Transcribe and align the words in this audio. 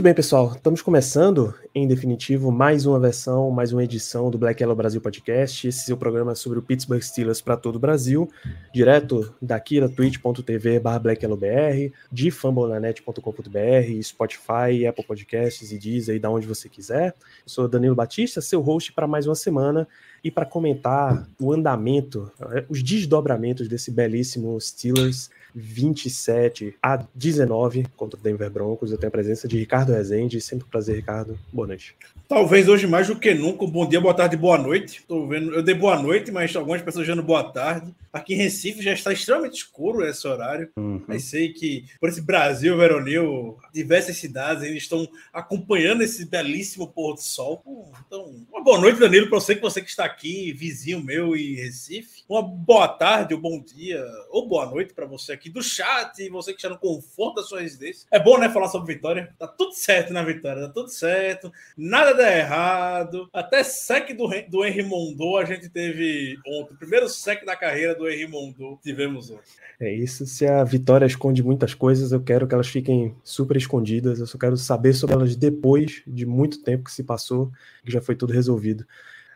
Muito 0.00 0.06
bem, 0.06 0.14
pessoal. 0.14 0.54
Estamos 0.56 0.80
começando, 0.80 1.54
em 1.74 1.86
definitivo, 1.86 2.50
mais 2.50 2.86
uma 2.86 2.98
versão, 2.98 3.50
mais 3.50 3.70
uma 3.70 3.84
edição 3.84 4.30
do 4.30 4.38
Black 4.38 4.62
Yellow 4.62 4.74
Brasil 4.74 4.98
Podcast. 4.98 5.68
Esse 5.68 5.90
é 5.90 5.94
o 5.94 5.96
programa 5.98 6.34
sobre 6.34 6.58
o 6.58 6.62
Pittsburgh 6.62 7.02
Steelers 7.02 7.42
para 7.42 7.54
todo 7.54 7.76
o 7.76 7.78
Brasil, 7.78 8.26
direto 8.72 9.34
daqui 9.42 9.78
da 9.78 9.90
twitch.tv 9.90 10.80
blackyellowbr, 11.02 11.92
de 12.10 12.30
fambonanet.com.br, 12.30 14.02
Spotify, 14.02 14.86
Apple 14.88 15.04
Podcasts 15.04 15.70
e 15.70 15.76
Deezer, 15.76 16.14
aí 16.14 16.18
da 16.18 16.30
onde 16.30 16.46
você 16.46 16.66
quiser. 16.66 17.08
Eu 17.08 17.14
sou 17.44 17.68
Danilo 17.68 17.94
Batista, 17.94 18.40
seu 18.40 18.62
host 18.62 18.94
para 18.94 19.06
mais 19.06 19.26
uma 19.26 19.34
semana 19.34 19.86
e 20.24 20.30
para 20.30 20.46
comentar 20.46 21.28
o 21.38 21.52
andamento, 21.52 22.32
eh, 22.52 22.64
os 22.70 22.82
desdobramentos 22.82 23.68
desse 23.68 23.90
belíssimo 23.90 24.58
Steelers 24.58 25.28
27 25.54 26.74
a 26.82 27.04
19 27.14 27.86
contra 27.96 28.18
o 28.18 28.22
Denver 28.22 28.50
Broncos. 28.50 28.90
Eu 28.90 28.98
tenho 28.98 29.08
a 29.08 29.12
presença 29.12 29.46
de 29.46 29.58
Ricardo 29.58 29.92
Rezende. 29.92 30.40
Sempre 30.40 30.66
um 30.66 30.70
prazer, 30.70 30.96
Ricardo. 30.96 31.38
Boa 31.52 31.66
noite. 31.66 31.94
Talvez 32.30 32.68
hoje 32.68 32.86
mais 32.86 33.08
do 33.08 33.18
que 33.18 33.34
nunca. 33.34 33.66
Bom 33.66 33.88
dia, 33.88 34.00
boa 34.00 34.14
tarde, 34.14 34.36
boa 34.36 34.56
noite. 34.56 35.02
Tô 35.08 35.26
vendo, 35.26 35.52
eu 35.52 35.62
dei 35.64 35.74
boa 35.74 36.00
noite, 36.00 36.30
mas 36.30 36.54
algumas 36.54 36.80
pessoas 36.80 37.06
dando 37.06 37.24
boa 37.24 37.42
tarde. 37.42 37.92
Aqui 38.12 38.34
em 38.34 38.36
Recife 38.36 38.82
já 38.82 38.92
está 38.92 39.12
extremamente 39.12 39.54
escuro 39.54 40.06
esse 40.06 40.26
horário. 40.28 40.70
Uhum. 40.76 41.02
Mas 41.08 41.24
sei 41.24 41.52
que 41.52 41.86
por 41.98 42.08
esse 42.08 42.22
Brasil 42.22 42.76
veronil, 42.76 43.58
diversas 43.74 44.16
cidades 44.16 44.62
ainda 44.62 44.76
estão 44.76 45.08
acompanhando 45.32 46.02
esse 46.02 46.24
belíssimo 46.24 46.86
pôr 46.86 47.14
do 47.14 47.20
sol. 47.20 47.64
Então, 48.06 48.32
uma 48.48 48.62
boa 48.62 48.80
noite, 48.80 49.00
Danilo, 49.00 49.28
para 49.28 49.40
você 49.40 49.56
que 49.56 49.62
você 49.62 49.80
que 49.82 49.90
está 49.90 50.04
aqui, 50.04 50.52
vizinho 50.52 51.02
meu 51.02 51.36
em 51.36 51.54
Recife. 51.54 52.22
Uma 52.28 52.42
boa 52.42 52.86
tarde, 52.86 53.34
ou 53.34 53.40
bom 53.40 53.60
dia, 53.60 54.04
ou 54.30 54.48
boa 54.48 54.66
noite 54.66 54.94
para 54.94 55.06
você 55.06 55.32
aqui 55.40 55.48
do 55.48 55.62
chat 55.62 56.28
você 56.28 56.52
que 56.52 56.68
no 56.68 56.78
conforto 56.78 57.36
da 57.36 57.42
sua 57.42 57.62
residência. 57.62 58.06
É 58.10 58.20
bom, 58.22 58.38
né, 58.38 58.50
falar 58.50 58.68
sobre 58.68 58.94
vitória. 58.94 59.34
Tá 59.38 59.48
tudo 59.48 59.72
certo 59.72 60.12
na 60.12 60.22
vitória, 60.22 60.66
tá 60.66 60.68
tudo 60.68 60.90
certo. 60.90 61.50
Nada 61.76 62.12
dá 62.12 62.30
errado. 62.30 63.28
Até 63.32 63.64
sec 63.64 64.14
do, 64.14 64.28
do 64.48 64.64
Henry 64.64 64.82
Mondou 64.82 65.38
a 65.38 65.44
gente 65.44 65.68
teve 65.70 66.36
ontem. 66.46 66.74
O 66.74 66.76
primeiro 66.76 67.08
sec 67.08 67.44
da 67.44 67.56
carreira 67.56 67.94
do 67.94 68.08
Henry 68.08 68.28
Mondou 68.28 68.78
tivemos 68.82 69.30
ontem. 69.30 69.42
É 69.80 69.90
isso. 69.92 70.26
Se 70.26 70.46
a 70.46 70.62
vitória 70.62 71.06
esconde 71.06 71.42
muitas 71.42 71.72
coisas, 71.72 72.12
eu 72.12 72.20
quero 72.22 72.46
que 72.46 72.54
elas 72.54 72.68
fiquem 72.68 73.16
super 73.24 73.56
escondidas. 73.56 74.20
Eu 74.20 74.26
só 74.26 74.36
quero 74.36 74.56
saber 74.56 74.92
sobre 74.92 75.16
elas 75.16 75.34
depois 75.34 76.02
de 76.06 76.26
muito 76.26 76.62
tempo 76.62 76.84
que 76.84 76.92
se 76.92 77.02
passou, 77.02 77.50
que 77.82 77.90
já 77.90 78.02
foi 78.02 78.14
tudo 78.14 78.32
resolvido. 78.32 78.84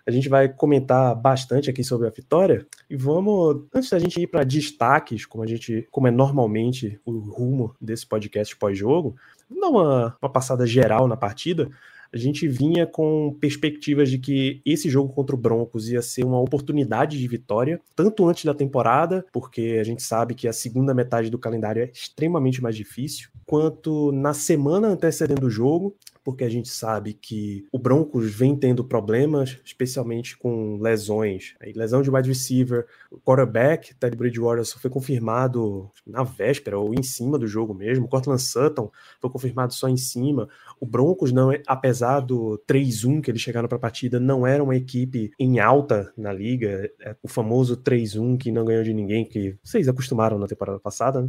A 0.07 0.11
gente 0.11 0.29
vai 0.29 0.49
comentar 0.49 1.15
bastante 1.15 1.71
aqui 1.71 1.83
sobre 1.83 2.07
a 2.07 2.11
vitória 2.11 2.67
e 2.91 2.97
vamos, 2.97 3.65
antes 3.75 3.89
da 3.89 3.99
gente 3.99 4.21
ir 4.21 4.27
para 4.27 4.45
destaques, 4.45 5.25
como 5.25 5.43
a 5.43 5.47
gente, 5.47 5.89
como 5.91 6.07
é 6.07 6.11
normalmente 6.11 7.01
o 7.07 7.19
rumo 7.19 7.75
desse 7.81 8.07
podcast 8.07 8.55
pós-jogo, 8.57 9.17
dar 9.49 9.69
uma, 9.69 10.17
uma 10.21 10.29
passada 10.29 10.67
geral 10.67 11.09
na 11.09 11.17
partida. 11.17 11.71
A 12.13 12.17
gente 12.17 12.47
vinha 12.47 12.87
com 12.87 13.37
perspectivas 13.41 14.09
de 14.09 14.19
que 14.19 14.63
esse 14.65 14.89
jogo 14.89 15.13
contra 15.13 15.35
o 15.35 15.39
Broncos 15.39 15.89
ia 15.89 16.01
ser 16.01 16.25
uma 16.25 16.41
oportunidade 16.41 17.19
de 17.19 17.27
vitória, 17.27 17.81
tanto 17.97 18.29
antes 18.29 18.45
da 18.45 18.55
temporada, 18.55 19.25
porque 19.33 19.79
a 19.81 19.85
gente 19.85 20.01
sabe 20.01 20.35
que 20.35 20.47
a 20.47 20.53
segunda 20.53 20.95
metade 20.95 21.29
do 21.29 21.39
calendário 21.39 21.83
é 21.83 21.91
extremamente 21.93 22.63
mais 22.63 22.77
difícil, 22.77 23.31
quanto 23.45 24.13
na 24.13 24.33
semana 24.33 24.89
antecedendo 24.89 25.47
o 25.47 25.51
jogo, 25.51 25.97
porque 26.25 26.43
a 26.43 26.49
gente 26.49 26.69
sabe 26.71 27.13
que 27.13 27.67
o 27.71 27.79
Broncos 27.79 28.35
vem 28.35 28.57
tendo 28.57 28.83
problemas, 28.83 29.61
especialmente 29.63 30.37
com 30.39 30.79
lesões. 30.81 31.55
Aí, 31.61 31.73
lesão 31.75 32.01
de 32.01 32.11
wide 32.11 32.29
receiver, 32.29 32.87
quarterback, 33.25 33.95
Ted 33.95 34.17
Bridgewater, 34.17 34.65
só 34.65 34.79
foi 34.79 34.91
confirmado 34.91 35.91
na 36.07 36.25
véspera 36.25 36.79
ou 36.79 36.95
em 36.95 37.03
cima 37.03 37.39
do 37.39 37.47
jogo 37.47 37.75
mesmo. 37.75 38.09
Cortland 38.09 38.41
Sutton 38.41 38.91
foi 39.21 39.31
confirmado 39.31 39.75
só 39.75 39.87
em 39.87 39.99
cima. 39.99 40.49
O 40.81 40.87
Broncos, 40.87 41.31
não 41.31 41.53
é, 41.53 41.63
apesar 41.67 42.21
do 42.21 42.59
3-1 42.67 43.21
que 43.21 43.31
eles 43.31 43.43
chegaram 43.43 43.69
para 43.69 43.77
a 43.77 43.81
partida, 43.81 44.19
não 44.19 44.47
era 44.47 44.65
uma 44.65 44.77
equipe 44.77 45.31
em 45.39 45.61
alta 45.61 46.11
na 46.17 46.33
liga. 46.33 46.91
É 47.01 47.15
o 47.23 47.29
famoso 47.29 47.77
3-1 47.77 48.39
que 48.39 48.51
não 48.51 48.65
ganhou 48.65 48.83
de 48.83 48.95
ninguém, 48.95 49.27
que 49.27 49.57
vocês 49.63 49.89
acostumaram 49.89 50.39
na 50.39 50.47
temporada 50.47 50.81
passada, 50.81 51.21
né? 51.21 51.29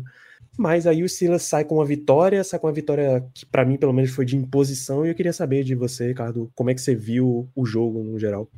Mas 0.57 0.88
aí 0.88 1.03
o 1.03 1.09
Silas 1.09 1.44
sai 1.44 1.66
com 1.66 1.75
uma 1.75 1.85
vitória, 1.85 2.44
sai 2.44 2.59
com 2.59 2.68
uma 2.68 2.73
vitória 2.73 3.25
que 3.34 3.46
para 3.46 3.66
mim 3.66 3.78
pelo 3.78 3.91
menos 3.91 4.12
foi 4.12 4.25
de 4.25 4.38
imposição 4.38 5.06
e 5.06 5.09
eu 5.09 5.16
queria 5.16 5.34
saber 5.34 5.63
de 5.63 5.75
você, 5.75 6.07
Ricardo, 6.07 6.50
como 6.56 6.69
é 6.69 6.73
que 6.73 6.81
você 6.81 6.96
viu 6.96 7.50
o 7.53 7.66
jogo 7.66 8.01
no 8.01 8.18
geral? 8.18 8.50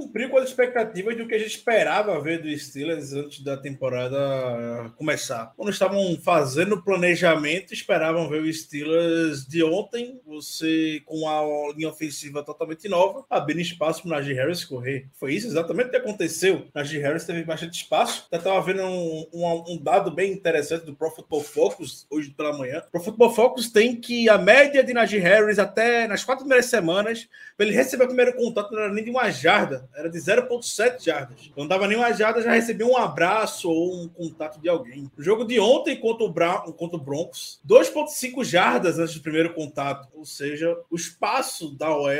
Cumpriu 0.00 0.30
com 0.30 0.38
as 0.38 0.48
expectativas 0.48 1.14
do 1.14 1.26
que 1.26 1.34
a 1.34 1.38
gente 1.38 1.54
esperava 1.56 2.18
ver 2.22 2.40
do 2.40 2.58
Steelers 2.58 3.12
antes 3.12 3.44
da 3.44 3.54
temporada 3.54 4.16
começar. 4.96 5.52
Quando 5.56 5.70
estavam 5.70 6.16
fazendo 6.22 6.76
o 6.76 6.82
planejamento, 6.82 7.74
esperavam 7.74 8.26
ver 8.28 8.40
o 8.42 8.50
Steelers 8.52 9.46
de 9.46 9.62
ontem, 9.62 10.18
você 10.26 11.02
com 11.04 11.28
a 11.28 11.72
linha 11.74 11.90
ofensiva 11.90 12.42
totalmente 12.42 12.88
nova, 12.88 13.26
abrindo 13.28 13.60
espaço 13.60 14.00
para 14.02 14.08
o 14.08 14.10
Najee 14.12 14.32
Harris 14.34 14.64
correr. 14.64 15.06
Foi 15.18 15.34
isso 15.34 15.46
exatamente 15.48 15.88
o 15.88 15.90
que 15.90 15.96
aconteceu. 15.98 16.66
Najee 16.74 16.98
Harris 17.00 17.24
teve 17.24 17.44
bastante 17.44 17.74
espaço. 17.82 18.26
Eu 18.32 18.38
estava 18.38 18.60
vendo 18.62 18.82
um, 18.82 19.26
um- 19.34 19.64
um 19.74 19.76
dado 19.82 20.10
bem 20.10 20.32
interessante 20.32 20.86
do 20.86 20.94
Pro 20.94 21.10
Football 21.10 21.42
Focus 21.42 22.06
hoje 22.10 22.30
pela 22.30 22.56
manhã. 22.56 22.82
O 22.88 22.90
Pro 22.90 23.02
Football 23.02 23.34
Focus 23.34 23.70
tem 23.70 23.96
que 24.00 24.30
a 24.30 24.38
média 24.38 24.82
de 24.82 24.94
Najee 24.94 25.18
Harris 25.18 25.58
até 25.58 26.08
nas 26.08 26.24
quatro 26.24 26.44
primeiras 26.44 26.66
semanas 26.70 27.28
para 27.54 27.66
ele 27.66 27.76
receber 27.76 28.04
o 28.04 28.06
primeiro 28.06 28.34
contato 28.34 28.72
não 28.72 28.80
era 28.82 28.92
nem 28.92 29.04
de 29.04 29.10
uma 29.10 29.30
jarda, 29.30 29.86
era 29.94 30.08
de 30.08 30.18
0,7 30.18 31.04
jardas. 31.04 31.50
Não 31.56 31.66
dava 31.66 31.86
nem 31.86 31.96
uma 31.96 32.12
jarda, 32.12 32.42
já 32.42 32.52
recebia 32.52 32.86
um 32.86 32.96
abraço 32.96 33.70
ou 33.70 34.02
um 34.02 34.08
contato 34.08 34.60
de 34.60 34.68
alguém. 34.68 35.10
No 35.16 35.22
jogo 35.22 35.44
de 35.44 35.58
ontem 35.60 35.96
contra 35.96 36.24
o, 36.24 36.32
Bra 36.32 36.60
contra 36.72 36.96
o 36.96 37.00
Broncos, 37.00 37.60
2,5 37.66 38.44
jardas 38.44 38.98
antes 38.98 39.14
do 39.14 39.22
primeiro 39.22 39.54
contato. 39.54 40.08
Ou 40.14 40.24
seja, 40.24 40.76
o 40.90 40.96
espaço 40.96 41.76
da 41.76 41.94
OL 41.94 42.10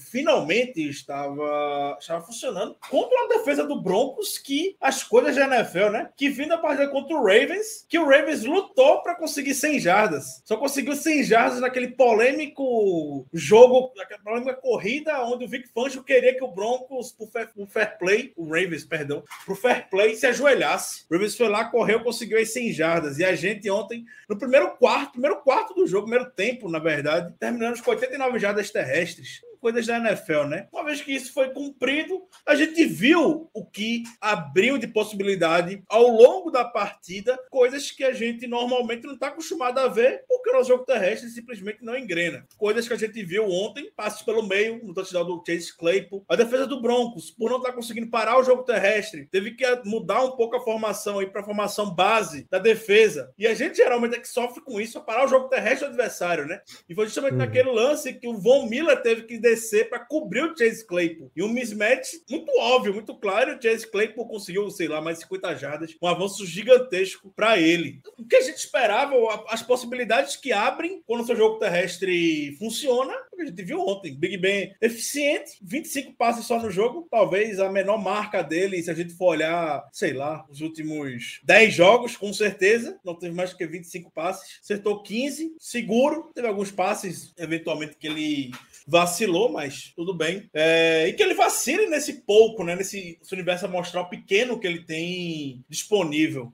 finalmente 0.00 0.86
estava, 0.88 1.96
estava 2.00 2.24
funcionando 2.24 2.76
contra 2.88 3.16
uma 3.16 3.28
defesa 3.28 3.66
do 3.66 3.80
Broncos 3.80 4.38
que 4.38 4.76
as 4.80 5.02
coisas 5.02 5.36
da 5.36 5.46
NFL, 5.46 5.90
né? 5.90 6.10
Que 6.16 6.28
vindo 6.28 6.52
a 6.52 6.58
partida 6.58 6.88
contra 6.88 7.16
o 7.16 7.24
Ravens, 7.24 7.84
que 7.88 7.98
o 7.98 8.06
Ravens 8.06 8.44
lutou 8.44 9.02
para 9.02 9.14
conseguir 9.14 9.54
100 9.54 9.80
jardas. 9.80 10.42
Só 10.44 10.56
conseguiu 10.56 10.94
100 10.94 11.24
jardas 11.24 11.60
naquele 11.60 11.88
polêmico 11.88 13.26
jogo, 13.32 13.92
naquela 13.96 14.20
polêmica 14.22 14.54
corrida 14.54 15.24
onde 15.24 15.44
o 15.44 15.48
Vic 15.48 15.68
Fangio 15.68 16.02
queria 16.02 16.34
que 16.34 16.44
o 16.44 16.48
Broncos, 16.48 17.03
por 17.12 17.30
fair, 17.30 17.48
por 17.48 17.68
fair 17.68 17.98
play, 17.98 18.32
o 18.36 18.44
Ravens, 18.44 18.84
perdão, 18.84 19.22
pro 19.44 19.54
fair 19.54 19.88
play 19.88 20.16
se 20.16 20.26
ajoelhasse. 20.26 21.04
O 21.10 21.14
Ravens 21.14 21.36
foi 21.36 21.48
lá, 21.48 21.64
correu, 21.64 22.02
conseguiu 22.02 22.38
as 22.38 22.52
100 22.52 22.72
jardas. 22.72 23.18
E 23.18 23.24
a 23.24 23.34
gente 23.34 23.68
ontem, 23.70 24.04
no 24.28 24.38
primeiro 24.38 24.70
quarto, 24.76 25.12
primeiro 25.12 25.36
quarto 25.42 25.74
do 25.74 25.86
jogo, 25.86 26.08
primeiro 26.08 26.30
tempo, 26.30 26.68
na 26.68 26.78
verdade, 26.78 27.34
terminamos 27.38 27.80
com 27.80 27.90
89 27.90 28.38
jardas 28.38 28.70
terrestres 28.70 29.40
coisas 29.64 29.86
da 29.86 29.96
NFL, 29.96 30.42
né? 30.42 30.68
Uma 30.70 30.84
vez 30.84 31.00
que 31.00 31.10
isso 31.10 31.32
foi 31.32 31.48
cumprido, 31.48 32.22
a 32.44 32.54
gente 32.54 32.84
viu 32.84 33.48
o 33.54 33.64
que 33.64 34.02
abriu 34.20 34.76
de 34.76 34.86
possibilidade 34.86 35.82
ao 35.88 36.06
longo 36.06 36.50
da 36.50 36.66
partida, 36.66 37.38
coisas 37.48 37.90
que 37.90 38.04
a 38.04 38.12
gente 38.12 38.46
normalmente 38.46 39.06
não 39.06 39.14
está 39.14 39.28
acostumado 39.28 39.78
a 39.78 39.88
ver, 39.88 40.22
o 40.54 40.58
nosso 40.58 40.68
jogo 40.68 40.84
terrestre 40.84 41.28
simplesmente 41.30 41.78
não 41.82 41.96
engrena. 41.96 42.46
Coisas 42.56 42.86
que 42.86 42.94
a 42.94 42.96
gente 42.96 43.22
viu 43.24 43.48
ontem, 43.48 43.90
passos 43.96 44.22
pelo 44.22 44.42
meio, 44.42 44.80
no 44.84 44.94
touchdown 44.94 45.24
do 45.24 45.42
Chase 45.46 45.76
Claypool. 45.76 46.24
A 46.28 46.36
defesa 46.36 46.66
do 46.66 46.80
Broncos, 46.80 47.30
por 47.30 47.50
não 47.50 47.58
estar 47.58 47.72
conseguindo 47.72 48.08
parar 48.10 48.38
o 48.38 48.44
jogo 48.44 48.62
terrestre, 48.62 49.26
teve 49.30 49.52
que 49.52 49.64
mudar 49.84 50.22
um 50.24 50.32
pouco 50.32 50.56
a 50.56 50.60
formação 50.60 51.18
aí 51.18 51.26
para 51.26 51.40
a 51.40 51.44
formação 51.44 51.94
base 51.94 52.46
da 52.50 52.58
defesa. 52.58 53.32
E 53.38 53.46
a 53.46 53.54
gente 53.54 53.76
geralmente 53.76 54.16
é 54.16 54.20
que 54.20 54.28
sofre 54.28 54.62
com 54.62 54.80
isso, 54.80 55.00
parar 55.04 55.24
o 55.24 55.28
jogo 55.28 55.48
terrestre 55.48 55.86
do 55.86 55.92
adversário, 55.92 56.46
né? 56.46 56.60
E 56.88 56.94
foi 56.94 57.06
justamente 57.06 57.32
Uhum. 57.32 57.38
naquele 57.38 57.70
lance 57.70 58.12
que 58.12 58.28
o 58.28 58.38
Von 58.38 58.66
Miller 58.68 59.00
teve 59.02 59.22
que 59.22 59.38
descer 59.38 59.88
para 59.88 59.98
cobrir 59.98 60.42
o 60.42 60.56
Chase 60.56 60.86
Claypool. 60.86 61.30
E 61.34 61.42
um 61.42 61.48
mismatch 61.48 62.12
muito 62.30 62.50
óbvio, 62.58 62.94
muito 62.94 63.14
claro. 63.18 63.56
O 63.56 63.62
Chase 63.62 63.90
Claypool 63.90 64.28
conseguiu, 64.28 64.70
sei 64.70 64.88
lá, 64.88 65.00
mais 65.00 65.18
50 65.18 65.54
jardas, 65.56 65.96
um 66.00 66.06
avanço 66.06 66.46
gigantesco 66.46 67.32
para 67.34 67.58
ele. 67.58 68.00
O 68.18 68.24
que 68.26 68.36
a 68.36 68.40
gente 68.40 68.58
esperava, 68.58 69.14
as 69.48 69.62
possibilidades 69.62 70.36
que 70.44 70.52
abrem 70.52 71.02
quando 71.06 71.24
seu 71.24 71.34
jogo 71.34 71.58
terrestre 71.58 72.54
funciona, 72.58 73.14
que 73.34 73.40
a 73.40 73.46
gente 73.46 73.62
viu 73.62 73.80
ontem. 73.80 74.14
Big 74.14 74.36
Ben 74.36 74.74
eficiente, 74.78 75.52
25 75.62 76.12
passes 76.12 76.44
só 76.44 76.60
no 76.60 76.70
jogo, 76.70 77.08
talvez 77.10 77.58
a 77.58 77.72
menor 77.72 77.96
marca 77.96 78.42
dele, 78.42 78.82
se 78.82 78.90
a 78.90 78.94
gente 78.94 79.14
for 79.14 79.28
olhar, 79.28 79.82
sei 79.90 80.12
lá, 80.12 80.44
os 80.50 80.60
últimos 80.60 81.40
10 81.44 81.72
jogos, 81.74 82.14
com 82.18 82.30
certeza, 82.30 83.00
não 83.02 83.14
teve 83.14 83.34
mais 83.34 83.54
que 83.54 83.66
25 83.66 84.10
passes, 84.10 84.60
acertou 84.62 85.02
15, 85.02 85.54
seguro, 85.58 86.30
teve 86.34 86.46
alguns 86.46 86.70
passes, 86.70 87.32
eventualmente, 87.38 87.96
que 87.96 88.06
ele 88.06 88.50
vacilou, 88.86 89.50
mas 89.50 89.94
tudo 89.96 90.12
bem. 90.12 90.50
É, 90.52 91.08
e 91.08 91.14
que 91.14 91.22
ele 91.22 91.32
vacile 91.32 91.86
nesse 91.86 92.20
pouco, 92.20 92.62
né? 92.62 92.76
Nesse 92.76 93.18
universo 93.32 93.64
amostral 93.64 94.10
pequeno 94.10 94.60
que 94.60 94.66
ele 94.66 94.84
tem 94.84 95.64
disponível. 95.70 96.52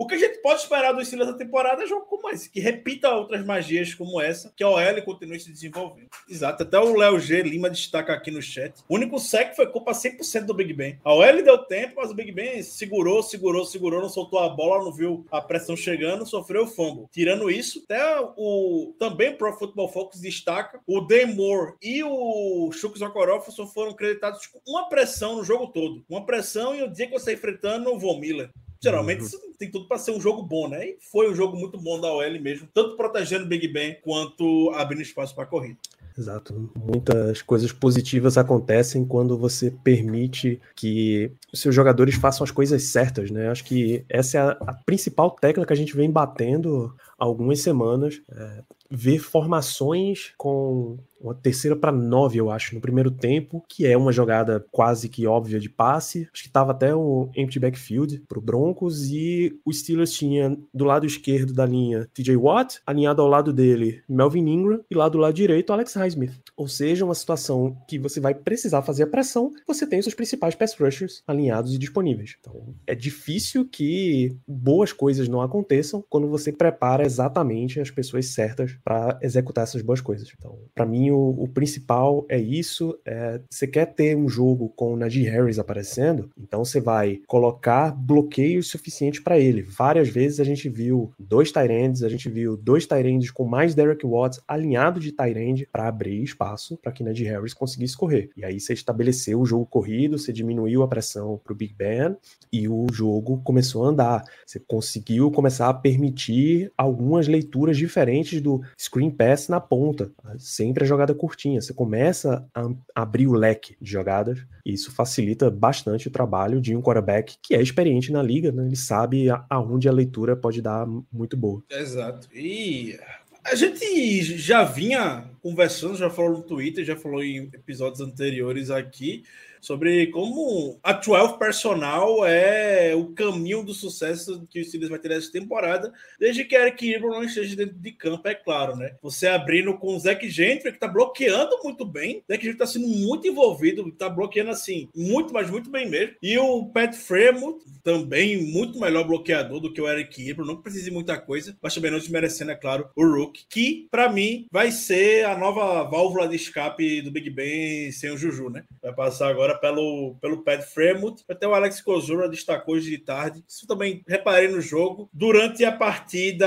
O 0.00 0.06
que 0.06 0.14
a 0.14 0.18
gente 0.18 0.40
pode 0.40 0.60
esperar 0.60 0.92
do 0.92 1.04
Steelers 1.04 1.32
da 1.32 1.36
temporada 1.36 1.82
é 1.82 1.86
jogo 1.86 2.06
como 2.06 2.30
esse, 2.30 2.48
que 2.48 2.60
repita 2.60 3.10
outras 3.10 3.44
magias 3.44 3.92
como 3.94 4.20
essa, 4.20 4.52
que 4.56 4.62
a 4.62 4.68
OL 4.68 5.02
continue 5.04 5.40
se 5.40 5.50
desenvolvendo. 5.50 6.06
Exato, 6.28 6.62
até 6.62 6.78
o 6.78 6.96
Léo 6.96 7.18
G. 7.18 7.42
Lima 7.42 7.68
destaca 7.68 8.12
aqui 8.12 8.30
no 8.30 8.40
chat. 8.40 8.74
O 8.88 8.94
único 8.94 9.18
sec 9.18 9.56
foi 9.56 9.66
culpa 9.66 9.90
100% 9.90 10.44
do 10.44 10.54
Big 10.54 10.72
Ben. 10.72 11.00
A 11.02 11.12
OL 11.12 11.42
deu 11.42 11.58
tempo, 11.58 11.94
mas 11.96 12.12
o 12.12 12.14
Big 12.14 12.30
Ben 12.30 12.62
segurou, 12.62 13.24
segurou, 13.24 13.64
segurou, 13.64 14.00
não 14.00 14.08
soltou 14.08 14.38
a 14.38 14.48
bola, 14.48 14.84
não 14.84 14.92
viu 14.92 15.26
a 15.32 15.40
pressão 15.40 15.76
chegando, 15.76 16.24
sofreu 16.24 16.62
o 16.62 16.68
fumble. 16.68 17.08
Tirando 17.10 17.50
isso, 17.50 17.82
até 17.84 18.00
o 18.36 18.94
também 19.00 19.34
Pro 19.34 19.52
Football 19.58 19.88
Focus 19.88 20.20
destaca 20.20 20.80
o 20.86 21.00
Moore 21.34 21.74
e 21.82 22.04
o 22.04 22.70
Chuck 22.70 23.02
Okorov 23.02 23.44
foram 23.74 23.92
creditados 23.94 24.46
com 24.46 24.60
uma 24.64 24.88
pressão 24.88 25.34
no 25.34 25.42
jogo 25.42 25.66
todo. 25.66 26.04
Uma 26.08 26.24
pressão 26.24 26.72
e 26.72 26.84
o 26.84 26.88
dia 26.88 27.08
que 27.08 27.18
você 27.18 27.32
enfrentando 27.32 27.92
o 27.92 27.98
Von 27.98 28.20
Miller. 28.20 28.48
Geralmente 28.80 29.22
uhum. 29.22 29.52
tem 29.58 29.70
tudo 29.70 29.88
para 29.88 29.98
ser 29.98 30.12
um 30.12 30.20
jogo 30.20 30.42
bom, 30.42 30.68
né? 30.68 30.86
E 30.86 30.98
foi 31.10 31.30
um 31.30 31.34
jogo 31.34 31.56
muito 31.56 31.78
bom 31.78 32.00
da 32.00 32.12
OL 32.12 32.40
mesmo, 32.40 32.68
tanto 32.72 32.96
protegendo 32.96 33.44
o 33.44 33.48
Big 33.48 33.68
Ben 33.68 33.98
quanto 34.02 34.70
abrindo 34.74 35.02
espaço 35.02 35.34
para 35.34 35.44
a 35.44 35.48
corrida. 35.48 35.78
Exato. 36.16 36.70
Muitas 36.76 37.42
coisas 37.42 37.70
positivas 37.70 38.36
acontecem 38.36 39.04
quando 39.04 39.38
você 39.38 39.70
permite 39.70 40.60
que 40.74 41.30
os 41.52 41.60
seus 41.60 41.74
jogadores 41.74 42.16
façam 42.16 42.42
as 42.42 42.50
coisas 42.50 42.82
certas, 42.84 43.30
né? 43.30 43.48
Acho 43.48 43.64
que 43.64 44.04
essa 44.08 44.38
é 44.38 44.40
a, 44.40 44.50
a 44.50 44.74
principal 44.84 45.30
tecla 45.30 45.64
que 45.64 45.72
a 45.72 45.76
gente 45.76 45.94
vem 45.94 46.10
batendo 46.10 46.92
algumas 47.18 47.60
semanas. 47.60 48.22
É, 48.30 48.62
ver 48.90 49.18
formações 49.18 50.32
com 50.36 50.98
uma 51.20 51.34
terceira 51.34 51.76
para 51.76 51.90
nove, 51.90 52.38
eu 52.38 52.50
acho, 52.50 52.74
no 52.74 52.80
primeiro 52.80 53.10
tempo, 53.10 53.62
que 53.68 53.84
é 53.84 53.96
uma 53.96 54.12
jogada 54.12 54.64
quase 54.70 55.08
que 55.08 55.26
óbvia 55.26 55.58
de 55.58 55.68
passe. 55.68 56.28
Acho 56.32 56.42
que 56.42 56.48
estava 56.48 56.70
até 56.70 56.94
o 56.94 57.28
empty 57.36 57.58
backfield 57.58 58.22
para 58.28 58.38
o 58.38 58.42
Broncos 58.42 59.10
e 59.10 59.58
o 59.64 59.72
Steelers 59.72 60.12
tinha 60.12 60.56
do 60.72 60.84
lado 60.84 61.06
esquerdo 61.06 61.52
da 61.52 61.66
linha 61.66 62.08
TJ 62.14 62.36
Watt, 62.36 62.80
alinhado 62.86 63.20
ao 63.20 63.28
lado 63.28 63.52
dele 63.52 64.02
Melvin 64.08 64.48
Ingram 64.48 64.80
e 64.88 64.94
lá 64.94 65.08
do 65.08 65.18
lado 65.18 65.34
direito 65.34 65.72
Alex 65.72 65.94
Highsmith. 65.94 66.40
Ou 66.56 66.68
seja, 66.68 67.04
uma 67.04 67.14
situação 67.14 67.76
que 67.88 67.98
você 67.98 68.20
vai 68.20 68.34
precisar 68.34 68.82
fazer 68.82 69.02
a 69.02 69.08
pressão, 69.08 69.50
você 69.66 69.86
tem 69.86 69.98
os 69.98 70.04
seus 70.04 70.14
principais 70.14 70.54
pass 70.54 70.74
rushers 70.78 71.22
alinhados 71.26 71.74
e 71.74 71.78
disponíveis. 71.78 72.36
Então, 72.40 72.74
é 72.86 72.94
difícil 72.94 73.68
que 73.68 74.36
boas 74.46 74.92
coisas 74.92 75.28
não 75.28 75.40
aconteçam 75.40 76.04
quando 76.08 76.28
você 76.28 76.52
prepara 76.52 77.07
exatamente 77.08 77.80
as 77.80 77.90
pessoas 77.90 78.26
certas 78.26 78.76
para 78.84 79.18
executar 79.22 79.64
essas 79.64 79.82
boas 79.82 80.00
coisas. 80.00 80.30
Então, 80.36 80.58
para 80.74 80.86
mim 80.86 81.10
o, 81.10 81.30
o, 81.38 81.48
principal 81.48 82.24
é 82.28 82.38
isso. 82.38 82.98
É, 83.04 83.40
você 83.50 83.66
quer 83.66 83.86
ter 83.86 84.16
um 84.16 84.28
jogo 84.28 84.68
com 84.76 84.92
o 84.92 84.96
Najee 84.96 85.24
Harris 85.24 85.58
aparecendo, 85.58 86.30
então 86.38 86.64
você 86.64 86.80
vai 86.80 87.20
colocar 87.26 87.90
bloqueios 87.90 88.68
suficientes 88.68 89.20
para 89.20 89.38
ele. 89.38 89.62
Várias 89.62 90.08
vezes 90.08 90.40
a 90.40 90.44
gente 90.44 90.68
viu 90.68 91.10
dois 91.18 91.50
Tyrands, 91.50 92.02
a 92.02 92.08
gente 92.08 92.28
viu 92.28 92.56
dois 92.56 92.86
Tyrands 92.86 93.30
com 93.30 93.44
mais 93.44 93.74
Derek 93.74 94.06
Watts 94.06 94.40
alinhado 94.46 95.00
de 95.00 95.12
Tyrand 95.12 95.64
para 95.72 95.88
abrir 95.88 96.22
espaço 96.22 96.76
para 96.76 96.92
que 96.92 97.02
Najee 97.02 97.26
Harris 97.26 97.54
conseguisse 97.54 97.96
correr. 97.96 98.30
E 98.36 98.44
aí 98.44 98.60
você 98.60 98.72
estabeleceu 98.72 99.40
o 99.40 99.46
jogo 99.46 99.66
corrido, 99.66 100.18
você 100.18 100.32
diminuiu 100.32 100.82
a 100.82 100.88
pressão 100.88 101.40
para 101.42 101.52
o 101.52 101.56
Big 101.56 101.74
Ben 101.74 102.16
e 102.52 102.68
o 102.68 102.86
jogo 102.92 103.40
começou 103.42 103.84
a 103.84 103.88
andar. 103.88 104.24
Você 104.46 104.60
conseguiu 104.60 105.30
começar 105.30 105.68
a 105.68 105.74
permitir 105.74 106.70
algumas 106.98 107.28
leituras 107.28 107.76
diferentes 107.76 108.40
do 108.40 108.60
screen 108.76 109.10
pass 109.10 109.48
na 109.48 109.60
ponta. 109.60 110.10
Sempre 110.36 110.82
a 110.82 110.86
jogada 110.86 111.14
curtinha. 111.14 111.60
Você 111.60 111.72
começa 111.72 112.44
a 112.52 112.68
abrir 112.92 113.28
o 113.28 113.32
leque 113.32 113.76
de 113.80 113.92
jogadas 113.92 114.38
e 114.66 114.72
isso 114.72 114.90
facilita 114.90 115.48
bastante 115.48 116.08
o 116.08 116.10
trabalho 116.10 116.60
de 116.60 116.74
um 116.74 116.82
quarterback 116.82 117.36
que 117.40 117.54
é 117.54 117.62
experiente 117.62 118.10
na 118.10 118.22
liga, 118.22 118.50
né? 118.50 118.66
Ele 118.66 118.76
sabe 118.76 119.28
aonde 119.48 119.88
a 119.88 119.92
leitura 119.92 120.36
pode 120.36 120.60
dar 120.60 120.86
muito 121.12 121.36
boa. 121.36 121.62
Exato. 121.70 122.28
E 122.34 122.98
a 123.44 123.54
gente 123.54 124.36
já 124.36 124.64
vinha 124.64 125.30
conversando, 125.40 125.96
já 125.96 126.10
falou 126.10 126.38
no 126.38 126.42
Twitter, 126.42 126.84
já 126.84 126.96
falou 126.96 127.22
em 127.22 127.44
episódios 127.54 128.00
anteriores 128.00 128.70
aqui 128.70 129.22
sobre 129.60 130.08
como 130.08 130.78
a 130.82 130.92
12 130.92 131.38
personal 131.38 132.26
é 132.26 132.94
o 132.94 133.06
caminho 133.08 133.62
do 133.62 133.74
sucesso 133.74 134.46
que 134.50 134.60
o 134.60 134.64
Steelers 134.64 134.90
vai 134.90 134.98
ter 134.98 135.12
essa 135.12 135.30
temporada, 135.30 135.92
desde 136.18 136.44
que 136.44 136.54
Eric 136.54 136.92
Ebron 136.92 137.10
não 137.10 137.24
esteja 137.24 137.56
dentro 137.56 137.76
de 137.76 137.92
campo, 137.92 138.26
é 138.28 138.34
claro, 138.34 138.76
né? 138.76 138.94
Você 139.02 139.26
abrindo 139.26 139.76
com 139.76 139.96
o 139.96 140.00
Zach 140.00 140.28
Gentry, 140.28 140.72
que 140.72 140.78
tá 140.78 140.88
bloqueando 140.88 141.58
muito 141.62 141.84
bem, 141.84 142.22
Zach 142.30 142.42
Gentry 142.42 142.58
tá 142.58 142.66
sendo 142.66 142.88
muito 142.88 143.26
envolvido, 143.26 143.90
tá 143.92 144.08
bloqueando 144.08 144.50
assim, 144.50 144.88
muito, 144.94 145.32
mas 145.32 145.50
muito 145.50 145.70
bem 145.70 145.88
mesmo. 145.88 146.14
E 146.22 146.38
o 146.38 146.66
Pat 146.66 146.94
Fremont, 146.94 147.58
também 147.82 148.42
muito 148.52 148.78
melhor 148.78 149.04
bloqueador 149.04 149.60
do 149.60 149.72
que 149.72 149.80
o 149.80 149.88
Eric 149.88 150.28
Ebron, 150.28 150.44
não 150.44 150.60
precisa 150.60 150.84
de 150.84 150.90
muita 150.90 151.18
coisa, 151.18 151.56
mas 151.62 151.74
também 151.74 151.90
não 151.90 151.98
desmerecendo, 151.98 152.50
é 152.50 152.54
claro, 152.54 152.88
o 152.94 153.04
Rook, 153.04 153.44
que 153.48 153.88
para 153.90 154.08
mim 154.08 154.46
vai 154.50 154.70
ser 154.70 155.24
a 155.24 155.36
nova 155.36 155.82
válvula 155.84 156.28
de 156.28 156.36
escape 156.36 157.02
do 157.02 157.10
Big 157.10 157.30
Ben 157.30 157.90
sem 157.92 158.10
o 158.10 158.16
Juju, 158.16 158.50
né? 158.50 158.64
Vai 158.82 158.92
passar 158.92 159.28
agora 159.28 159.47
agora 159.48 159.58
pelo, 159.58 160.16
pelo 160.20 160.42
Pat 160.42 160.62
Fremont. 160.62 161.22
Até 161.28 161.46
o 161.46 161.54
Alex 161.54 161.80
Kozura 161.80 162.28
destacou 162.28 162.74
hoje 162.74 162.90
de 162.90 162.98
tarde. 162.98 163.42
Isso 163.48 163.66
também 163.66 164.02
reparei 164.06 164.48
no 164.48 164.60
jogo. 164.60 165.08
Durante 165.12 165.64
a 165.64 165.72
partida, 165.72 166.46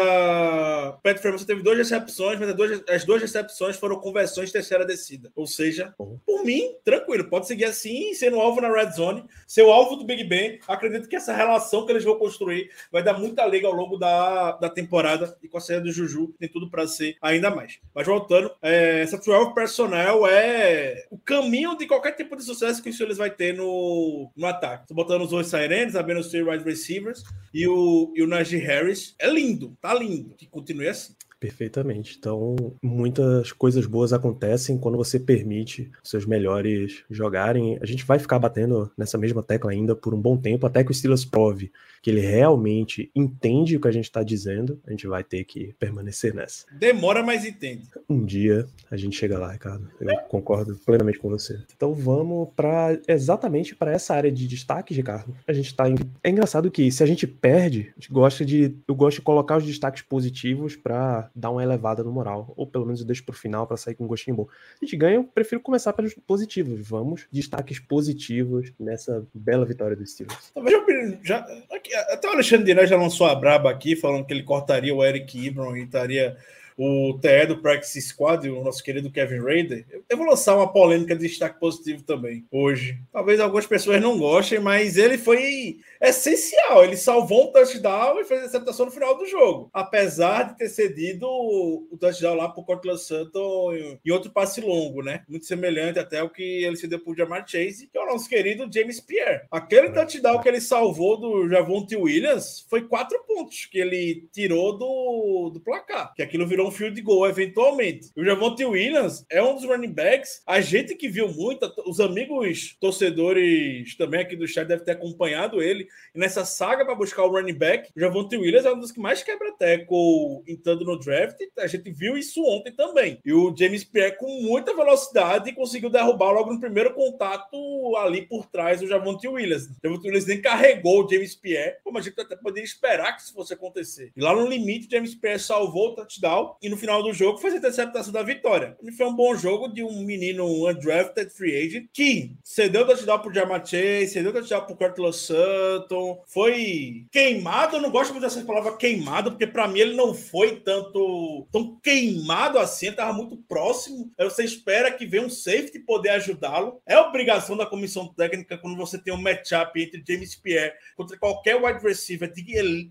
Pat 1.03 1.18
Fremont 1.18 1.45
teve 1.45 1.63
duas 1.63 1.77
recepções, 1.77 2.39
mas 2.39 2.50
as 2.50 2.56
duas, 2.56 2.83
as 2.88 3.06
duas 3.06 3.21
recepções 3.21 3.75
foram 3.77 4.00
conversões 4.00 4.48
de 4.48 4.53
terceira 4.53 4.86
descida. 4.86 5.31
Ou 5.36 5.48
seja, 5.48 5.94
por 5.98 6.44
mim, 6.44 6.75
tranquilo, 6.83 7.30
pode 7.30 7.48
seguir 7.48 7.65
assim, 7.65 8.13
sendo 8.13 8.39
alvo 8.39 8.62
na 8.62 8.71
red 8.71 8.92
zone, 8.92 9.24
ser 9.47 9.63
o 9.63 9.71
alvo 9.71 9.95
do 9.95 10.06
Big 10.06 10.24
Ben. 10.25 10.59
Acredito 10.68 11.07
que 11.07 11.15
essa 11.15 11.33
relação 11.33 11.86
que 11.86 11.92
eles 11.92 12.04
vão 12.04 12.18
construir 12.18 12.69
vai 12.92 13.04
dar 13.04 13.18
muita 13.18 13.45
liga 13.45 13.68
ao 13.68 13.74
longo 13.74 13.97
da, 13.97 14.54
da 14.54 14.69
temporada 14.69 15.38
e 15.42 15.47
com 15.47 15.57
a 15.57 15.62
saída 15.62 15.83
do 15.83 15.92
Juju 15.92 16.33
tem 16.39 16.50
tudo 16.50 16.69
para 16.69 16.88
ser 16.88 17.15
ainda 17.21 17.50
mais. 17.50 17.80
Mas 17.94 18.06
voltando, 18.06 18.51
é, 18.62 19.01
essa 19.01 19.18
12 19.18 19.54
personnel 19.54 20.27
é 20.27 21.06
o 21.09 21.18
caminho 21.18 21.77
de 21.77 21.86
qualquer 21.86 22.12
tipo 22.12 22.36
de 22.36 22.44
sucesso 22.44 22.81
que 22.81 22.90
o 22.91 22.93
Steelers 22.93 23.17
vai 23.17 23.31
ter 23.31 23.55
no, 23.55 24.31
no 24.35 24.45
ataque. 24.45 24.93
Botando 24.93 25.23
os 25.23 25.29
dois 25.29 25.47
Sirens, 25.47 25.95
abrindo 25.95 26.19
os 26.19 26.31
wide 26.31 26.63
receivers 26.63 27.23
e 27.53 27.67
o, 27.67 28.13
e 28.15 28.21
o 28.21 28.27
Najee 28.27 28.59
Harris. 28.59 29.15
É 29.19 29.29
lindo, 29.29 29.75
tá 29.81 29.93
lindo. 29.93 30.35
Que 30.35 30.45
continue 30.45 30.88
assim. 30.88 31.13
Perfeitamente. 31.41 32.17
Então, 32.19 32.55
muitas 32.83 33.51
coisas 33.51 33.88
boas 33.88 34.13
acontecem 34.13 34.77
quando 34.77 34.95
você 34.95 35.19
permite 35.19 35.91
seus 36.03 36.23
melhores 36.23 37.03
jogarem. 37.09 37.80
A 37.81 37.85
gente 37.87 38.06
vai 38.06 38.19
ficar 38.19 38.37
batendo 38.37 38.92
nessa 38.95 39.18
mesma 39.18 39.42
tecla 39.42 39.71
ainda 39.71 39.95
por 39.95 40.13
um 40.13 40.21
bom 40.21 40.37
tempo, 40.37 40.68
até 40.68 40.83
que 40.83 40.92
o 40.92 40.94
Steelers 40.94 41.25
prove 41.25 41.71
que 42.01 42.09
ele 42.09 42.21
realmente 42.21 43.11
entende 43.15 43.77
o 43.77 43.79
que 43.81 43.87
a 43.87 43.91
gente 43.91 44.05
está 44.05 44.23
dizendo, 44.23 44.79
a 44.85 44.91
gente 44.91 45.07
vai 45.07 45.23
ter 45.23 45.43
que 45.43 45.73
permanecer 45.79 46.33
nessa. 46.33 46.65
Demora, 46.71 47.23
mas 47.23 47.45
entende. 47.45 47.87
Um 48.09 48.25
dia 48.25 48.67
a 48.89 48.97
gente 48.97 49.15
chega 49.15 49.37
lá, 49.37 49.51
Ricardo. 49.51 49.89
Eu 49.99 50.17
concordo 50.27 50.75
plenamente 50.85 51.19
com 51.19 51.29
você. 51.29 51.61
Então 51.75 51.93
vamos 51.93 52.49
para 52.55 52.99
exatamente 53.07 53.75
para 53.75 53.91
essa 53.91 54.15
área 54.15 54.31
de 54.31 54.47
destaque, 54.47 54.93
Ricardo. 54.93 55.35
A 55.47 55.53
gente 55.53 55.67
está 55.67 55.89
em... 55.89 55.95
É 56.23 56.29
engraçado 56.29 56.71
que 56.71 56.91
se 56.91 57.03
a 57.03 57.05
gente 57.05 57.27
perde, 57.27 57.91
a 57.91 57.99
gente 57.99 58.11
gosta 58.11 58.43
de 58.43 58.75
eu 58.87 58.95
gosto 58.95 59.17
de 59.17 59.21
colocar 59.21 59.57
os 59.57 59.65
destaques 59.65 60.01
positivos 60.01 60.75
para 60.75 61.29
dar 61.35 61.51
uma 61.51 61.63
elevada 61.63 62.03
no 62.03 62.11
moral, 62.11 62.53
ou 62.55 62.65
pelo 62.65 62.85
menos 62.85 63.01
eu 63.01 63.05
deixo 63.05 63.23
pro 63.23 63.35
final 63.35 63.67
para 63.67 63.77
sair 63.77 63.95
com 63.95 64.05
um 64.05 64.07
gostinho 64.07 64.35
bom. 64.35 64.47
A 64.81 64.85
gente 64.85 64.97
ganha, 64.97 65.15
eu 65.15 65.23
prefiro 65.23 65.61
começar 65.61 65.93
pelos 65.93 66.13
positivos. 66.13 66.87
Vamos, 66.87 67.27
destaques 67.31 67.79
positivos 67.79 68.73
nessa 68.79 69.25
bela 69.33 69.65
vitória 69.65 69.95
do 69.95 70.05
Steelers. 70.05 70.51
Talvez 70.53 70.75
eu 70.75 70.81
já 71.23 71.39
aqui, 71.71 71.91
até 71.94 72.28
o 72.28 72.31
Alexandre 72.31 72.66
Diné 72.66 72.86
já 72.86 72.98
lançou 72.98 73.28
a 73.28 73.36
braba 73.36 73.69
aqui, 73.69 73.95
falando 73.95 74.26
que 74.26 74.33
ele 74.33 74.44
cortaria 74.44 74.94
o 74.94 75.04
Eric 75.04 75.38
Ibron 75.38 75.76
e 75.76 75.83
estaria 75.83 76.38
o 76.78 77.18
TE 77.19 77.47
do 77.47 77.61
Practice 77.61 78.01
Squad, 78.01 78.49
o 78.49 78.63
nosso 78.63 78.83
querido 78.83 79.11
Kevin 79.11 79.40
Raider. 79.40 79.85
Eu 80.09 80.18
vou 80.18 80.25
lançar 80.25 80.56
uma 80.56 80.71
polêmica 80.71 81.16
de 81.16 81.28
destaque 81.28 81.59
positivo 81.59 82.04
também, 82.04 82.45
hoje. 82.51 82.97
Talvez 83.11 83.40
algumas 83.40 83.66
pessoas 83.66 84.01
não 84.01 84.18
gostem, 84.18 84.59
mas 84.59 84.97
ele 84.97 85.18
foi 85.18 85.78
essencial. 86.01 86.83
Ele 86.83 86.97
salvou 86.97 87.49
um 87.49 87.51
touchdown 87.51 88.19
e 88.19 88.25
fez 88.25 88.42
a 88.42 88.45
aceptação 88.45 88.85
no 88.85 88.92
final 88.92 89.18
do 89.18 89.25
jogo. 89.25 89.69
Apesar 89.73 90.44
de 90.44 90.57
ter 90.57 90.69
cedido 90.69 91.28
o 91.28 91.97
touchdown 91.99 92.35
lá 92.35 92.49
para 92.49 92.61
o 92.61 92.66
Cortland 92.66 93.01
Sutton 93.01 93.73
em 94.04 94.11
outro 94.11 94.31
passe 94.31 94.61
longo, 94.61 95.01
né? 95.01 95.23
Muito 95.28 95.45
semelhante 95.45 95.99
até 95.99 96.19
ao 96.19 96.30
que 96.30 96.63
ele 96.63 96.75
cedeu 96.75 96.99
para 96.99 97.11
o 97.11 97.16
Jamar 97.16 97.47
Chase, 97.47 97.87
que 97.87 97.97
é 97.97 98.01
o 98.01 98.07
nosso 98.07 98.28
querido 98.28 98.69
James 98.71 98.99
Pierre. 98.99 99.42
Aquele 99.51 99.92
touchdown 99.92 100.42
que 100.42 100.49
ele 100.49 100.61
salvou 100.61 101.18
do 101.18 101.47
Javonte 101.47 101.95
Williams 101.95 102.66
foi 102.69 102.87
quatro 102.87 103.21
pontos 103.28 103.66
que 103.66 103.80
ele 103.80 104.28
tirou 104.31 104.78
do, 104.78 105.51
do 105.54 105.59
placar. 105.59 106.13
Que 106.16 106.21
aquilo 106.21 106.47
virou 106.47 106.60
um 106.61 106.71
field 106.71 106.99
goal 107.01 107.27
eventualmente. 107.27 108.09
O 108.15 108.23
Javonte 108.23 108.63
Williams 108.65 109.25
é 109.30 109.41
um 109.41 109.56
dos 109.56 109.65
running 109.65 109.91
backs. 109.91 110.41
A 110.45 110.61
gente 110.61 110.95
que 110.95 111.09
viu 111.09 111.27
muito, 111.30 111.71
os 111.85 111.99
amigos 111.99 112.75
torcedores 112.80 113.95
também 113.95 114.21
aqui 114.21 114.35
do 114.35 114.47
chat 114.47 114.68
devem 114.68 114.85
ter 114.85 114.91
acompanhado 114.91 115.61
ele. 115.61 115.87
E 116.13 116.19
nessa 116.19 116.45
saga 116.45 116.85
para 116.85 116.95
buscar 116.95 117.23
o 117.23 117.31
running 117.31 117.53
back, 117.53 117.89
o 117.95 117.99
Javonte 117.99 118.37
Williams 118.37 118.65
é 118.65 118.71
um 118.71 118.80
dos 118.80 118.91
que 118.91 118.99
mais 118.99 119.23
quebra 119.23 119.53
teco 119.57 120.44
entrando 120.47 120.85
no 120.85 120.99
draft. 120.99 121.37
A 121.59 121.68
gente 121.68 121.91
viu 121.91 122.18
isso 122.18 122.44
ontem 122.44 122.71
também. 122.71 123.19
E 123.25 123.33
o 123.33 123.56
James 123.56 123.83
Pierre 123.83 124.18
com 124.18 124.41
muita 124.41 124.75
velocidade 124.75 125.53
conseguiu 125.53 125.89
derrubar 125.89 126.31
logo 126.31 126.53
no 126.53 126.59
primeiro 126.59 126.94
contato 126.94 127.95
ali 127.97 128.23
por 128.23 128.45
trás 128.47 128.80
do 128.80 128.87
Javonte 128.87 129.27
Williams. 129.27 129.68
O 129.68 129.75
Javonte 129.83 130.07
Williams 130.07 130.27
nem 130.27 130.41
carregou 130.41 131.06
o 131.06 131.09
James 131.09 131.35
Pierre, 131.35 131.77
como 131.83 131.97
a 131.97 132.01
gente 132.01 132.19
até 132.19 132.35
poderia 132.35 132.65
esperar 132.65 133.15
que 133.15 133.21
isso 133.21 133.33
fosse 133.33 133.53
acontecer. 133.53 134.11
E 134.15 134.21
lá 134.21 134.35
no 134.35 134.47
limite, 134.47 134.87
o 134.87 134.91
James 134.91 135.15
Pierre 135.15 135.39
salvou 135.39 135.89
o 135.89 135.95
touchdown 135.95 136.50
e 136.61 136.69
no 136.69 136.77
final 136.77 137.03
do 137.03 137.13
jogo 137.13 137.37
fez 137.37 137.53
a 137.53 137.57
interceptação 137.57 138.11
da 138.11 138.23
vitória. 138.23 138.77
E 138.81 138.91
foi 138.91 139.05
um 139.05 139.15
bom 139.15 139.35
jogo 139.35 139.67
de 139.67 139.83
um 139.83 140.03
menino 140.03 140.67
undrafted 140.67 141.29
free 141.31 141.55
agent 141.55 141.87
que 141.93 142.35
cedeu 142.43 142.85
touchdown 142.85 143.19
pro 143.19 143.33
Jamar 143.33 143.65
Chase, 143.65 144.07
cedeu 144.07 144.33
touchdown 144.33 144.65
pro 144.65 144.75
Curtis 144.75 145.15
Sutton, 145.17 146.23
foi 146.27 147.05
queimado. 147.11 147.77
Eu 147.77 147.81
não 147.81 147.91
gosto 147.91 148.11
muito 148.11 148.23
dessa 148.23 148.43
palavra 148.43 148.75
queimado, 148.77 149.31
porque 149.31 149.47
para 149.47 149.67
mim 149.67 149.79
ele 149.79 149.95
não 149.95 150.13
foi 150.13 150.57
tanto 150.61 151.47
tão 151.51 151.79
queimado 151.81 152.57
assim, 152.59 152.87
ele 152.87 152.95
tava 152.95 153.13
muito 153.13 153.37
próximo. 153.37 154.11
Aí 154.17 154.29
você 154.29 154.43
espera 154.43 154.91
que 154.91 155.05
venha 155.05 155.25
um 155.25 155.29
safety 155.29 155.79
poder 155.79 156.09
ajudá-lo. 156.09 156.81
É 156.85 156.97
obrigação 156.97 157.55
da 157.55 157.65
comissão 157.65 158.07
técnica 158.13 158.57
quando 158.57 158.77
você 158.77 158.97
tem 158.97 159.13
um 159.13 159.21
matchup 159.21 159.81
entre 159.81 160.03
James 160.07 160.35
Pierre 160.35 160.73
contra 160.95 161.17
qualquer 161.17 161.55
wide 161.55 161.85
receiver, 161.85 162.31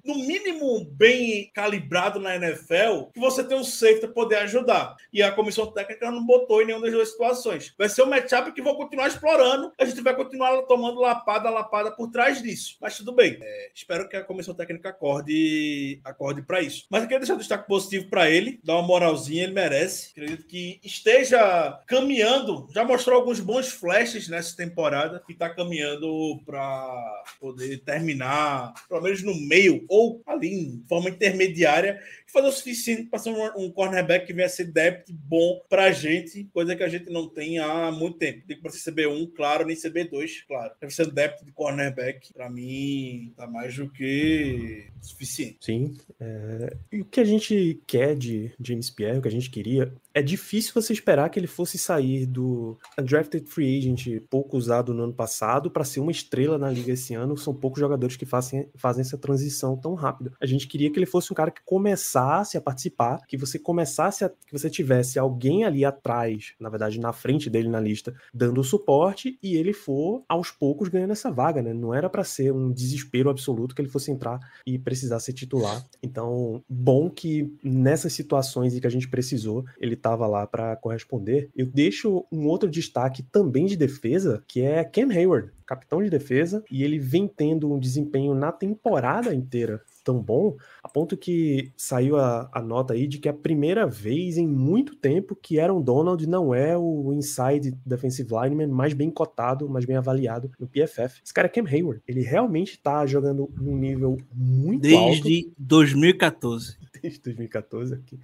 no 0.04 0.14
mínimo 0.26 0.84
bem 0.84 1.50
calibrado 1.54 2.18
na 2.18 2.36
NFL, 2.36 3.10
que 3.12 3.20
você 3.20 3.42
tem 3.50 3.59
um 3.59 3.64
safety 3.64 4.07
poder 4.07 4.37
ajudar. 4.37 4.95
E 5.12 5.21
a 5.23 5.33
comissão 5.33 5.66
técnica 5.66 6.09
não 6.11 6.25
botou 6.25 6.62
em 6.62 6.66
nenhuma 6.66 6.85
das 6.85 6.95
duas 6.95 7.11
situações. 7.11 7.75
Vai 7.76 7.88
ser 7.88 8.02
um 8.02 8.07
matchup 8.07 8.52
que 8.52 8.62
vou 8.62 8.76
continuar 8.76 9.09
explorando. 9.09 9.73
A 9.76 9.85
gente 9.85 10.00
vai 10.00 10.14
continuar 10.14 10.62
tomando 10.62 11.00
lapada, 11.00 11.50
lapada 11.50 11.90
por 11.90 12.11
trás 12.11 12.40
disso. 12.40 12.76
Mas 12.80 12.97
tudo 12.97 13.12
bem. 13.12 13.37
É, 13.42 13.71
espero 13.75 14.09
que 14.09 14.16
a 14.16 14.23
comissão 14.23 14.54
técnica 14.54 14.90
acorde, 14.90 16.00
acorde 16.04 16.42
para 16.42 16.61
isso. 16.62 16.87
Mas 16.88 17.02
eu 17.02 17.09
queria 17.09 17.19
deixar 17.19 17.35
um 17.35 17.38
destaque 17.38 17.66
positivo 17.66 18.09
para 18.09 18.30
ele, 18.30 18.61
dar 18.62 18.75
uma 18.75 18.87
moralzinha, 18.87 19.42
ele 19.42 19.52
merece. 19.52 20.12
Acredito 20.12 20.47
que 20.47 20.80
esteja 20.85 21.80
caminhando, 21.88 22.69
já 22.73 22.85
mostrou 22.85 23.19
alguns 23.19 23.40
bons 23.40 23.69
flashes 23.69 24.28
nessa 24.28 24.57
temporada 24.57 25.25
e 25.28 25.33
está 25.33 25.50
caminhando 25.50 26.40
para 26.47 27.25
poder 27.40 27.78
terminar, 27.78 28.73
pelo 28.88 29.02
menos 29.02 29.23
no 29.23 29.35
meio 29.35 29.85
ou 29.88 30.23
ali 30.25 30.49
em 30.49 30.85
forma 30.88 31.11
intermediária 31.11 32.00
fazer 32.33 32.49
o 32.49 32.52
suficiente 32.52 33.04
para 33.04 33.19
ser 33.19 33.30
um, 33.30 33.39
um, 33.56 33.70
cornerback 33.70 34.26
que 34.26 34.32
venha 34.32 34.49
ser 34.49 34.64
depth 34.64 35.11
bom 35.11 35.61
para 35.68 35.85
a 35.85 35.92
gente, 35.92 36.44
coisa 36.52 36.76
que 36.76 36.82
a 36.82 36.88
gente 36.88 37.11
não 37.11 37.28
tem 37.28 37.59
há 37.59 37.90
muito 37.90 38.18
tempo. 38.18 38.47
Tem 38.47 38.61
que 38.61 38.70
ser 38.70 38.92
CB1, 38.92 39.32
claro, 39.35 39.66
nem 39.66 39.76
CB2, 39.76 40.44
claro. 40.47 40.73
Deve 40.80 40.92
ser 40.92 41.11
depth 41.11 41.44
de 41.44 41.52
cornerback, 41.52 42.32
para 42.32 42.50
mim, 42.50 43.32
tá 43.37 43.47
mais 43.47 43.76
do 43.76 43.90
que 43.90 44.87
suficiente. 45.00 45.59
Sim. 45.61 45.97
É... 46.18 46.76
E 46.92 47.00
o 47.00 47.04
que 47.04 47.20
a 47.20 47.25
gente 47.25 47.80
quer 47.87 48.16
de 48.16 48.52
James 48.61 48.90
Pierre, 48.90 49.18
o 49.18 49.23
que 49.23 49.28
a 49.28 49.32
gente 49.32 49.50
queria, 49.50 49.92
é 50.12 50.23
difícil 50.23 50.73
você 50.75 50.92
esperar 50.92 51.28
que 51.30 51.38
ele 51.38 51.47
fosse 51.47 51.78
sair 51.78 52.26
do 52.26 52.78
undrafted 52.99 53.47
free 53.47 53.78
agent 53.78 54.20
pouco 54.28 54.56
usado 54.56 54.92
no 54.92 55.04
ano 55.04 55.12
passado 55.12 55.70
para 55.70 55.85
ser 55.85 56.00
uma 56.00 56.11
estrela 56.11 56.59
na 56.59 56.70
liga 56.70 56.92
esse 56.92 57.14
ano. 57.14 57.37
São 57.37 57.54
poucos 57.54 57.80
jogadores 57.80 58.16
que 58.16 58.26
fazem, 58.26 58.68
fazem 58.75 59.02
essa 59.02 59.16
transição 59.16 59.76
tão 59.76 59.94
rápida. 59.94 60.32
A 60.40 60.47
gente 60.47 60.66
queria 60.66 60.90
que 60.90 60.99
ele 60.99 61.06
fosse 61.06 61.32
um 61.32 61.37
cara 61.37 61.50
que 61.50 61.62
começasse 61.64 62.56
a 62.56 62.61
participar, 62.61 63.20
que 63.30 63.37
você 63.37 63.60
começasse 63.60 64.25
a, 64.25 64.28
que 64.28 64.52
você 64.52 64.68
tivesse 64.68 65.16
alguém 65.16 65.64
ali 65.64 65.84
atrás, 65.84 66.52
na 66.58 66.68
verdade 66.68 66.99
na 66.99 67.12
frente 67.12 67.49
dele 67.49 67.68
na 67.68 67.78
lista, 67.78 68.12
dando 68.34 68.64
suporte 68.64 69.38
e 69.40 69.54
ele 69.54 69.72
for 69.72 70.25
aos 70.28 70.50
poucos 70.50 70.88
ganhando 70.88 71.12
essa 71.12 71.30
vaga, 71.30 71.62
né? 71.62 71.72
Não 71.72 71.94
era 71.94 72.10
para 72.10 72.25
ser 72.25 72.52
um 72.52 72.72
desespero 72.72 73.30
absoluto 73.30 73.72
que 73.72 73.80
ele 73.80 73.88
fosse 73.88 74.10
entrar 74.10 74.40
e 74.66 74.76
precisar 74.80 75.20
ser 75.20 75.32
titular. 75.32 75.87
Então, 76.02 76.60
bom 76.68 77.08
que 77.08 77.56
nessas 77.62 78.12
situações 78.12 78.75
em 78.75 78.80
que 78.80 78.87
a 78.87 78.90
gente 78.90 79.08
precisou, 79.08 79.64
ele 79.78 79.94
estava 79.94 80.26
lá 80.26 80.44
para 80.44 80.75
corresponder. 80.75 81.50
Eu 81.54 81.66
deixo 81.66 82.26
um 82.32 82.49
outro 82.49 82.68
destaque 82.68 83.22
também 83.22 83.66
de 83.66 83.76
defesa, 83.76 84.42
que 84.49 84.60
é 84.60 84.82
Cam 84.82 85.12
Hayward, 85.12 85.52
capitão 85.70 86.02
de 86.02 86.10
defesa, 86.10 86.64
e 86.68 86.82
ele 86.82 86.98
vem 86.98 87.28
tendo 87.28 87.72
um 87.72 87.78
desempenho 87.78 88.34
na 88.34 88.50
temporada 88.50 89.32
inteira 89.32 89.80
tão 90.02 90.20
bom, 90.20 90.56
a 90.82 90.88
ponto 90.88 91.16
que 91.16 91.70
saiu 91.76 92.16
a, 92.16 92.50
a, 92.52 92.60
nota 92.60 92.94
aí 92.94 93.06
de 93.06 93.18
que 93.18 93.28
é 93.28 93.30
a 93.30 93.34
primeira 93.34 93.86
vez 93.86 94.36
em 94.36 94.48
muito 94.48 94.96
tempo 94.96 95.36
que 95.40 95.60
Aaron 95.60 95.80
Donald 95.80 96.26
não 96.26 96.52
é 96.52 96.76
o 96.76 97.12
inside 97.12 97.72
defensive 97.86 98.28
lineman 98.32 98.66
mais 98.66 98.94
bem 98.94 99.10
cotado, 99.10 99.68
mais 99.68 99.84
bem 99.84 99.96
avaliado 99.96 100.50
no 100.58 100.66
PFF. 100.66 101.20
Esse 101.24 101.32
cara 101.32 101.46
é 101.46 101.50
Cam 101.50 101.66
Hayward. 101.68 102.02
Ele 102.08 102.22
realmente 102.22 102.80
tá 102.80 103.06
jogando 103.06 103.48
num 103.56 103.76
nível 103.76 104.16
muito 104.34 104.82
Desde 104.82 104.96
alto. 104.96 105.22
Desde 105.22 105.52
2014 105.56 106.79
desde 107.00 107.21
2014 107.25 107.95
aqui. 107.95 108.19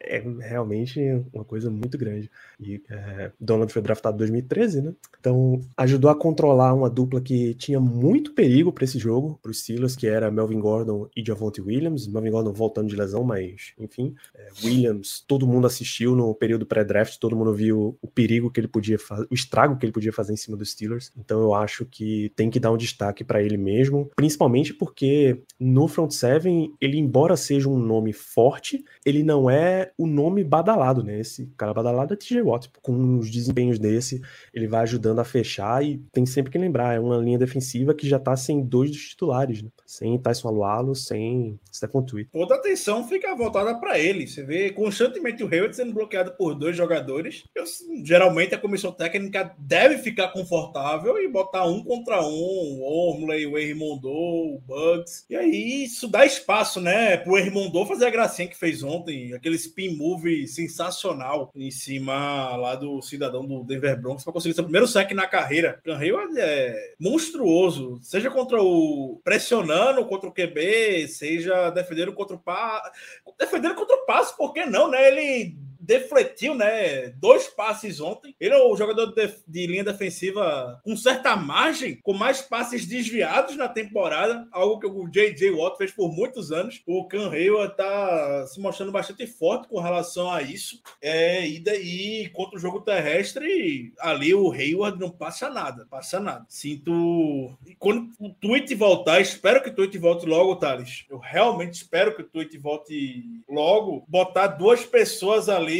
É 0.00 0.22
realmente 0.40 1.00
uma 1.32 1.44
coisa 1.44 1.70
muito 1.70 1.96
grande. 1.96 2.30
E 2.60 2.82
é, 2.90 3.32
Donald 3.40 3.72
foi 3.72 3.82
draftado 3.82 4.16
em 4.16 4.18
2013, 4.18 4.82
né? 4.82 4.94
Então 5.18 5.60
ajudou 5.76 6.10
a 6.10 6.14
controlar 6.14 6.74
uma 6.74 6.90
dupla 6.90 7.20
que 7.20 7.54
tinha 7.54 7.80
muito 7.80 8.32
perigo 8.32 8.72
para 8.72 8.84
esse 8.84 8.98
jogo, 8.98 9.38
para 9.42 9.50
os 9.50 9.60
Steelers, 9.60 9.96
que 9.96 10.06
era 10.06 10.30
Melvin 10.30 10.60
Gordon 10.60 11.08
e 11.16 11.24
Javonte 11.24 11.60
Williams. 11.60 12.06
Melvin 12.06 12.30
Gordon 12.30 12.52
voltando 12.52 12.88
de 12.88 12.96
lesão, 12.96 13.24
mas 13.24 13.72
enfim. 13.78 14.14
É, 14.34 14.48
Williams, 14.64 15.24
todo 15.26 15.46
mundo 15.46 15.66
assistiu 15.66 16.14
no 16.14 16.34
período 16.34 16.66
pré-draft, 16.66 17.18
todo 17.18 17.36
mundo 17.36 17.52
viu 17.52 17.98
o 18.00 18.08
perigo 18.08 18.50
que 18.50 18.60
ele 18.60 18.68
podia 18.68 18.98
fazer, 18.98 19.26
o 19.30 19.34
estrago 19.34 19.76
que 19.76 19.84
ele 19.84 19.92
podia 19.92 20.12
fazer 20.12 20.32
em 20.32 20.36
cima 20.36 20.56
dos 20.56 20.70
Steelers. 20.70 21.12
Então 21.16 21.40
eu 21.40 21.54
acho 21.54 21.84
que 21.84 22.32
tem 22.36 22.50
que 22.50 22.60
dar 22.60 22.72
um 22.72 22.76
destaque 22.76 23.24
para 23.24 23.42
ele 23.42 23.56
mesmo, 23.56 24.10
principalmente 24.16 24.74
porque 24.74 25.42
no 25.58 25.88
front 25.88 26.10
seven 26.10 26.72
ele, 26.80 26.98
embora 26.98 27.36
seja 27.36 27.68
um 27.68 27.78
nome 27.78 28.07
nome 28.08 28.12
forte, 28.12 28.84
ele 29.04 29.22
não 29.22 29.50
é 29.50 29.92
o 29.96 30.06
nome 30.06 30.42
badalado, 30.42 31.02
né? 31.02 31.20
Esse 31.20 31.46
cara 31.56 31.74
badalado 31.74 32.14
é 32.14 32.16
TJ 32.16 32.42
Watt. 32.42 32.70
Com 32.82 32.92
uns 32.92 33.30
desempenhos 33.30 33.78
desse, 33.78 34.20
ele 34.52 34.66
vai 34.66 34.82
ajudando 34.82 35.20
a 35.20 35.24
fechar 35.24 35.84
e 35.84 35.98
tem 36.12 36.24
sempre 36.26 36.50
que 36.50 36.58
lembrar, 36.58 36.94
é 36.94 37.00
uma 37.00 37.16
linha 37.16 37.38
defensiva 37.38 37.94
que 37.94 38.08
já 38.08 38.18
tá 38.18 38.36
sem 38.36 38.62
dois 38.62 38.90
dos 38.90 39.08
titulares, 39.08 39.62
né? 39.62 39.70
Sem 39.86 40.18
Tyson 40.18 40.48
Alualo, 40.48 40.94
sem 40.94 41.58
Stephon 41.72 42.02
Tweet. 42.02 42.30
Toda 42.30 42.54
atenção 42.54 43.06
fica 43.06 43.34
voltada 43.34 43.74
para 43.74 43.98
ele. 43.98 44.26
Você 44.26 44.42
vê 44.42 44.70
constantemente 44.70 45.42
o 45.42 45.48
Hayward 45.48 45.74
sendo 45.74 45.92
bloqueado 45.92 46.32
por 46.32 46.54
dois 46.54 46.76
jogadores. 46.76 47.44
Eu, 47.54 47.64
geralmente 48.04 48.54
a 48.54 48.58
comissão 48.58 48.92
técnica 48.92 49.54
deve 49.58 49.98
ficar 49.98 50.28
confortável 50.28 51.18
e 51.18 51.28
botar 51.28 51.66
um 51.66 51.82
contra 51.82 52.20
um, 52.22 52.80
o 52.80 52.82
Ormley, 52.82 53.46
o 53.46 53.58
Hermondo, 53.58 54.08
o 54.08 54.60
Bugs. 54.66 55.24
E 55.28 55.36
aí 55.36 55.84
isso 55.84 56.08
dá 56.08 56.26
espaço, 56.26 56.80
né, 56.80 57.16
pro 57.16 57.38
Hermondo 57.38 57.78
fazer 57.86 57.97
a 58.06 58.10
gracinha 58.10 58.48
que 58.48 58.56
fez 58.56 58.82
ontem, 58.82 59.32
aquele 59.32 59.56
spin 59.56 59.96
move 59.96 60.46
sensacional 60.46 61.50
em 61.54 61.70
cima 61.70 62.56
lá 62.56 62.74
do 62.74 63.00
cidadão 63.02 63.44
do 63.44 63.64
Denver 63.64 64.00
Broncos 64.00 64.24
para 64.24 64.32
conseguir 64.32 64.54
seu 64.54 64.64
primeiro 64.64 64.86
saque 64.86 65.14
na 65.14 65.26
carreira. 65.26 65.80
O 65.86 65.92
Hayward 65.92 66.38
é 66.38 66.94
monstruoso, 66.98 67.98
seja 68.02 68.30
contra 68.30 68.62
o 68.62 69.20
pressionando 69.24 70.04
contra 70.06 70.28
o 70.28 70.32
QB, 70.32 71.08
seja 71.08 71.70
defendendo 71.70 72.12
contra 72.12 72.36
o 72.36 72.38
passe, 72.38 72.90
defendendo 73.38 73.74
contra 73.74 73.96
o 73.96 74.06
passe, 74.06 74.36
por 74.36 74.52
que 74.52 74.66
não, 74.66 74.90
né? 74.90 75.08
Ele 75.08 75.56
defletiu, 75.88 76.54
né? 76.54 77.08
Dois 77.16 77.48
passes 77.48 77.98
ontem. 77.98 78.36
Ele 78.38 78.52
é 78.52 78.62
o 78.62 78.76
jogador 78.76 79.06
de, 79.06 79.34
de, 79.48 79.66
linha 79.66 79.82
defensiva 79.82 80.78
com 80.84 80.94
certa 80.94 81.34
margem, 81.34 81.98
com 82.02 82.12
mais 82.12 82.42
passes 82.42 82.84
desviados 82.84 83.56
na 83.56 83.68
temporada, 83.68 84.46
algo 84.52 84.78
que 84.78 84.86
o 84.86 85.08
J.J. 85.08 85.50
Watt 85.50 85.78
fez 85.78 85.90
por 85.90 86.12
muitos 86.12 86.52
anos. 86.52 86.82
O 86.86 87.08
Can 87.08 87.30
Hayward 87.30 87.74
tá 87.74 88.46
se 88.48 88.60
mostrando 88.60 88.92
bastante 88.92 89.26
forte 89.26 89.66
com 89.66 89.80
relação 89.80 90.30
a 90.30 90.42
isso. 90.42 90.82
É, 91.00 91.48
e 91.48 91.58
daí, 91.58 92.28
contra 92.34 92.58
o 92.58 92.60
jogo 92.60 92.82
terrestre, 92.82 93.94
ali 93.98 94.34
o 94.34 94.52
Hayward 94.52 95.00
não 95.00 95.08
passa 95.08 95.48
nada, 95.48 95.86
passa 95.88 96.20
nada. 96.20 96.44
Sinto. 96.50 97.56
Quando 97.78 98.10
o 98.20 98.28
tweet 98.28 98.74
voltar, 98.74 99.22
espero 99.22 99.62
que 99.62 99.70
o 99.70 99.74
tweet 99.74 99.96
volte 99.96 100.26
logo, 100.26 100.56
Thales. 100.56 101.06
Eu 101.08 101.16
realmente 101.16 101.72
espero 101.72 102.14
que 102.14 102.20
o 102.20 102.28
tweet 102.28 102.58
volte 102.58 103.24
logo. 103.48 104.04
Botar 104.06 104.48
duas 104.48 104.84
pessoas 104.84 105.48
ali 105.48 105.77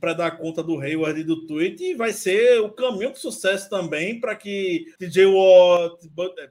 para 0.00 0.12
dar 0.12 0.38
conta 0.38 0.62
do 0.62 0.78
Hayward 0.80 1.20
e 1.20 1.24
do 1.24 1.46
tweet 1.46 1.82
e 1.82 1.94
vai 1.94 2.12
ser 2.12 2.60
o 2.60 2.70
caminho 2.70 3.12
de 3.12 3.18
sucesso 3.18 3.68
também 3.68 4.20
para 4.20 4.34
que 4.34 4.86
TJ 4.98 5.26
Watt, 5.26 5.96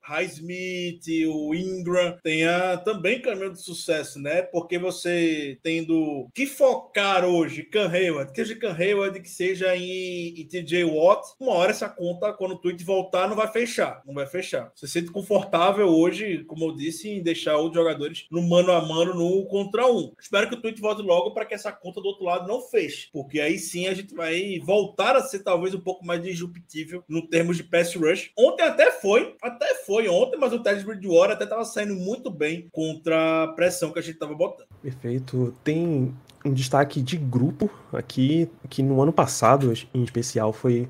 Highsmith, 0.04 1.06
o 1.28 1.54
Ingram 1.54 2.18
tenha 2.24 2.78
também 2.78 3.22
caminho 3.22 3.52
de 3.52 3.62
sucesso, 3.62 4.20
né? 4.20 4.42
Porque 4.42 4.78
você 4.78 5.58
tendo 5.64 6.30
que 6.34 6.46
focar 6.46 7.26
hoje 7.26 7.64
Cam 7.64 7.90
Hayward, 7.90 8.32
que 8.32 8.38
seja 8.38 8.60
Cam 8.60 8.74
Hayward, 8.74 9.20
que 9.22 9.30
seja 9.30 9.76
em, 9.76 10.40
em 10.40 10.48
TJ 10.48 10.84
Watt, 10.86 11.28
uma 11.40 11.54
hora 11.54 11.72
essa 11.72 11.90
conta, 11.90 12.34
quando 12.34 12.54
o 12.54 12.58
tweet 12.58 12.84
voltar, 12.84 13.28
não 13.28 13.36
vai 13.36 13.52
fechar. 13.52 14.02
Não 14.06 14.14
vai 14.14 14.26
fechar. 14.26 14.72
Você 14.76 14.88
se 14.88 14.94
sente 14.94 15.12
confortável 15.12 15.88
hoje, 15.88 16.44
como 16.46 16.66
eu 16.66 16.76
disse, 16.76 17.10
em 17.10 17.24
deixar 17.24 17.58
os 17.60 17.74
jogadores 17.74 18.28
no 18.32 18.42
mano 18.42 18.72
a 18.72 18.82
mano, 18.82 19.14
no 19.14 19.46
contra 19.46 19.88
um. 19.92 20.14
Espero 20.20 20.48
que 20.50 20.56
o 20.56 20.62
tweet 20.62 20.80
volte 20.80 21.02
logo 21.02 21.32
para 21.32 21.46
que 21.46 21.54
essa 21.54 21.72
conta 21.72 22.02
do 22.02 22.08
outro 22.08 22.26
lado 22.26 22.48
não 22.48 22.61
feche. 22.62 23.10
Porque 23.12 23.40
aí 23.40 23.58
sim 23.60 23.88
a 23.88 23.94
gente 23.94 24.14
vai 24.14 24.60
voltar 24.64 25.16
a 25.16 25.22
ser 25.22 25.40
talvez 25.40 25.74
um 25.74 25.80
pouco 25.80 26.06
mais 26.06 26.22
disruptível 26.22 27.04
no 27.08 27.28
termos 27.28 27.58
de 27.58 27.64
pass 27.64 27.94
rush. 27.96 28.32
Ontem 28.38 28.64
até 28.64 28.92
foi, 28.92 29.36
até 29.42 29.76
foi 29.86 30.08
ontem, 30.08 30.38
mas 30.38 30.54
o 30.54 30.60
Ted 30.60 30.84
Bridgewater 30.84 31.36
até 31.36 31.44
estava 31.44 31.66
saindo 31.66 31.96
muito 31.96 32.30
bem 32.30 32.70
contra 32.72 33.44
a 33.44 33.48
pressão 33.50 33.92
que 33.92 34.00
a 34.00 34.02
gente 34.02 34.16
estava 34.16 34.34
botando. 34.34 34.68
Perfeito. 34.82 35.54
Tem 35.64 36.14
um 36.44 36.54
destaque 36.54 37.02
de 37.02 37.18
grupo 37.18 37.70
aqui, 37.94 38.50
que 38.70 38.82
no 38.82 39.02
ano 39.02 39.14
passado, 39.14 39.72
em 39.94 40.04
especial, 40.04 40.52
foi 40.52 40.88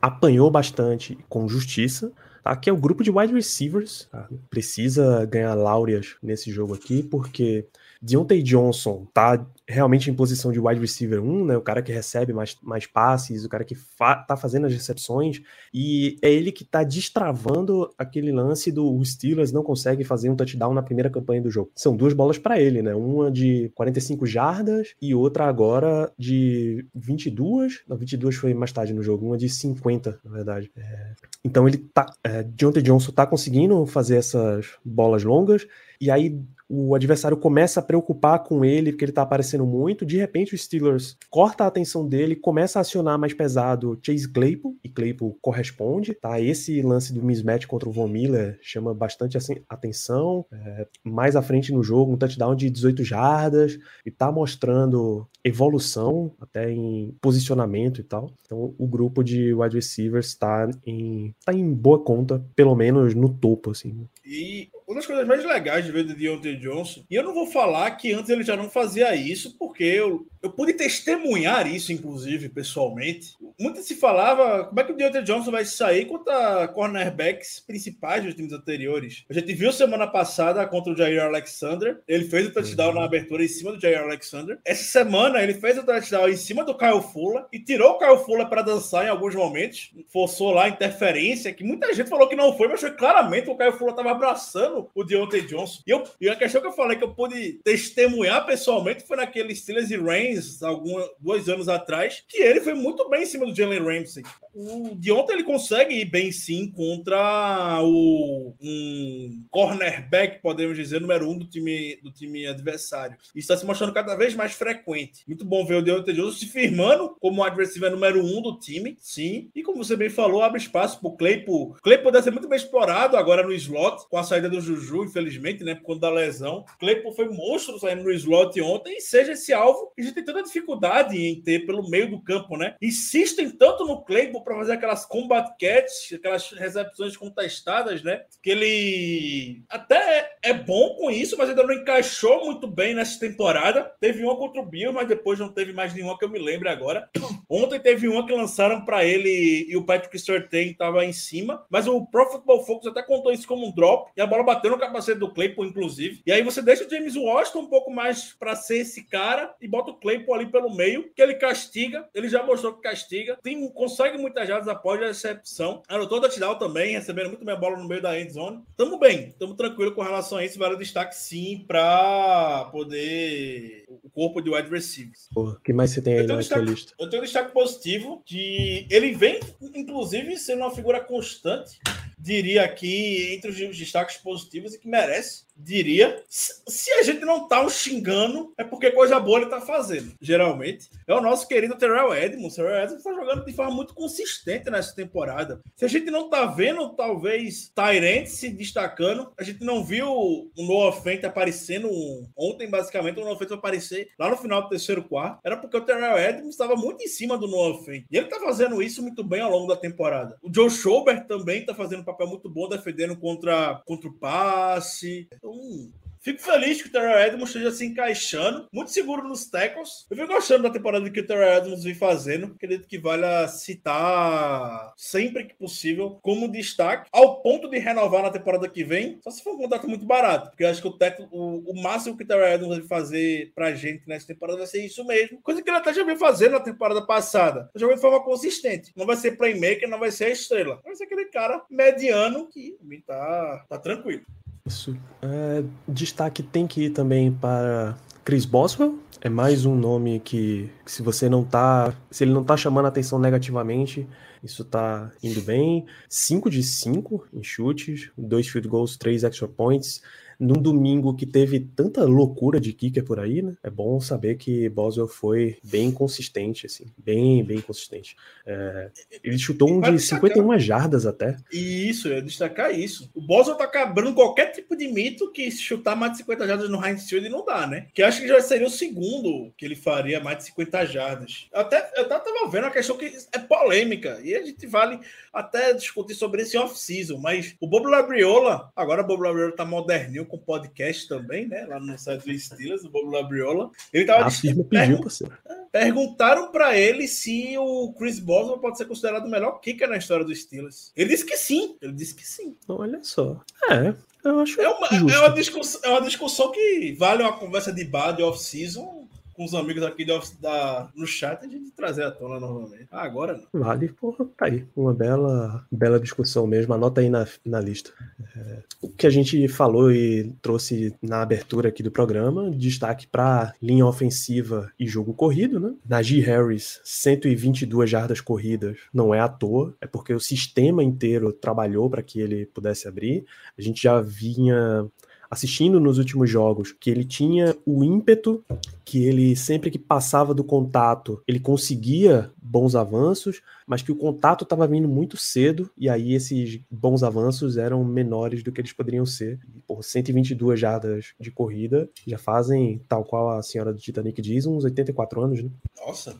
apanhou 0.00 0.50
bastante 0.50 1.18
com 1.28 1.48
justiça. 1.48 2.12
Aqui 2.44 2.68
é 2.68 2.72
o 2.72 2.76
grupo 2.76 3.04
de 3.04 3.10
wide 3.10 3.32
receivers. 3.32 4.08
Tá? 4.10 4.28
Precisa 4.50 5.24
ganhar 5.26 5.54
láureas 5.54 6.16
nesse 6.22 6.50
jogo 6.50 6.74
aqui, 6.74 7.02
porque 7.02 7.66
Deontay 8.00 8.42
Johnson 8.42 9.06
tá 9.14 9.46
realmente 9.68 10.10
em 10.10 10.14
posição 10.14 10.50
de 10.50 10.60
wide 10.60 10.80
receiver 10.80 11.22
1, 11.22 11.44
né? 11.46 11.56
O 11.56 11.62
cara 11.62 11.82
que 11.82 11.92
recebe 11.92 12.32
mais, 12.32 12.56
mais 12.62 12.86
passes, 12.86 13.44
o 13.44 13.48
cara 13.48 13.64
que 13.64 13.74
fa 13.74 14.16
tá 14.16 14.36
fazendo 14.36 14.66
as 14.66 14.72
recepções, 14.72 15.40
e 15.72 16.16
é 16.22 16.30
ele 16.30 16.52
que 16.52 16.64
tá 16.64 16.82
destravando 16.82 17.90
aquele 17.96 18.32
lance 18.32 18.70
do 18.72 19.02
Steelers 19.04 19.52
não 19.52 19.62
consegue 19.62 20.04
fazer 20.04 20.30
um 20.30 20.36
touchdown 20.36 20.74
na 20.74 20.82
primeira 20.82 21.10
campanha 21.10 21.42
do 21.42 21.50
jogo. 21.50 21.70
São 21.74 21.96
duas 21.96 22.12
bolas 22.12 22.38
para 22.38 22.60
ele, 22.60 22.82
né? 22.82 22.94
Uma 22.94 23.30
de 23.30 23.70
45 23.74 24.26
jardas 24.26 24.94
e 25.00 25.14
outra 25.14 25.46
agora 25.46 26.12
de 26.18 26.84
22. 26.94 27.82
Não, 27.88 27.96
22 27.96 28.36
foi 28.36 28.54
mais 28.54 28.72
tarde 28.72 28.92
no 28.92 29.02
jogo, 29.02 29.26
uma 29.26 29.38
de 29.38 29.48
50, 29.48 30.20
na 30.24 30.30
verdade. 30.30 30.70
É... 30.76 31.12
Então 31.44 31.66
ele 31.66 31.78
tá. 31.78 32.06
É, 32.22 32.42
Deontay 32.42 32.82
Johnson 32.82 33.12
tá 33.12 33.26
conseguindo 33.26 33.84
fazer 33.86 34.16
essas 34.16 34.66
bolas 34.84 35.24
longas, 35.24 35.66
e 36.00 36.10
aí 36.10 36.40
o 36.68 36.94
adversário 36.94 37.36
começa 37.36 37.80
a 37.80 37.82
preocupar 37.82 38.42
com 38.42 38.64
ele, 38.64 38.92
porque 38.92 39.04
ele 39.04 39.12
tá 39.12 39.22
aparecendo 39.22 39.66
muito. 39.66 40.06
De 40.06 40.16
repente, 40.16 40.54
o 40.54 40.58
Steelers 40.58 41.16
corta 41.30 41.64
a 41.64 41.66
atenção 41.66 42.06
dele, 42.06 42.36
começa 42.36 42.78
a 42.78 42.82
acionar 42.82 43.18
mais 43.18 43.34
pesado 43.34 43.98
Chase 44.02 44.30
Claypool, 44.30 44.76
e 44.82 44.88
Claypool 44.88 45.38
corresponde, 45.40 46.14
tá? 46.14 46.40
Esse 46.40 46.80
lance 46.82 47.12
do 47.12 47.22
mismatch 47.22 47.66
contra 47.66 47.88
o 47.88 47.92
Von 47.92 48.08
Miller 48.08 48.58
chama 48.62 48.94
bastante 48.94 49.36
assim, 49.36 49.56
atenção. 49.68 50.46
É, 50.52 50.86
mais 51.04 51.36
à 51.36 51.42
frente 51.42 51.72
no 51.72 51.82
jogo, 51.82 52.12
um 52.12 52.16
touchdown 52.16 52.54
de 52.54 52.70
18 52.70 53.04
jardas, 53.04 53.78
e 54.04 54.10
tá 54.10 54.30
mostrando 54.30 55.26
evolução, 55.44 56.32
até 56.40 56.70
em 56.70 57.14
posicionamento 57.20 58.00
e 58.00 58.04
tal. 58.04 58.32
Então, 58.44 58.74
o 58.78 58.86
grupo 58.86 59.22
de 59.22 59.52
wide 59.52 59.76
receivers 59.76 60.28
está 60.28 60.70
em, 60.86 61.34
tá 61.44 61.52
em 61.52 61.72
boa 61.72 61.98
conta, 61.98 62.44
pelo 62.54 62.74
menos 62.74 63.14
no 63.14 63.28
topo, 63.28 63.70
assim. 63.70 64.06
E 64.24 64.68
uma 64.92 65.00
das 65.00 65.06
coisas 65.06 65.26
mais 65.26 65.44
legais 65.44 65.84
de 65.84 65.92
ver 65.92 66.04
do 66.04 66.14
Deontay 66.14 66.56
Johnson, 66.56 67.04
e 67.10 67.14
eu 67.14 67.22
não 67.22 67.34
vou 67.34 67.46
falar 67.46 67.90
que 67.92 68.12
antes 68.12 68.30
ele 68.30 68.42
já 68.42 68.56
não 68.56 68.70
fazia 68.70 69.14
isso, 69.14 69.56
porque 69.58 69.84
eu, 69.84 70.26
eu 70.42 70.50
pude 70.50 70.74
testemunhar 70.74 71.66
isso, 71.66 71.92
inclusive, 71.92 72.48
pessoalmente. 72.48 73.36
Muito 73.58 73.82
se 73.82 73.94
falava 73.94 74.64
como 74.64 74.80
é 74.80 74.84
que 74.84 74.92
o 74.92 74.96
Deontay 74.96 75.22
Johnson 75.22 75.50
vai 75.50 75.64
sair 75.64 76.04
contra 76.06 76.68
cornerbacks 76.68 77.60
principais 77.60 78.24
dos 78.24 78.34
times 78.34 78.52
anteriores. 78.52 79.24
A 79.28 79.32
gente 79.32 79.54
viu 79.54 79.72
semana 79.72 80.06
passada 80.06 80.66
contra 80.66 80.92
o 80.92 80.96
Jair 80.96 81.22
Alexander, 81.22 82.00
ele 82.06 82.24
fez 82.24 82.46
o 82.48 82.52
touchdown 82.52 82.90
uhum. 82.90 82.94
na 83.00 83.04
abertura 83.04 83.44
em 83.44 83.48
cima 83.48 83.72
do 83.72 83.80
Jair 83.80 84.00
Alexander. 84.00 84.58
Essa 84.64 84.84
semana 84.84 85.42
ele 85.42 85.54
fez 85.54 85.78
o 85.78 85.84
touchdown 85.84 86.28
em 86.28 86.36
cima 86.36 86.64
do 86.64 86.76
Kyle 86.76 87.02
Fuller 87.12 87.44
e 87.52 87.58
tirou 87.58 87.92
o 87.92 87.98
Kyle 87.98 88.18
Fuller 88.18 88.48
para 88.48 88.62
dançar 88.62 89.06
em 89.06 89.08
alguns 89.08 89.34
momentos, 89.34 89.92
forçou 90.12 90.50
lá 90.50 90.64
a 90.64 90.68
interferência, 90.68 91.52
que 91.52 91.64
muita 91.64 91.92
gente 91.94 92.08
falou 92.08 92.28
que 92.28 92.36
não 92.36 92.56
foi, 92.56 92.68
mas 92.68 92.80
foi 92.80 92.92
claramente 92.92 93.48
o 93.48 93.56
Kyle 93.56 93.72
Fuller 93.72 93.92
estava 93.92 94.10
abraçando 94.10 94.81
o 94.94 95.04
Deontay 95.04 95.42
Johnson. 95.42 95.82
E, 95.86 95.90
eu, 95.90 96.04
e 96.20 96.28
a 96.28 96.36
questão 96.36 96.60
que 96.60 96.66
eu 96.66 96.72
falei 96.72 96.96
que 96.96 97.04
eu 97.04 97.14
pude 97.14 97.60
testemunhar 97.64 98.46
pessoalmente 98.46 99.06
foi 99.06 99.16
naquele 99.16 99.54
Steelers 99.54 99.90
e 99.90 99.96
Reigns, 99.96 100.62
alguns 100.62 101.04
dois 101.18 101.48
anos 101.48 101.68
atrás, 101.68 102.22
que 102.28 102.38
ele 102.38 102.60
foi 102.60 102.74
muito 102.74 103.08
bem 103.08 103.22
em 103.22 103.26
cima 103.26 103.46
do 103.46 103.54
Jalen 103.54 103.82
Ramsey. 103.82 104.22
O 104.54 104.94
Deontay 104.94 105.36
ele 105.36 105.44
consegue 105.44 105.94
ir 105.94 106.04
bem 106.04 106.30
sim 106.30 106.70
contra 106.70 107.80
o 107.82 108.54
um 108.60 109.44
cornerback, 109.50 110.40
podemos 110.42 110.76
dizer, 110.76 111.00
número 111.00 111.28
um 111.28 111.38
do 111.38 111.46
time, 111.46 111.96
do 112.02 112.10
time 112.10 112.46
adversário. 112.46 113.16
Isso 113.34 113.38
está 113.38 113.56
se 113.56 113.64
mostrando 113.64 113.92
cada 113.92 114.14
vez 114.14 114.34
mais 114.34 114.52
frequente. 114.52 115.24
Muito 115.26 115.44
bom 115.44 115.64
ver 115.64 115.76
o 115.76 115.82
Deontay 115.82 116.14
Johnson 116.14 116.38
se 116.38 116.46
firmando 116.46 117.16
como 117.20 117.42
adversário 117.42 117.72
número 117.90 118.24
um 118.24 118.42
do 118.42 118.58
time, 118.58 118.96
sim. 119.00 119.50
E 119.54 119.62
como 119.62 119.82
você 119.82 119.96
bem 119.96 120.10
falou, 120.10 120.42
abre 120.42 120.60
espaço 120.60 121.00
para 121.00 121.08
o 121.08 121.16
Claypool. 121.16 121.76
Claypool 121.82 122.12
deve 122.12 122.24
ser 122.24 122.30
muito 122.30 122.48
bem 122.48 122.56
explorado 122.56 123.16
agora 123.16 123.42
no 123.42 123.52
slot, 123.52 124.06
com 124.08 124.16
a 124.16 124.22
saída 124.22 124.48
do 124.48 124.60
Juju, 124.74 125.04
infelizmente, 125.04 125.64
né? 125.64 125.74
Por 125.74 125.82
conta 125.82 126.00
da 126.02 126.10
lesão. 126.10 126.64
Claypool 126.78 127.12
foi 127.12 127.28
monstro 127.28 127.78
saindo 127.78 128.04
no 128.04 128.12
slot 128.12 128.60
ontem, 128.60 128.96
e 128.96 129.00
seja 129.00 129.32
esse 129.32 129.52
alvo 129.52 129.92
que 129.94 130.02
a 130.02 130.04
gente 130.04 130.14
tem 130.14 130.24
tanta 130.24 130.42
dificuldade 130.42 131.16
em 131.16 131.40
ter 131.40 131.66
pelo 131.66 131.88
meio 131.88 132.10
do 132.10 132.20
campo, 132.20 132.56
né? 132.56 132.76
Insistem 132.80 133.50
tanto 133.50 133.84
no 133.86 134.02
Claypool 134.02 134.42
para 134.42 134.56
fazer 134.56 134.72
aquelas 134.72 135.04
combat 135.04 135.48
catch, 135.58 136.12
aquelas 136.14 136.50
recepções 136.52 137.16
contestadas, 137.16 138.02
né? 138.02 138.22
Que 138.42 138.50
ele 138.50 139.62
até 139.68 140.36
é 140.42 140.52
bom 140.52 140.94
com 140.96 141.10
isso, 141.10 141.36
mas 141.36 141.48
ainda 141.48 141.62
não 141.62 141.74
encaixou 141.74 142.44
muito 142.44 142.66
bem 142.66 142.94
nessa 142.94 143.18
temporada. 143.18 143.92
Teve 144.00 144.22
uma 144.24 144.36
contra 144.36 144.60
o 144.60 144.66
Bill, 144.66 144.92
mas 144.92 145.08
depois 145.08 145.38
não 145.38 145.48
teve 145.48 145.72
mais 145.72 145.94
nenhuma 145.94 146.18
que 146.18 146.24
eu 146.24 146.28
me 146.28 146.38
lembre 146.38 146.68
agora. 146.68 147.08
Ontem 147.48 147.80
teve 147.80 148.08
uma 148.08 148.26
que 148.26 148.32
lançaram 148.32 148.84
para 148.84 149.04
ele 149.04 149.66
e 149.68 149.76
o 149.76 149.84
Patrick 149.84 150.18
Surtain 150.18 150.70
estava 150.70 151.04
em 151.04 151.12
cima, 151.12 151.64
mas 151.68 151.86
o 151.86 152.04
Pro 152.06 152.30
Football 152.30 152.64
Focus 152.64 152.88
até 152.88 153.02
contou 153.02 153.32
isso 153.32 153.46
como 153.46 153.66
um 153.66 153.72
drop 153.72 154.10
e 154.16 154.20
a 154.20 154.26
bola 154.26 154.42
bateu 154.42 154.61
no 154.70 154.78
capacete 154.78 155.18
do 155.18 155.32
Claypool, 155.32 155.66
inclusive. 155.66 156.22
E 156.26 156.32
aí 156.32 156.42
você 156.42 156.62
deixa 156.62 156.86
o 156.86 156.90
James 156.90 157.16
Washington 157.16 157.60
um 157.60 157.68
pouco 157.68 157.90
mais 157.90 158.32
para 158.32 158.56
ser 158.56 158.78
esse 158.78 159.02
cara 159.04 159.54
e 159.60 159.68
bota 159.68 159.90
o 159.90 159.96
Claypool 159.96 160.34
ali 160.34 160.46
pelo 160.46 160.74
meio, 160.74 161.10
que 161.14 161.22
ele 161.22 161.34
castiga. 161.34 162.08
Ele 162.14 162.28
já 162.28 162.42
mostrou 162.42 162.74
que 162.74 162.82
castiga. 162.82 163.38
Tem, 163.42 163.68
consegue 163.70 164.18
muitas 164.18 164.46
jardas 164.46 164.68
após 164.68 165.02
a 165.02 165.06
recepção. 165.06 165.82
Anotou 165.88 166.18
o 166.18 166.20
touchdown 166.20 166.56
também, 166.56 166.92
recebendo 166.92 167.28
muito 167.28 167.44
bem 167.44 167.54
a 167.54 167.58
bola 167.58 167.76
no 167.76 167.88
meio 167.88 168.02
da 168.02 168.18
end 168.18 168.32
zone. 168.32 168.62
Tamo 168.76 168.98
bem, 168.98 169.32
tamo 169.38 169.54
tranquilo 169.54 169.92
com 169.92 170.02
relação 170.02 170.38
a 170.38 170.44
isso. 170.44 170.58
Vale 170.58 170.74
o 170.74 170.78
destaque 170.78 171.14
sim 171.16 171.64
para 171.66 172.68
poder 172.70 173.84
o 173.88 174.10
corpo 174.10 174.40
de 174.40 174.50
wide 174.50 174.70
receivers. 174.70 175.28
O 175.34 175.54
que 175.56 175.72
mais 175.72 175.90
você 175.90 176.02
tem 176.02 176.14
aí 176.14 176.26
na 176.26 176.36
destaque, 176.36 176.64
lista? 176.64 176.94
Eu 176.98 177.08
tenho 177.08 177.22
um 177.22 177.24
destaque 177.24 177.52
positivo 177.52 178.22
que 178.24 178.86
ele 178.90 179.12
vem, 179.12 179.40
inclusive, 179.74 180.36
sendo 180.36 180.60
uma 180.60 180.70
figura 180.70 181.00
constante 181.00 181.80
diria 182.22 182.64
aqui 182.64 183.34
entre 183.34 183.50
os 183.50 183.76
destaques 183.76 184.16
positivos 184.16 184.74
e 184.74 184.78
que 184.78 184.88
merece 184.88 185.44
diria, 185.56 186.22
se 186.28 186.90
a 186.92 187.02
gente 187.02 187.24
não 187.24 187.46
tá 187.46 187.64
o 187.64 187.70
xingando, 187.70 188.52
é 188.56 188.64
porque 188.64 188.90
coisa 188.90 189.20
boa 189.20 189.40
ele 189.40 189.50
tá 189.50 189.60
fazendo, 189.60 190.12
geralmente. 190.20 190.88
É 191.06 191.14
o 191.14 191.20
nosso 191.20 191.46
querido 191.46 191.76
Terrell 191.76 192.14
Edmonds. 192.14 192.56
Terrell 192.56 192.84
Edmonds 192.84 193.02
tá 193.02 193.12
jogando 193.12 193.44
de 193.44 193.52
forma 193.52 193.74
muito 193.74 193.94
consistente 193.94 194.70
nessa 194.70 194.94
temporada. 194.94 195.60
Se 195.76 195.84
a 195.84 195.88
gente 195.88 196.10
não 196.10 196.28
tá 196.28 196.46
vendo, 196.46 196.90
talvez, 196.90 197.70
Tyrant 197.74 198.26
se 198.26 198.50
destacando, 198.50 199.32
a 199.38 199.42
gente 199.42 199.64
não 199.64 199.84
viu 199.84 200.08
o 200.08 200.50
Noah 200.56 200.92
Fent 200.92 201.24
aparecendo 201.24 201.88
ontem, 202.36 202.68
basicamente, 202.68 203.20
o 203.20 203.24
Noah 203.24 203.38
Fent 203.38 203.52
aparecer 203.52 204.08
lá 204.18 204.30
no 204.30 204.36
final 204.36 204.62
do 204.62 204.68
terceiro 204.68 205.02
quarto, 205.04 205.40
era 205.44 205.56
porque 205.56 205.76
o 205.76 205.84
Terrell 205.84 206.18
Edmonds 206.18 206.54
estava 206.54 206.74
muito 206.76 207.02
em 207.02 207.08
cima 207.08 207.38
do 207.38 207.46
Noah 207.46 207.82
Fent. 207.84 208.04
E 208.10 208.16
ele 208.16 208.26
tá 208.26 208.40
fazendo 208.40 208.82
isso 208.82 209.02
muito 209.02 209.22
bem 209.22 209.40
ao 209.40 209.50
longo 209.50 209.66
da 209.66 209.76
temporada. 209.76 210.36
O 210.42 210.52
Joe 210.52 210.70
Schobert 210.70 211.26
também 211.26 211.64
tá 211.64 211.74
fazendo 211.74 212.00
um 212.00 212.04
papel 212.04 212.26
muito 212.26 212.48
bom 212.48 212.68
defendendo 212.68 213.16
contra, 213.16 213.80
contra 213.86 214.08
o 214.08 214.14
passe. 214.14 215.28
Então, 215.42 215.92
Fico 216.22 216.40
feliz 216.40 216.80
que 216.80 216.88
o 216.88 216.92
Terrell 216.92 217.18
Edmonds 217.18 217.48
esteja 217.48 217.72
se 217.72 217.84
encaixando, 217.84 218.68
muito 218.72 218.92
seguro 218.92 219.26
nos 219.26 219.44
tackles. 219.46 220.06
Eu 220.08 220.16
venho 220.16 220.28
gostando 220.28 220.62
da 220.62 220.70
temporada 220.70 221.10
que 221.10 221.18
o 221.18 221.26
Terrell 221.26 221.58
Edmonds 221.58 221.82
vem 221.82 221.96
fazendo. 221.96 222.46
Acredito 222.54 222.86
que 222.86 222.96
vale 222.96 223.26
a 223.26 223.48
citar 223.48 224.92
sempre 224.96 225.46
que 225.46 225.54
possível 225.54 226.20
como 226.22 226.46
destaque, 226.46 227.08
ao 227.12 227.42
ponto 227.42 227.68
de 227.68 227.76
renovar 227.80 228.22
na 228.22 228.30
temporada 228.30 228.68
que 228.68 228.84
vem, 228.84 229.18
só 229.20 229.32
se 229.32 229.42
for 229.42 229.54
um 229.54 229.58
contrato 229.58 229.88
muito 229.88 230.06
barato, 230.06 230.50
porque 230.50 230.62
eu 230.62 230.68
acho 230.68 230.80
que 230.80 230.86
o, 230.86 231.28
o, 231.32 231.72
o 231.72 231.82
máximo 231.82 232.16
que 232.16 232.22
o 232.22 232.26
Terrell 232.26 232.54
Edmonds 232.54 232.78
vai 232.78 232.86
fazer 232.86 233.50
pra 233.52 233.74
gente 233.74 234.06
nessa 234.06 234.28
temporada 234.28 234.58
vai 234.58 234.68
ser 234.68 234.84
isso 234.84 235.04
mesmo. 235.04 235.42
Coisa 235.42 235.60
que 235.60 235.68
ele 235.68 235.78
até 235.78 235.92
já 235.92 236.04
veio 236.04 236.18
fazendo 236.18 236.52
na 236.52 236.60
temporada 236.60 237.04
passada. 237.04 237.64
Tá 237.74 237.80
jogando 237.80 237.96
de 237.96 238.00
forma 238.00 238.22
consistente. 238.22 238.92
Não 238.94 239.06
vai 239.06 239.16
ser 239.16 239.32
playmaker, 239.32 239.88
não 239.88 239.98
vai 239.98 240.12
ser 240.12 240.26
a 240.26 240.30
estrela. 240.30 240.80
Vai 240.84 240.94
ser 240.94 241.02
aquele 241.02 241.24
cara 241.24 241.64
mediano 241.68 242.46
que 242.48 242.76
tá, 243.04 243.66
tá 243.68 243.76
tranquilo. 243.76 244.22
Isso. 244.66 244.96
É, 245.20 245.64
destaque 245.88 246.42
tem 246.42 246.66
que 246.66 246.84
ir 246.84 246.90
também 246.90 247.32
para 247.32 247.96
Chris 248.24 248.44
Boswell, 248.44 248.98
É 249.20 249.28
mais 249.28 249.64
um 249.64 249.74
nome 249.74 250.20
que, 250.20 250.70
que 250.84 250.92
se 250.92 251.02
você 251.02 251.28
não 251.28 251.44
tá. 251.44 251.94
Se 252.10 252.24
ele 252.24 252.32
não 252.32 252.44
tá 252.44 252.56
chamando 252.56 252.86
a 252.86 252.88
atenção 252.88 253.18
negativamente, 253.18 254.06
isso 254.42 254.64
tá 254.64 255.10
indo 255.22 255.40
bem. 255.42 255.86
5 256.08 256.48
de 256.50 256.62
5 256.62 257.26
em 257.32 257.42
chutes, 257.42 258.10
dois 258.16 258.48
field 258.48 258.68
goals, 258.68 258.96
três 258.96 259.24
extra 259.24 259.48
points 259.48 260.00
num 260.42 260.60
domingo 260.60 261.14
que 261.14 261.24
teve 261.24 261.60
tanta 261.60 262.04
loucura 262.04 262.60
de 262.60 262.72
kicker 262.72 263.04
por 263.04 263.20
aí, 263.20 263.40
né? 263.40 263.56
É 263.62 263.70
bom 263.70 264.00
saber 264.00 264.36
que 264.36 264.68
Boswell 264.68 265.06
foi 265.06 265.56
bem 265.62 265.92
consistente, 265.92 266.66
assim, 266.66 266.86
bem, 266.98 267.44
bem 267.44 267.60
consistente. 267.60 268.16
É, 268.44 268.90
ele 269.22 269.38
chutou 269.38 269.70
um 269.70 269.80
de 269.80 270.00
51 270.00 270.58
jardas 270.58 271.06
até. 271.06 271.36
Isso, 271.52 272.08
eu 272.08 272.16
ia 272.16 272.22
destacar 272.22 272.76
isso. 272.76 273.08
O 273.14 273.20
Boswell 273.20 273.56
tá 273.56 273.68
quebrando 273.68 274.14
qualquer 274.14 274.46
tipo 274.46 274.76
de 274.76 274.88
mito 274.88 275.30
que 275.30 275.48
chutar 275.50 275.94
mais 275.94 276.12
de 276.12 276.18
50 276.18 276.46
jardas 276.46 276.68
no 276.68 276.84
Heinz 276.84 277.08
Field 277.08 277.28
não 277.28 277.44
dá, 277.44 277.66
né? 277.66 277.86
Que 277.94 278.02
acho 278.02 278.20
que 278.20 278.26
já 278.26 278.40
seria 278.40 278.66
o 278.66 278.70
segundo 278.70 279.52
que 279.56 279.64
ele 279.64 279.76
faria 279.76 280.18
mais 280.18 280.38
de 280.38 280.44
50 280.44 280.86
jardas. 280.86 281.46
Até 281.52 281.92
eu 281.96 282.08
tava 282.08 282.22
vendo 282.50 282.64
uma 282.64 282.70
questão 282.70 282.96
que 282.96 283.12
é 283.32 283.38
polêmica 283.38 284.20
e 284.24 284.34
a 284.34 284.42
gente 284.42 284.66
vale 284.66 284.98
até 285.32 285.72
discutir 285.72 286.14
sobre 286.14 286.42
esse 286.42 286.56
off-season, 286.56 287.18
mas 287.18 287.54
o 287.60 287.66
Bob 287.66 287.86
Labriola, 287.86 288.70
agora 288.74 289.02
o 289.02 289.06
Bob 289.06 289.22
Labriola 289.22 289.52
tá 289.52 289.64
moderninho 289.64 290.26
com 290.32 290.38
podcast 290.38 291.06
também, 291.06 291.46
né? 291.46 291.66
Lá 291.66 291.78
no 291.78 291.98
site 291.98 292.24
do 292.24 292.38
Steelers, 292.38 292.84
o 292.84 292.88
Bob 292.88 293.12
Labriola. 293.12 293.70
Ele 293.92 294.06
tava 294.06 294.24
A 294.24 294.30
firma 294.30 294.64
pediu, 294.64 295.00
parceiro. 295.00 295.36
Perguntaram 295.70 296.50
para 296.50 296.76
ele 296.76 297.06
se 297.06 297.56
o 297.58 297.92
Chris 297.92 298.18
Boswell 298.18 298.58
pode 298.58 298.78
ser 298.78 298.86
considerado 298.86 299.26
o 299.26 299.30
melhor 299.30 299.60
kicker 299.60 299.88
na 299.88 299.98
história 299.98 300.24
dos 300.24 300.40
Steelers. 300.40 300.90
Ele 300.96 301.10
disse 301.10 301.26
que 301.26 301.36
sim. 301.36 301.76
Ele 301.82 301.92
disse 301.92 302.14
que 302.14 302.26
sim. 302.26 302.56
Olha 302.66 303.00
só. 303.02 303.40
É, 303.70 303.94
eu 304.24 304.40
acho 304.40 304.60
É 304.60 304.68
uma, 304.68 304.88
é 304.88 305.18
uma, 305.18 305.30
discussão, 305.30 305.80
é 305.84 305.88
uma 305.90 306.02
discussão 306.02 306.50
que 306.50 306.94
vale 306.98 307.22
uma 307.22 307.36
conversa 307.36 307.72
de 307.72 307.84
bar 307.84 308.12
de 308.12 308.22
off-season 308.22 309.01
com 309.42 309.44
os 309.44 309.54
amigos 309.54 309.82
aqui 309.82 310.04
de 310.04 310.12
da, 310.40 310.88
no 310.94 311.06
chat 311.06 311.44
a 311.44 311.48
gente 311.48 311.72
trazer 311.72 312.04
à 312.04 312.10
tona 312.10 312.38
novamente. 312.38 312.86
Ah, 312.92 313.02
agora 313.02 313.40
não. 313.52 313.60
Vale, 313.60 313.88
porra, 313.88 314.24
tá 314.36 314.46
aí. 314.46 314.64
Uma 314.76 314.94
bela, 314.94 315.66
bela 315.70 315.98
discussão 315.98 316.46
mesmo. 316.46 316.72
Anota 316.72 317.00
aí 317.00 317.10
na, 317.10 317.26
na 317.44 317.58
lista. 317.58 317.90
É, 318.36 318.62
o 318.80 318.88
que 318.88 319.06
a 319.06 319.10
gente 319.10 319.48
falou 319.48 319.90
e 319.90 320.32
trouxe 320.40 320.94
na 321.02 321.22
abertura 321.22 321.70
aqui 321.70 321.82
do 321.82 321.90
programa, 321.90 322.50
destaque 322.50 323.06
para 323.06 323.52
linha 323.60 323.84
ofensiva 323.84 324.70
e 324.78 324.86
jogo 324.86 325.12
corrido, 325.12 325.58
né? 325.58 325.74
Najee 325.88 326.20
Harris, 326.20 326.80
122 326.84 327.90
jardas 327.90 328.20
corridas, 328.20 328.78
não 328.94 329.12
é 329.12 329.18
à 329.18 329.28
toa, 329.28 329.74
é 329.80 329.86
porque 329.86 330.14
o 330.14 330.20
sistema 330.20 330.84
inteiro 330.84 331.32
trabalhou 331.32 331.90
para 331.90 332.02
que 332.02 332.20
ele 332.20 332.46
pudesse 332.46 332.86
abrir. 332.86 333.24
A 333.58 333.62
gente 333.62 333.82
já 333.82 334.00
vinha 334.00 334.86
assistindo 335.32 335.80
nos 335.80 335.96
últimos 335.96 336.28
jogos 336.28 336.76
que 336.78 336.90
ele 336.90 337.06
tinha 337.06 337.56
o 337.64 337.82
ímpeto, 337.82 338.44
que 338.84 339.02
ele 339.02 339.34
sempre 339.34 339.70
que 339.70 339.78
passava 339.78 340.34
do 340.34 340.44
contato, 340.44 341.22
ele 341.26 341.40
conseguia 341.40 342.30
bons 342.36 342.74
avanços, 342.74 343.40
mas 343.72 343.80
que 343.80 343.90
o 343.90 343.96
contato 343.96 344.44
estava 344.44 344.66
vindo 344.66 344.86
muito 344.86 345.16
cedo 345.16 345.70
e 345.78 345.88
aí 345.88 346.12
esses 346.12 346.60
bons 346.70 347.02
avanços 347.02 347.56
eram 347.56 347.82
menores 347.82 348.42
do 348.42 348.52
que 348.52 348.60
eles 348.60 348.74
poderiam 348.74 349.06
ser. 349.06 349.40
Por 349.66 349.82
122 349.82 350.60
jardas 350.60 351.14
de 351.18 351.30
corrida 351.30 351.88
já 352.06 352.18
fazem, 352.18 352.82
tal 352.86 353.02
qual 353.02 353.30
a 353.30 353.42
senhora 353.42 353.72
do 353.72 353.80
Titanic 353.80 354.20
diz, 354.20 354.44
uns 354.44 354.64
84 354.64 355.22
anos, 355.22 355.42
né? 355.42 355.48
Nossa, 355.86 356.14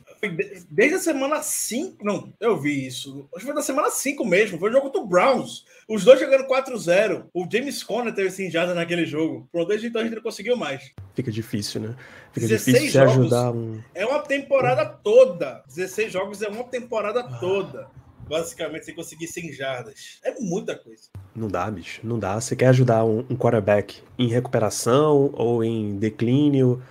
desde 0.67 0.95
a 0.95 0.99
semana 0.99 1.43
5. 1.43 2.03
Não, 2.03 2.33
eu 2.39 2.59
vi 2.59 2.87
isso. 2.87 3.29
Acho 3.35 3.41
que 3.41 3.45
foi 3.45 3.53
da 3.53 3.61
semana 3.61 3.91
5 3.91 4.25
mesmo. 4.25 4.57
Foi 4.57 4.71
o 4.71 4.73
jogo 4.73 4.89
do 4.89 5.05
Browns. 5.05 5.63
Os 5.87 6.03
dois 6.03 6.19
jogando 6.19 6.47
4-0. 6.47 7.25
O 7.35 7.45
James 7.51 7.83
Conner 7.83 8.15
teve 8.15 8.31
100 8.31 8.49
jardas 8.49 8.75
naquele 8.75 9.05
jogo. 9.05 9.47
Pronto, 9.51 9.67
desde 9.67 9.85
então 9.85 10.01
a 10.01 10.03
gente 10.03 10.15
não 10.15 10.23
conseguiu 10.23 10.57
mais. 10.57 10.91
Fica 11.15 11.31
difícil, 11.31 11.81
né? 11.81 11.95
Fica 12.31 12.47
16 12.47 12.77
difícil 12.77 13.01
jogos. 13.01 13.17
ajudar 13.17 13.51
um. 13.51 13.79
É 13.93 14.05
uma 14.05 14.19
temporada 14.19 14.85
toda. 14.85 15.63
16 15.67 16.11
jogos 16.11 16.41
é 16.41 16.47
uma 16.47 16.63
temporada 16.63 17.23
toda. 17.39 17.87
Basicamente, 18.27 18.85
sem 18.85 18.95
conseguir 18.95 19.27
100 19.27 19.53
jardas. 19.53 20.19
É 20.23 20.39
muita 20.39 20.75
coisa. 20.75 21.03
Não 21.35 21.47
dá, 21.47 21.69
bicho. 21.69 21.99
Não 22.03 22.17
dá. 22.17 22.39
Você 22.39 22.55
quer 22.55 22.67
ajudar 22.67 23.03
um, 23.03 23.19
um 23.29 23.35
quarterback 23.35 24.01
em 24.17 24.27
recuperação 24.27 25.29
ou 25.33 25.63
em 25.63 25.97
declínio, 25.97 26.81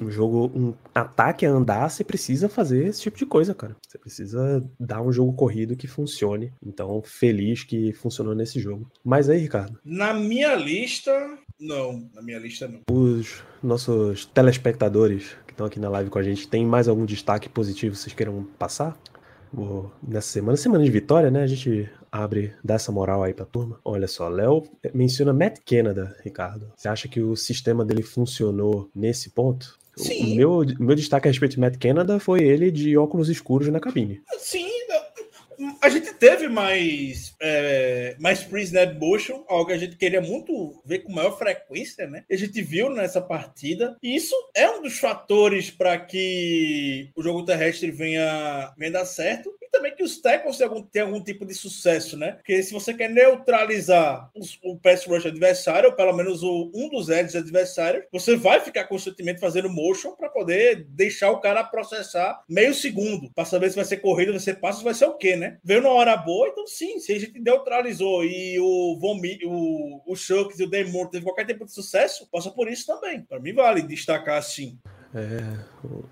um 0.00 0.10
jogo, 0.10 0.50
um 0.54 0.74
ataque 0.94 1.44
a 1.44 1.50
andar, 1.50 1.88
você 1.88 2.04
precisa 2.04 2.48
fazer 2.48 2.86
esse 2.86 3.00
tipo 3.02 3.18
de 3.18 3.26
coisa, 3.26 3.54
cara. 3.54 3.74
Você 3.86 3.98
precisa 3.98 4.64
dar 4.78 5.02
um 5.02 5.12
jogo 5.12 5.32
corrido 5.32 5.74
que 5.76 5.86
funcione. 5.88 6.52
Então, 6.64 7.02
feliz 7.02 7.64
que 7.64 7.92
funcionou 7.94 8.34
nesse 8.34 8.60
jogo. 8.60 8.88
Mas 9.04 9.28
aí, 9.28 9.38
Ricardo, 9.38 9.78
Na 9.84 10.14
minha 10.14 10.54
lista, 10.54 11.10
não. 11.60 12.08
Na 12.14 12.22
minha 12.22 12.38
lista, 12.38 12.68
não. 12.68 12.80
os 12.90 13.42
nossos 13.62 14.24
telespectadores 14.26 15.36
que 15.46 15.52
estão 15.52 15.66
aqui 15.66 15.80
na 15.80 15.88
live 15.88 16.10
com 16.10 16.18
a 16.18 16.22
gente, 16.22 16.46
tem 16.48 16.64
mais 16.66 16.88
algum 16.88 17.04
destaque 17.04 17.48
positivo 17.48 17.94
que 17.94 18.00
vocês 18.00 18.14
queiram 18.14 18.44
passar? 18.58 18.96
Vou- 19.52 19.90
Nessa 20.06 20.28
semana, 20.28 20.56
semana 20.56 20.84
de 20.84 20.90
vitória, 20.90 21.30
né? 21.30 21.42
A 21.42 21.46
gente 21.46 21.88
abre, 22.12 22.52
dá 22.62 22.74
essa 22.74 22.92
moral 22.92 23.22
aí 23.22 23.32
pra 23.34 23.44
turma. 23.46 23.80
Olha 23.84 24.06
só, 24.06 24.28
Léo 24.28 24.62
menciona 24.94 25.32
Matt 25.32 25.58
Canada, 25.64 26.14
Ricardo. 26.24 26.70
Você 26.76 26.88
acha 26.88 27.08
que 27.08 27.20
o 27.20 27.34
sistema 27.36 27.84
dele 27.84 28.02
funcionou 28.02 28.90
nesse 28.94 29.30
ponto? 29.30 29.76
Sim. 29.96 30.34
O 30.34 30.36
meu, 30.36 30.64
meu 30.78 30.94
destaque 30.94 31.26
a 31.26 31.30
respeito 31.30 31.52
de 31.52 31.60
Matt 31.60 31.76
Canada 31.78 32.20
foi 32.20 32.40
ele 32.44 32.70
de 32.70 32.96
óculos 32.96 33.28
escuros 33.28 33.68
na 33.68 33.80
cabine. 33.80 34.20
Sim, 34.38 34.68
a 35.80 35.88
gente 35.88 36.12
teve 36.14 36.48
mais, 36.48 37.34
é, 37.40 38.16
mais 38.18 38.42
pre-snap 38.44 38.94
motion, 38.98 39.44
algo 39.48 39.66
que 39.66 39.72
a 39.72 39.78
gente 39.78 39.96
queria 39.96 40.20
muito 40.20 40.80
ver 40.84 41.00
com 41.00 41.12
maior 41.12 41.36
frequência, 41.38 42.06
né? 42.06 42.24
A 42.30 42.36
gente 42.36 42.60
viu 42.62 42.90
nessa 42.90 43.20
partida. 43.20 43.96
E 44.02 44.14
isso 44.16 44.34
é 44.54 44.70
um 44.70 44.82
dos 44.82 44.98
fatores 44.98 45.70
para 45.70 45.98
que 45.98 47.10
o 47.16 47.22
jogo 47.22 47.44
terrestre 47.44 47.90
venha, 47.90 48.72
venha 48.78 48.92
dar 48.92 49.04
certo. 49.04 49.50
E 49.62 49.68
também 49.70 49.94
que 49.94 50.02
os 50.02 50.20
tackles 50.20 50.56
tenham 50.56 50.70
algum, 50.72 50.88
algum 51.00 51.22
tipo 51.24 51.44
de 51.44 51.54
sucesso, 51.54 52.16
né? 52.16 52.32
Porque 52.32 52.62
se 52.62 52.72
você 52.72 52.94
quer 52.94 53.10
neutralizar 53.10 54.30
os- 54.34 54.58
o 54.62 54.76
pass 54.78 55.04
rush 55.04 55.26
adversário, 55.26 55.90
ou 55.90 55.96
pelo 55.96 56.12
menos 56.12 56.42
o, 56.42 56.70
um 56.74 56.88
dos 56.88 57.08
edges 57.08 57.36
adversários, 57.36 58.04
você 58.12 58.36
vai 58.36 58.60
ficar 58.60 58.84
constantemente 58.84 59.40
fazendo 59.40 59.68
motion 59.70 60.12
para 60.12 60.28
poder 60.28 60.84
deixar 60.88 61.30
o 61.30 61.40
cara 61.40 61.64
processar 61.64 62.42
meio 62.48 62.74
segundo, 62.74 63.30
para 63.34 63.44
saber 63.44 63.70
se 63.70 63.76
vai 63.76 63.84
ser 63.84 63.98
corrida, 63.98 64.32
vai 64.32 64.40
ser 64.40 64.54
passo, 64.60 64.82
vai 64.84 64.94
ser 64.94 65.06
o 65.06 65.14
quê, 65.16 65.36
né? 65.36 65.47
Veio 65.64 65.82
na 65.82 65.88
hora 65.90 66.16
boa, 66.16 66.48
então 66.48 66.66
sim, 66.66 66.98
se 66.98 67.12
a 67.12 67.18
gente 67.18 67.38
neutralizou 67.40 68.24
e 68.24 68.58
o 68.60 68.98
Von 69.00 69.20
Mi- 69.20 69.38
o, 69.44 70.02
o 70.06 70.16
Shucks 70.16 70.58
e 70.60 70.64
o 70.64 70.70
Demore 70.70 71.10
teve 71.10 71.24
qualquer 71.24 71.44
tipo 71.46 71.64
de 71.64 71.72
sucesso, 71.72 72.28
passa 72.30 72.50
por 72.50 72.68
isso 72.70 72.86
também. 72.86 73.22
Para 73.22 73.40
mim 73.40 73.52
vale 73.52 73.82
destacar 73.82 74.38
assim. 74.38 74.78
É, 75.14 75.58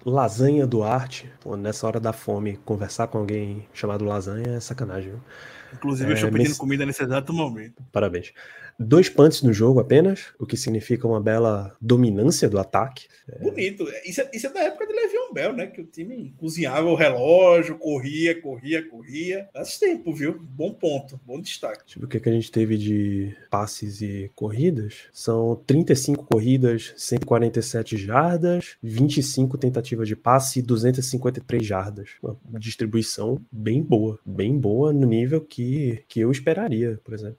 Lasanha 0.05 0.66
Duarte, 0.66 1.31
pô, 1.40 1.57
nessa 1.57 1.87
hora 1.87 2.01
da 2.01 2.12
fome, 2.12 2.57
conversar 2.64 3.07
com 3.09 3.18
alguém 3.18 3.68
chamado 3.72 4.05
Lasanha 4.05 4.57
é 4.57 4.61
sacanagem, 4.61 5.11
viu? 5.11 5.20
Inclusive, 5.75 6.09
É, 6.09 6.12
eu 6.12 6.14
estou 6.14 6.31
pedindo 6.31 6.49
nesse- 6.49 6.59
comida 6.61 6.87
nesse 6.87 7.03
exato 7.03 7.33
momento. 7.33 7.83
Parabéns. 7.92 8.33
Dois 8.79 9.09
punts 9.09 9.43
no 9.43 9.53
jogo 9.53 9.81
apenas, 9.81 10.27
o 10.39 10.47
que 10.47 10.57
significa 10.57 11.07
uma 11.07 11.21
bela 11.21 11.75
dominância 11.81 12.49
do 12.49 12.59
ataque. 12.59 13.07
É. 13.29 13.39
Bonito. 13.39 13.87
Isso 14.05 14.21
é, 14.21 14.31
isso 14.35 14.47
é 14.47 14.53
da 14.53 14.61
época 14.61 14.87
de 14.87 14.93
Le'Veon 14.93 15.33
Bell, 15.33 15.53
né? 15.55 15.67
Que 15.67 15.81
o 15.81 15.85
time 15.85 16.35
cozinhava 16.37 16.87
o 16.89 16.95
relógio, 16.95 17.79
corria, 17.79 18.41
corria, 18.41 18.87
corria. 18.87 19.49
Faz 19.53 19.79
tempo, 19.79 20.12
viu? 20.12 20.39
Bom 20.39 20.73
ponto, 20.73 21.19
bom 21.25 21.41
destaque. 21.41 21.87
tipo 21.87 22.05
o 22.05 22.09
que, 22.09 22.19
é 22.19 22.21
que 22.21 22.29
a 22.29 22.33
gente 22.33 22.51
teve 22.51 22.77
de 22.77 23.35
passes 23.51 24.03
e 24.03 24.31
corridas. 24.35 25.05
São 25.12 25.57
35 25.67 26.25
corridas, 26.25 26.93
147 26.97 27.97
jardas, 27.97 28.77
25 28.83 29.57
tentativas 29.57 30.07
de 30.07 30.17
passe 30.17 30.59
e 30.59 30.62
253 30.62 31.65
jardas. 31.65 32.11
Uma 32.23 32.61
distribuição 32.61 33.41
bem 33.51 33.83
boa, 33.83 34.19
bem 34.25 34.59
boa 34.59 34.93
no 34.93 35.07
nível 35.07 35.41
que, 35.41 36.05
que 36.09 36.21
eu 36.21 36.31
esperaria, 36.31 37.01
por 37.03 37.15
exemplo. 37.15 37.39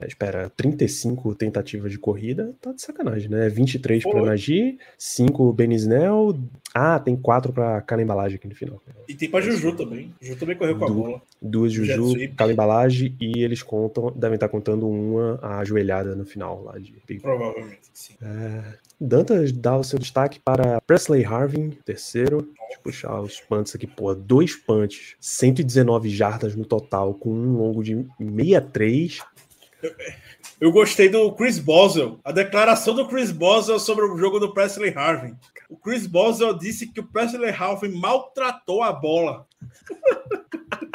É, 0.00 0.06
espera 0.06 0.50
30 0.50 0.77
45 0.78 1.34
tentativas 1.34 1.90
de 1.90 1.98
corrida, 1.98 2.54
tá 2.60 2.72
de 2.72 2.80
sacanagem, 2.80 3.28
né? 3.28 3.48
23 3.48 4.04
para 4.04 4.22
Nagi, 4.22 4.78
5 4.96 5.52
Benisnel. 5.52 6.38
Ah, 6.72 7.00
tem 7.00 7.16
4 7.16 7.52
para 7.52 7.80
Calembalage 7.82 8.36
aqui 8.36 8.46
no 8.46 8.54
final. 8.54 8.80
E 9.08 9.14
tem 9.14 9.28
para 9.28 9.40
Juju 9.40 9.74
também. 9.74 10.14
Juju 10.20 10.38
também 10.38 10.56
correu 10.56 10.78
com 10.78 10.84
a 10.84 10.90
bola. 10.90 11.22
Duas 11.42 11.72
Juju, 11.72 12.14
Calembalage 12.36 13.14
e 13.20 13.42
eles 13.42 13.62
contam, 13.62 14.12
devem 14.12 14.36
estar 14.36 14.48
contando 14.48 14.88
uma 14.88 15.38
a 15.42 15.58
ajoelhada 15.58 16.14
no 16.14 16.24
final 16.24 16.62
lá 16.62 16.78
de 16.78 16.94
Big 17.06 17.20
Provavelmente, 17.20 17.80
sim. 17.92 18.14
É... 18.22 18.62
Dantas 19.00 19.52
dá 19.52 19.76
o 19.76 19.84
seu 19.84 19.98
destaque 19.98 20.40
para 20.40 20.80
Presley 20.80 21.24
Harvin, 21.24 21.70
terceiro. 21.84 22.42
Deixa 22.42 22.74
eu 22.74 22.82
puxar 22.82 23.20
os 23.20 23.40
punts 23.40 23.74
aqui, 23.74 23.86
pô. 23.86 24.14
Dois 24.14 24.56
punts, 24.56 25.14
119 25.20 26.10
jardas 26.10 26.54
no 26.56 26.64
total, 26.64 27.14
com 27.14 27.30
um 27.30 27.56
longo 27.56 27.82
de 27.82 28.04
63 28.18 29.20
eu 30.60 30.72
gostei 30.72 31.08
do 31.08 31.32
Chris 31.32 31.58
Boswell. 31.58 32.20
A 32.24 32.32
declaração 32.32 32.94
do 32.94 33.06
Chris 33.06 33.30
Boswell 33.30 33.78
sobre 33.78 34.04
o 34.04 34.16
jogo 34.16 34.40
do 34.40 34.52
Presley 34.52 34.92
Harvin. 34.94 35.36
O 35.68 35.76
Chris 35.76 36.06
Boswell 36.06 36.54
disse 36.54 36.92
que 36.92 37.00
o 37.00 37.06
Presley 37.06 37.50
Harvin 37.50 37.90
maltratou 37.90 38.82
a 38.82 38.92
bola. 38.92 39.46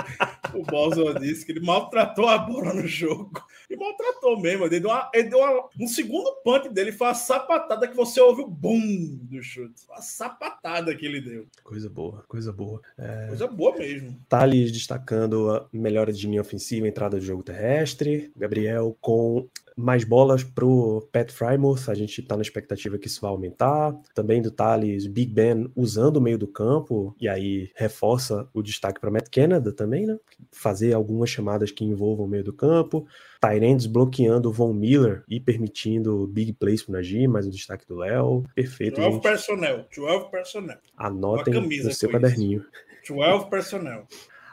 o 0.54 0.64
Boswell 0.64 1.20
disse 1.20 1.46
que 1.46 1.52
ele 1.52 1.66
maltratou 1.66 2.28
a 2.28 2.38
bola 2.38 2.74
no 2.74 2.88
jogo. 2.88 3.44
E 3.70 3.76
maltratou 3.76 4.40
mesmo. 4.40 4.66
Ele 4.66 4.80
deu, 4.80 4.90
uma, 4.90 5.12
ele 5.14 5.30
deu 5.30 5.40
uma, 5.40 5.70
um 5.80 5.88
segundo 5.88 6.36
punch 6.44 6.70
dele, 6.70 6.92
foi 6.92 7.08
uma 7.08 7.14
sapatada 7.14 7.88
que 7.88 7.96
você 7.96 8.22
ouve 8.22 8.42
o 8.42 8.48
boom 8.48 9.18
do 9.24 9.42
chute. 9.42 9.86
Uma 9.88 10.02
sapatada 10.02 10.96
que 10.96 11.06
ele 11.06 11.22
deu. 11.22 11.48
Coisa 11.64 11.90
boa, 11.90 12.24
coisa 12.28 12.52
boa. 12.52 12.82
É... 12.98 13.28
Coisa 13.28 13.48
boa 13.48 13.78
mesmo. 13.78 14.20
Thales 14.30 14.72
destacando 14.72 15.52
a 15.52 15.68
melhora 15.72 16.12
de 16.12 16.28
linha 16.28 16.42
ofensiva, 16.42 16.88
entrada 16.88 17.20
de 17.20 17.26
jogo 17.26 17.44
terrestre. 17.44 18.32
Gabriel 18.36 18.96
com 19.02 19.48
mais 19.76 20.04
bolas 20.04 20.44
pro 20.44 21.08
Pat 21.12 21.32
Frymouth, 21.32 21.90
a 21.90 21.94
gente 21.94 22.22
tá 22.22 22.36
na 22.36 22.42
expectativa 22.42 22.98
que 22.98 23.08
isso 23.08 23.22
vai 23.22 23.32
aumentar. 23.32 23.94
Também 24.14 24.42
do 24.42 24.52
Thales, 24.52 25.08
Big 25.08 25.34
Ben 25.34 25.72
usando 25.76 26.18
o 26.18 26.22
meio 26.22 26.38
do 26.38 26.48
campo, 26.48 27.16
e 27.20 27.28
aí 27.28 27.72
reforça 27.76 28.48
o 28.54 28.62
destaque 28.62 29.00
para 29.00 29.12
Matt 29.12 29.30
Canada 29.30 29.72
também, 29.72 30.06
né? 30.06 30.18
Fazer 30.52 30.94
algumas 30.94 31.30
chamadas 31.30 31.72
que 31.72 31.84
envolvam 31.84 32.26
o 32.26 32.30
meio 32.30 32.44
do 32.44 32.54
campo. 32.54 33.06
Tyrands 33.42 33.86
bloqueando 33.86 34.50
o 34.50 34.54
Von 34.54 34.74
Miller 34.74 35.24
e 35.28 35.40
permitindo 35.40 36.28
big 36.28 36.54
plays 36.54 36.84
pro 36.84 36.94
Najee, 36.94 37.28
mais 37.28 37.46
o 37.46 37.52
destaque 37.52 37.88
do 37.88 37.96
Léo. 37.96 38.44
Perfeito. 38.56 39.02
12 39.02 39.22
personnel, 39.22 39.86
12 39.96 40.32
personnel. 40.32 40.78
Anotem 40.98 41.54
no 41.54 41.94
seu 41.94 42.10
caderninho. 42.10 42.66
12 43.08 43.50
personnel. 43.50 44.08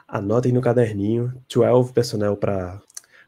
Anotem 0.07 0.51
no 0.51 0.59
caderninho 0.59 1.31
12 1.47 1.93
personnel 1.93 2.35
para 2.35 2.81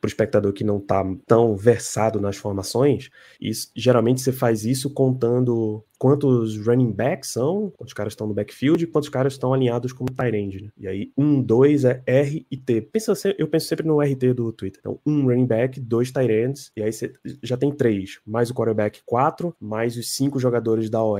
o 0.07 0.09
espectador 0.09 0.53
que 0.53 0.63
não 0.63 0.77
está 0.77 1.03
tão 1.25 1.55
versado 1.55 2.19
nas 2.19 2.35
formações. 2.37 3.09
Isso- 3.39 3.69
geralmente 3.75 4.21
você 4.21 4.31
faz 4.31 4.65
isso 4.65 4.89
contando 4.89 5.83
quantos 5.97 6.57
running 6.57 6.91
backs 6.91 7.29
são, 7.31 7.71
quantos 7.77 7.93
caras 7.93 8.11
estão 8.13 8.27
no 8.27 8.33
backfield 8.33 8.85
quantos 8.87 9.07
caras 9.09 9.33
estão 9.33 9.53
alinhados 9.53 9.93
como 9.93 10.11
tight 10.11 10.35
end. 10.35 10.63
Né? 10.63 10.69
E 10.77 10.87
aí, 10.87 11.11
um, 11.17 11.41
dois 11.41 11.85
é 11.85 12.03
R 12.05 12.45
e 12.51 12.57
T. 12.57 12.81
Pensa, 12.81 13.13
eu 13.37 13.47
penso 13.47 13.67
sempre 13.67 13.87
no 13.87 14.01
RT 14.01 14.33
do 14.33 14.51
Twitter. 14.51 14.79
Então, 14.81 14.99
um 15.05 15.23
running 15.25 15.45
back, 15.45 15.79
dois 15.79 16.11
tight 16.11 16.31
ends, 16.31 16.71
e 16.75 16.83
aí 16.83 16.91
você 16.91 17.13
já 17.41 17.55
tem 17.55 17.71
três, 17.71 18.19
mais 18.25 18.49
o 18.49 18.53
quarterback, 18.53 19.01
quatro, 19.05 19.55
mais 19.59 19.95
os 19.97 20.13
cinco 20.13 20.39
jogadores 20.39 20.89
da 20.89 21.01
OL 21.03 21.19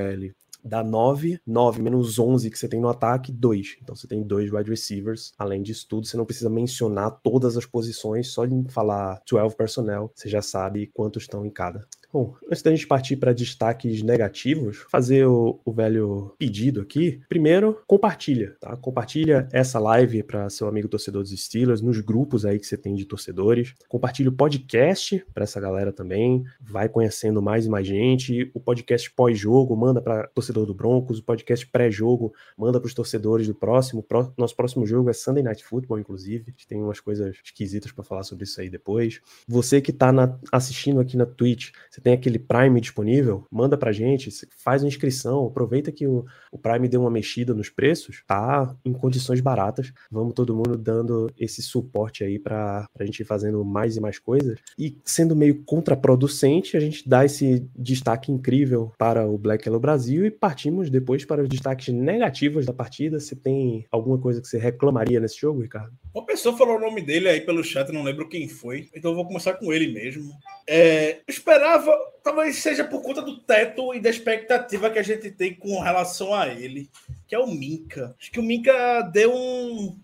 dá 0.64 0.82
9, 0.82 1.40
9 1.46 1.82
menos 1.82 2.18
11 2.18 2.50
que 2.50 2.58
você 2.58 2.68
tem 2.68 2.80
no 2.80 2.88
ataque, 2.88 3.30
2. 3.30 3.76
Então 3.82 3.94
você 3.94 4.08
tem 4.08 4.22
dois 4.22 4.50
wide 4.52 4.70
receivers. 4.70 5.32
Além 5.38 5.62
disso 5.62 5.86
tudo, 5.88 6.06
você 6.06 6.16
não 6.16 6.24
precisa 6.24 6.48
mencionar 6.48 7.10
todas 7.22 7.56
as 7.56 7.66
posições, 7.66 8.28
só 8.28 8.46
em 8.46 8.66
falar 8.68 9.22
12 9.30 9.54
personnel, 9.54 10.10
você 10.14 10.28
já 10.28 10.40
sabe 10.40 10.90
quantos 10.94 11.24
estão 11.24 11.44
em 11.44 11.50
cada. 11.50 11.86
Bom, 12.14 12.36
antes 12.48 12.62
da 12.62 12.70
gente 12.70 12.86
partir 12.86 13.16
para 13.16 13.32
destaques 13.32 14.00
negativos, 14.00 14.84
fazer 14.88 15.26
o, 15.26 15.58
o 15.64 15.72
velho 15.72 16.32
pedido 16.38 16.80
aqui. 16.80 17.20
Primeiro, 17.28 17.82
compartilha, 17.88 18.54
tá? 18.60 18.76
Compartilha 18.76 19.48
essa 19.52 19.80
live 19.80 20.22
para 20.22 20.48
seu 20.48 20.68
amigo 20.68 20.86
torcedor 20.86 21.22
dos 21.24 21.32
Steelers, 21.32 21.80
nos 21.80 21.98
grupos 21.98 22.46
aí 22.46 22.60
que 22.60 22.68
você 22.68 22.76
tem 22.76 22.94
de 22.94 23.04
torcedores. 23.04 23.74
Compartilha 23.88 24.28
o 24.28 24.32
podcast 24.32 25.26
para 25.34 25.42
essa 25.42 25.60
galera 25.60 25.92
também. 25.92 26.44
Vai 26.60 26.88
conhecendo 26.88 27.42
mais 27.42 27.66
e 27.66 27.68
mais 27.68 27.84
gente. 27.84 28.48
O 28.54 28.60
podcast 28.60 29.10
pós-jogo, 29.10 29.74
manda 29.76 30.00
para 30.00 30.28
torcedor 30.28 30.66
do 30.66 30.72
Broncos. 30.72 31.18
O 31.18 31.24
podcast 31.24 31.66
pré-jogo, 31.66 32.32
manda 32.56 32.78
para 32.78 32.86
os 32.86 32.94
torcedores 32.94 33.48
do 33.48 33.56
próximo. 33.56 34.04
Pró- 34.04 34.32
Nosso 34.38 34.54
próximo 34.54 34.86
jogo 34.86 35.10
é 35.10 35.12
Sunday 35.12 35.42
Night 35.42 35.64
Football, 35.64 35.98
inclusive. 35.98 36.44
A 36.46 36.50
gente 36.52 36.68
tem 36.68 36.80
umas 36.80 37.00
coisas 37.00 37.34
esquisitas 37.44 37.90
para 37.90 38.04
falar 38.04 38.22
sobre 38.22 38.44
isso 38.44 38.60
aí 38.60 38.70
depois. 38.70 39.20
Você 39.48 39.80
que 39.80 39.90
está 39.90 40.12
assistindo 40.52 41.00
aqui 41.00 41.16
na 41.16 41.26
Twitch, 41.26 41.72
você 41.90 42.03
tem 42.04 42.12
aquele 42.12 42.38
Prime 42.38 42.80
disponível, 42.82 43.46
manda 43.50 43.78
pra 43.78 43.90
gente, 43.90 44.30
faz 44.58 44.82
uma 44.82 44.88
inscrição, 44.88 45.46
aproveita 45.46 45.90
que 45.90 46.06
o, 46.06 46.26
o 46.52 46.58
Prime 46.58 46.86
deu 46.86 47.00
uma 47.00 47.10
mexida 47.10 47.54
nos 47.54 47.70
preços, 47.70 48.22
tá 48.26 48.76
em 48.84 48.92
condições 48.92 49.40
baratas. 49.40 49.90
Vamos 50.10 50.34
todo 50.34 50.54
mundo 50.54 50.76
dando 50.76 51.32
esse 51.38 51.62
suporte 51.62 52.22
aí 52.22 52.38
pra, 52.38 52.86
pra 52.92 53.06
gente 53.06 53.20
ir 53.20 53.24
fazendo 53.24 53.64
mais 53.64 53.96
e 53.96 54.00
mais 54.00 54.18
coisas. 54.18 54.58
E 54.78 54.98
sendo 55.02 55.34
meio 55.34 55.64
contraproducente, 55.64 56.76
a 56.76 56.80
gente 56.80 57.08
dá 57.08 57.24
esse 57.24 57.66
destaque 57.74 58.30
incrível 58.30 58.92
para 58.98 59.26
o 59.26 59.38
Black 59.38 59.66
Yellow 59.66 59.80
Brasil 59.80 60.26
e 60.26 60.30
partimos 60.30 60.90
depois 60.90 61.24
para 61.24 61.42
os 61.42 61.48
destaques 61.48 61.88
negativos 61.88 62.66
da 62.66 62.74
partida. 62.74 63.18
Você 63.18 63.34
tem 63.34 63.86
alguma 63.90 64.18
coisa 64.18 64.42
que 64.42 64.46
você 64.46 64.58
reclamaria 64.58 65.20
nesse 65.20 65.40
jogo, 65.40 65.62
Ricardo? 65.62 65.94
Uma 66.14 66.26
pessoa 66.26 66.56
falou 66.56 66.76
o 66.76 66.80
nome 66.80 67.00
dele 67.00 67.28
aí 67.28 67.40
pelo 67.40 67.64
chat, 67.64 67.90
não 67.90 68.02
lembro 68.02 68.28
quem 68.28 68.46
foi. 68.46 68.90
Então 68.94 69.12
eu 69.12 69.16
vou 69.16 69.26
começar 69.26 69.54
com 69.54 69.72
ele 69.72 69.90
mesmo. 69.90 70.30
É, 70.68 71.20
esperava, 71.26 71.93
talvez 72.22 72.56
seja 72.56 72.84
por 72.84 73.02
conta 73.02 73.22
do 73.22 73.38
teto 73.38 73.94
e 73.94 74.00
da 74.00 74.10
expectativa 74.10 74.90
que 74.90 74.98
a 74.98 75.02
gente 75.02 75.30
tem 75.30 75.54
com 75.54 75.80
relação 75.80 76.34
a 76.34 76.48
ele, 76.48 76.90
que 77.26 77.34
é 77.34 77.38
o 77.38 77.46
Minka. 77.46 78.14
Acho 78.20 78.30
que 78.30 78.40
o 78.40 78.42
Minka 78.42 79.02
deu 79.12 79.34
um. 79.34 79.98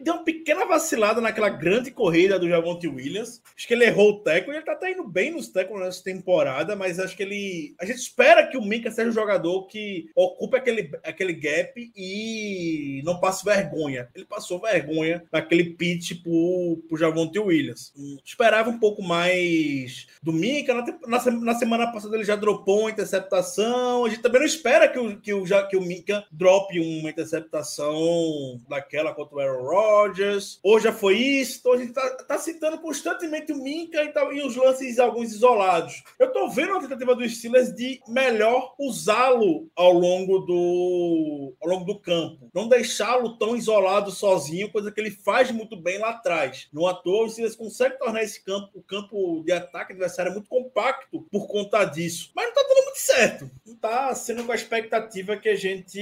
Deu 0.00 0.14
uma 0.14 0.24
pequena 0.24 0.64
vacilada 0.66 1.20
naquela 1.20 1.48
grande 1.48 1.90
corrida 1.90 2.38
do 2.38 2.48
Javonte 2.48 2.86
Williams. 2.86 3.42
Acho 3.56 3.66
que 3.66 3.74
ele 3.74 3.84
errou 3.84 4.10
o 4.10 4.20
teco 4.20 4.52
e 4.52 4.56
ele 4.56 4.64
tá 4.64 4.72
até 4.72 4.92
indo 4.92 5.06
bem 5.06 5.32
nos 5.32 5.48
tecos 5.48 5.80
nessa 5.80 6.02
temporada, 6.02 6.76
mas 6.76 6.98
acho 6.98 7.16
que 7.16 7.22
ele. 7.22 7.74
A 7.80 7.84
gente 7.84 7.98
espera 7.98 8.46
que 8.46 8.56
o 8.56 8.62
Minka 8.62 8.90
seja 8.90 9.10
um 9.10 9.12
jogador 9.12 9.66
que 9.66 10.10
ocupe 10.14 10.56
aquele, 10.56 10.90
aquele 11.02 11.32
gap 11.32 11.72
e 11.96 13.02
não 13.04 13.18
passe 13.18 13.44
vergonha. 13.44 14.08
Ele 14.14 14.24
passou 14.24 14.60
vergonha 14.60 15.24
naquele 15.32 15.64
pitch 15.70 16.22
pro, 16.22 16.82
pro 16.88 16.98
Javonte 16.98 17.38
Williams. 17.38 17.92
Hum, 17.96 18.18
Esperava 18.24 18.70
um 18.70 18.78
pouco 18.78 19.02
mais 19.02 20.06
do 20.22 20.32
Minka. 20.32 20.74
Na, 20.74 20.84
na, 21.06 21.30
na 21.30 21.54
semana 21.54 21.92
passada 21.92 22.14
ele 22.14 22.24
já 22.24 22.36
dropou 22.36 22.80
uma 22.80 22.90
interceptação. 22.90 24.04
A 24.04 24.08
gente 24.08 24.22
também 24.22 24.40
não 24.40 24.46
espera 24.46 24.88
que 24.88 24.98
o, 24.98 25.20
que 25.20 25.32
o, 25.32 25.44
que 25.68 25.76
o 25.76 25.82
Minka 25.82 26.24
drope 26.30 26.57
uma 26.80 27.10
interceptação 27.10 28.60
daquela 28.68 29.14
contra 29.14 29.36
o 29.36 29.40
Aaron 29.40 29.62
Rodgers. 29.62 30.58
Hoje 30.62 30.84
já 30.84 30.92
foi 30.92 31.16
isso. 31.16 31.58
Então 31.60 31.72
a 31.72 31.76
gente 31.76 31.92
tá, 31.92 32.10
tá 32.24 32.38
citando 32.38 32.78
constantemente 32.78 33.52
o 33.52 33.56
Minka 33.56 34.02
e, 34.02 34.08
tal, 34.08 34.32
e 34.32 34.42
os 34.42 34.56
lances 34.56 34.98
alguns 34.98 35.32
isolados. 35.32 36.02
Eu 36.18 36.32
tô 36.32 36.48
vendo 36.48 36.74
a 36.74 36.80
tentativa 36.80 37.14
dos 37.14 37.36
Steelers 37.36 37.74
de 37.74 38.00
melhor 38.08 38.74
usá-lo 38.78 39.70
ao 39.74 39.92
longo 39.92 40.40
do 40.40 41.54
ao 41.60 41.68
longo 41.68 41.84
do 41.84 41.98
campo. 41.98 42.50
Não 42.54 42.68
deixá-lo 42.68 43.36
tão 43.36 43.56
isolado 43.56 44.10
sozinho, 44.10 44.70
coisa 44.70 44.90
que 44.90 45.00
ele 45.00 45.10
faz 45.10 45.50
muito 45.50 45.76
bem 45.76 45.98
lá 45.98 46.10
atrás. 46.10 46.68
No 46.72 46.86
à 46.86 46.94
toa, 46.94 47.26
os 47.26 47.32
Steelers 47.32 47.56
conseguem 47.56 47.98
tornar 47.98 48.22
esse 48.22 48.42
campo, 48.42 48.70
o 48.74 48.82
campo 48.82 49.42
de 49.44 49.52
ataque 49.52 49.92
adversário 49.92 50.32
muito 50.32 50.48
compacto 50.48 51.26
por 51.30 51.46
conta 51.46 51.84
disso. 51.84 52.30
Mas 52.34 52.46
não 52.46 52.54
tá 52.54 52.62
dando 52.68 52.84
muito 52.84 53.00
certo. 53.00 53.50
Não 53.66 53.74
tá 53.76 54.14
sendo 54.14 54.44
com 54.44 54.52
a 54.52 54.54
expectativa 54.54 55.36
que 55.36 55.48
a 55.48 55.56
gente 55.56 55.98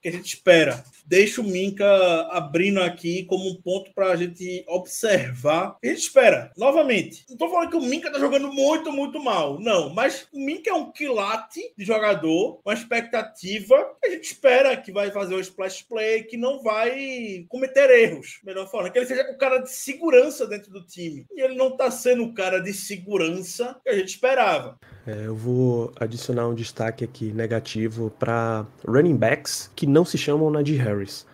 que 0.00 0.08
a 0.08 0.10
gente 0.10 0.34
espera. 0.34 0.84
Deixa 1.04 1.40
o 1.40 1.44
Minka 1.44 1.86
abrindo 2.30 2.80
aqui 2.82 3.24
como 3.24 3.48
um 3.48 3.54
ponto 3.54 3.92
para 3.94 4.08
a 4.08 4.16
gente 4.16 4.64
observar. 4.68 5.76
A 5.82 5.86
gente 5.86 6.00
espera. 6.00 6.52
Novamente, 6.56 7.24
não 7.28 7.36
tô 7.36 7.48
falando 7.48 7.70
que 7.70 7.76
o 7.76 7.82
Minka 7.82 8.10
tá 8.10 8.18
jogando 8.18 8.52
muito, 8.52 8.92
muito 8.92 9.22
mal. 9.22 9.60
Não, 9.60 9.90
mas 9.92 10.26
o 10.32 10.38
Minka 10.38 10.70
é 10.70 10.74
um 10.74 10.90
quilate 10.90 11.72
de 11.76 11.84
jogador, 11.84 12.60
uma 12.64 12.74
expectativa 12.74 13.96
a 14.04 14.10
gente 14.10 14.24
espera 14.24 14.76
que 14.76 14.92
vai 14.92 15.10
fazer 15.10 15.34
o 15.34 15.40
splash 15.40 15.82
play, 15.82 16.22
que 16.22 16.36
não 16.36 16.62
vai 16.62 17.44
cometer 17.48 17.90
erros. 17.90 18.40
Melhor 18.44 18.70
falando, 18.70 18.92
que 18.92 18.98
ele 18.98 19.06
seja 19.06 19.30
o 19.30 19.38
cara 19.38 19.58
de 19.58 19.70
segurança 19.70 20.46
dentro 20.46 20.70
do 20.70 20.84
time. 20.84 21.26
E 21.34 21.40
ele 21.40 21.54
não 21.54 21.76
tá 21.76 21.90
sendo 21.90 22.24
o 22.24 22.34
cara 22.34 22.60
de 22.60 22.72
segurança 22.72 23.80
que 23.82 23.90
a 23.90 23.96
gente 23.96 24.08
esperava. 24.08 24.78
É, 25.06 25.26
eu 25.26 25.36
vou 25.36 25.92
adicionar 26.00 26.48
um 26.48 26.54
destaque 26.54 27.04
aqui 27.04 27.32
negativo 27.32 28.10
para 28.18 28.66
running 28.86 29.16
backs 29.16 29.70
que 29.76 29.86
não 29.86 30.04
se 30.04 30.18
chamam 30.18 30.50
Najee 30.50 30.76
Harris. 30.76 31.24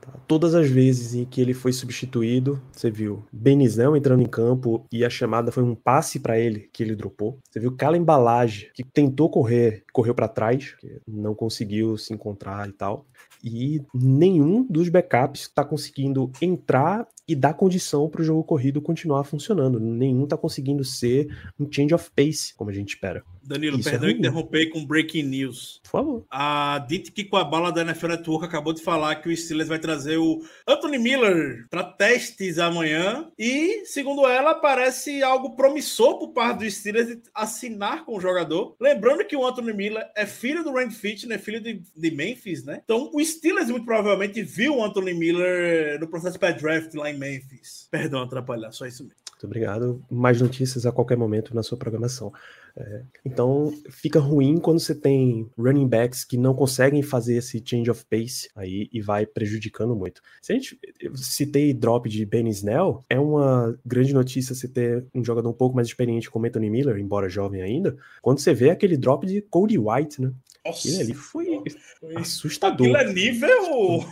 Tá? 0.00 0.12
Todas 0.26 0.54
as 0.54 0.70
vezes 0.70 1.14
em 1.14 1.26
que 1.26 1.40
ele 1.40 1.52
foi 1.52 1.72
substituído, 1.72 2.60
você 2.72 2.90
viu 2.90 3.22
Benizão 3.30 3.94
entrando 3.94 4.22
em 4.22 4.28
campo 4.28 4.86
e 4.90 5.04
a 5.04 5.10
chamada 5.10 5.52
foi 5.52 5.62
um 5.62 5.74
passe 5.74 6.18
para 6.18 6.38
ele 6.38 6.70
que 6.72 6.82
ele 6.82 6.96
dropou. 6.96 7.38
Você 7.50 7.60
viu 7.60 7.76
Cala 7.76 7.98
Embalagem, 7.98 8.70
que 8.72 8.82
tentou 8.82 9.28
correr, 9.28 9.84
correu 9.92 10.14
para 10.14 10.26
trás, 10.26 10.74
não 11.06 11.34
conseguiu 11.34 11.98
se 11.98 12.14
encontrar 12.14 12.66
e 12.66 12.72
tal. 12.72 13.06
E 13.44 13.82
nenhum 13.94 14.66
dos 14.68 14.88
backups 14.88 15.42
está 15.42 15.64
conseguindo 15.64 16.32
entrar 16.40 17.06
e 17.28 17.36
dar 17.36 17.52
condição 17.52 18.08
para 18.08 18.22
o 18.22 18.24
jogo 18.24 18.42
corrido 18.42 18.80
continuar 18.80 19.22
funcionando. 19.24 19.78
Nenhum 19.78 20.24
está 20.24 20.36
conseguindo 20.36 20.82
ser 20.82 21.28
um 21.60 21.70
change 21.70 21.94
of 21.94 22.10
pace, 22.16 22.54
como 22.56 22.70
a 22.70 22.72
gente 22.72 22.94
espera. 22.94 23.22
Danilo, 23.48 23.78
Isso 23.78 23.88
é 23.88 23.92
perdão 23.92 24.08
ruim. 24.10 24.18
interromper 24.18 24.68
com 24.70 24.84
breaking 24.84 25.22
news. 25.22 25.80
Por 25.84 25.90
favor. 25.90 26.26
A 26.30 26.84
Dite 26.88 27.10
que 27.10 27.24
com 27.24 27.36
a 27.36 27.44
bala 27.44 27.72
da 27.72 27.80
NFL 27.80 28.08
Network 28.08 28.44
acabou 28.44 28.72
de 28.72 28.82
falar 28.82 29.16
que 29.16 29.28
o 29.28 29.36
Steelers 29.36 29.68
vai 29.68 29.78
trazer 29.78 30.18
o 30.18 30.42
Anthony 30.66 30.98
Miller 30.98 31.66
para 31.70 31.82
testes 31.82 32.58
amanhã. 32.58 33.30
E, 33.38 33.84
segundo 33.86 34.26
ela, 34.26 34.54
parece 34.54 35.22
algo 35.22 35.56
promissor 35.56 36.18
por 36.18 36.32
parte 36.32 36.60
do 36.60 36.70
Steelers 36.70 37.08
de 37.08 37.22
assinar 37.34 38.04
com 38.04 38.16
o 38.16 38.20
jogador. 38.20 38.76
Lembrando 38.80 39.24
que 39.24 39.36
o 39.36 39.46
Anthony 39.46 39.72
Miller 39.72 40.06
é 40.14 40.26
filho 40.26 40.62
do 40.62 40.72
Randy 40.72 40.94
Fitch, 40.94 41.24
filho 41.38 41.60
de, 41.60 41.82
de 41.96 42.10
Memphis, 42.10 42.64
né? 42.64 42.80
Então, 42.84 43.10
o 43.12 43.24
Steelers 43.24 43.70
muito 43.70 43.86
provavelmente 43.86 44.42
viu 44.42 44.76
o 44.76 44.84
Anthony 44.84 45.14
Miller 45.14 45.98
no 45.98 46.08
processo 46.08 46.38
pré-draft 46.38 46.92
lá 46.94 47.10
em 47.10 47.16
Memphis. 47.16 47.88
Perdão 47.90 48.22
atrapalhar, 48.22 48.72
só 48.72 48.86
isso 48.86 49.02
mesmo. 49.02 49.27
Muito 49.38 49.46
obrigado. 49.46 50.02
Mais 50.10 50.40
notícias 50.40 50.84
a 50.84 50.90
qualquer 50.90 51.16
momento 51.16 51.54
na 51.54 51.62
sua 51.62 51.78
programação. 51.78 52.32
É, 52.76 53.02
então 53.24 53.72
fica 53.88 54.18
ruim 54.18 54.58
quando 54.58 54.80
você 54.80 54.94
tem 54.96 55.48
running 55.56 55.86
backs 55.86 56.24
que 56.24 56.36
não 56.36 56.52
conseguem 56.54 57.02
fazer 57.02 57.36
esse 57.36 57.62
change 57.64 57.88
of 57.88 58.04
pace 58.06 58.48
aí 58.56 58.88
e 58.92 59.00
vai 59.00 59.26
prejudicando 59.26 59.94
muito. 59.94 60.20
Se 60.42 60.52
a 60.52 60.56
gente 60.56 60.76
eu 61.00 61.16
citei 61.16 61.72
drop 61.72 62.08
de 62.08 62.26
Ben 62.26 62.48
Snell, 62.48 63.04
é 63.08 63.18
uma 63.18 63.78
grande 63.86 64.12
notícia 64.12 64.56
você 64.56 64.66
ter 64.66 65.04
um 65.14 65.24
jogador 65.24 65.48
um 65.48 65.52
pouco 65.54 65.76
mais 65.76 65.86
experiente 65.86 66.28
como 66.28 66.46
Anthony 66.46 66.68
Miller, 66.68 66.98
embora 66.98 67.28
jovem 67.28 67.62
ainda, 67.62 67.96
quando 68.20 68.40
você 68.40 68.52
vê 68.52 68.70
aquele 68.70 68.96
drop 68.96 69.24
de 69.24 69.40
Cody 69.42 69.78
White, 69.78 70.20
né? 70.20 70.32
Nossa, 70.66 70.88
Aquilo 70.88 71.00
ali 71.00 71.14
foi 71.14 71.62
foi- 72.00 72.16
assustador. 72.16 72.86
Aquilo 72.88 72.96
é 72.96 73.12
nível. 73.12 74.04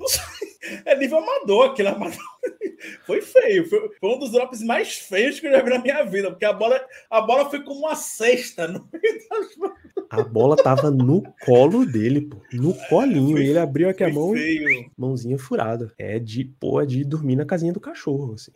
É 0.84 0.94
nível 0.96 1.18
amador 1.18 1.70
aquilo. 1.70 1.88
é 1.88 1.92
Amador. 1.92 2.18
Foi 3.06 3.20
feio. 3.20 3.68
Foi, 3.68 3.90
foi 4.00 4.10
um 4.10 4.18
dos 4.18 4.30
drops 4.32 4.62
mais 4.62 4.94
feios 4.96 5.38
que 5.38 5.46
eu 5.46 5.50
já 5.52 5.62
vi 5.62 5.70
na 5.70 5.78
minha 5.78 6.02
vida. 6.04 6.30
Porque 6.30 6.44
a 6.46 6.52
bola, 6.52 6.80
a 7.10 7.20
bola 7.20 7.48
foi 7.50 7.62
como 7.62 7.80
uma 7.80 7.94
cesta 7.94 8.66
no 8.66 8.88
meio 8.92 9.28
das 9.28 9.56
mãos. 9.56 9.72
A 10.08 10.22
bola 10.22 10.56
tava 10.56 10.90
no 10.90 11.22
colo 11.44 11.84
dele, 11.84 12.22
pô. 12.22 12.38
No 12.52 12.74
colinho. 12.88 13.36
foi- 13.36 13.44
e 13.44 13.48
ele 13.50 13.58
abriu 13.58 13.88
aqui 13.90 14.02
a 14.02 14.08
mão 14.10 14.34
e 14.34 14.38
feio. 14.38 14.90
mãozinha 14.96 15.38
furada. 15.38 15.92
É 15.98 16.18
de, 16.18 16.44
pô, 16.58 16.80
é 16.80 16.86
de 16.86 17.04
dormir 17.04 17.36
na 17.36 17.44
casinha 17.44 17.72
do 17.72 17.80
cachorro, 17.80 18.32
assim, 18.34 18.50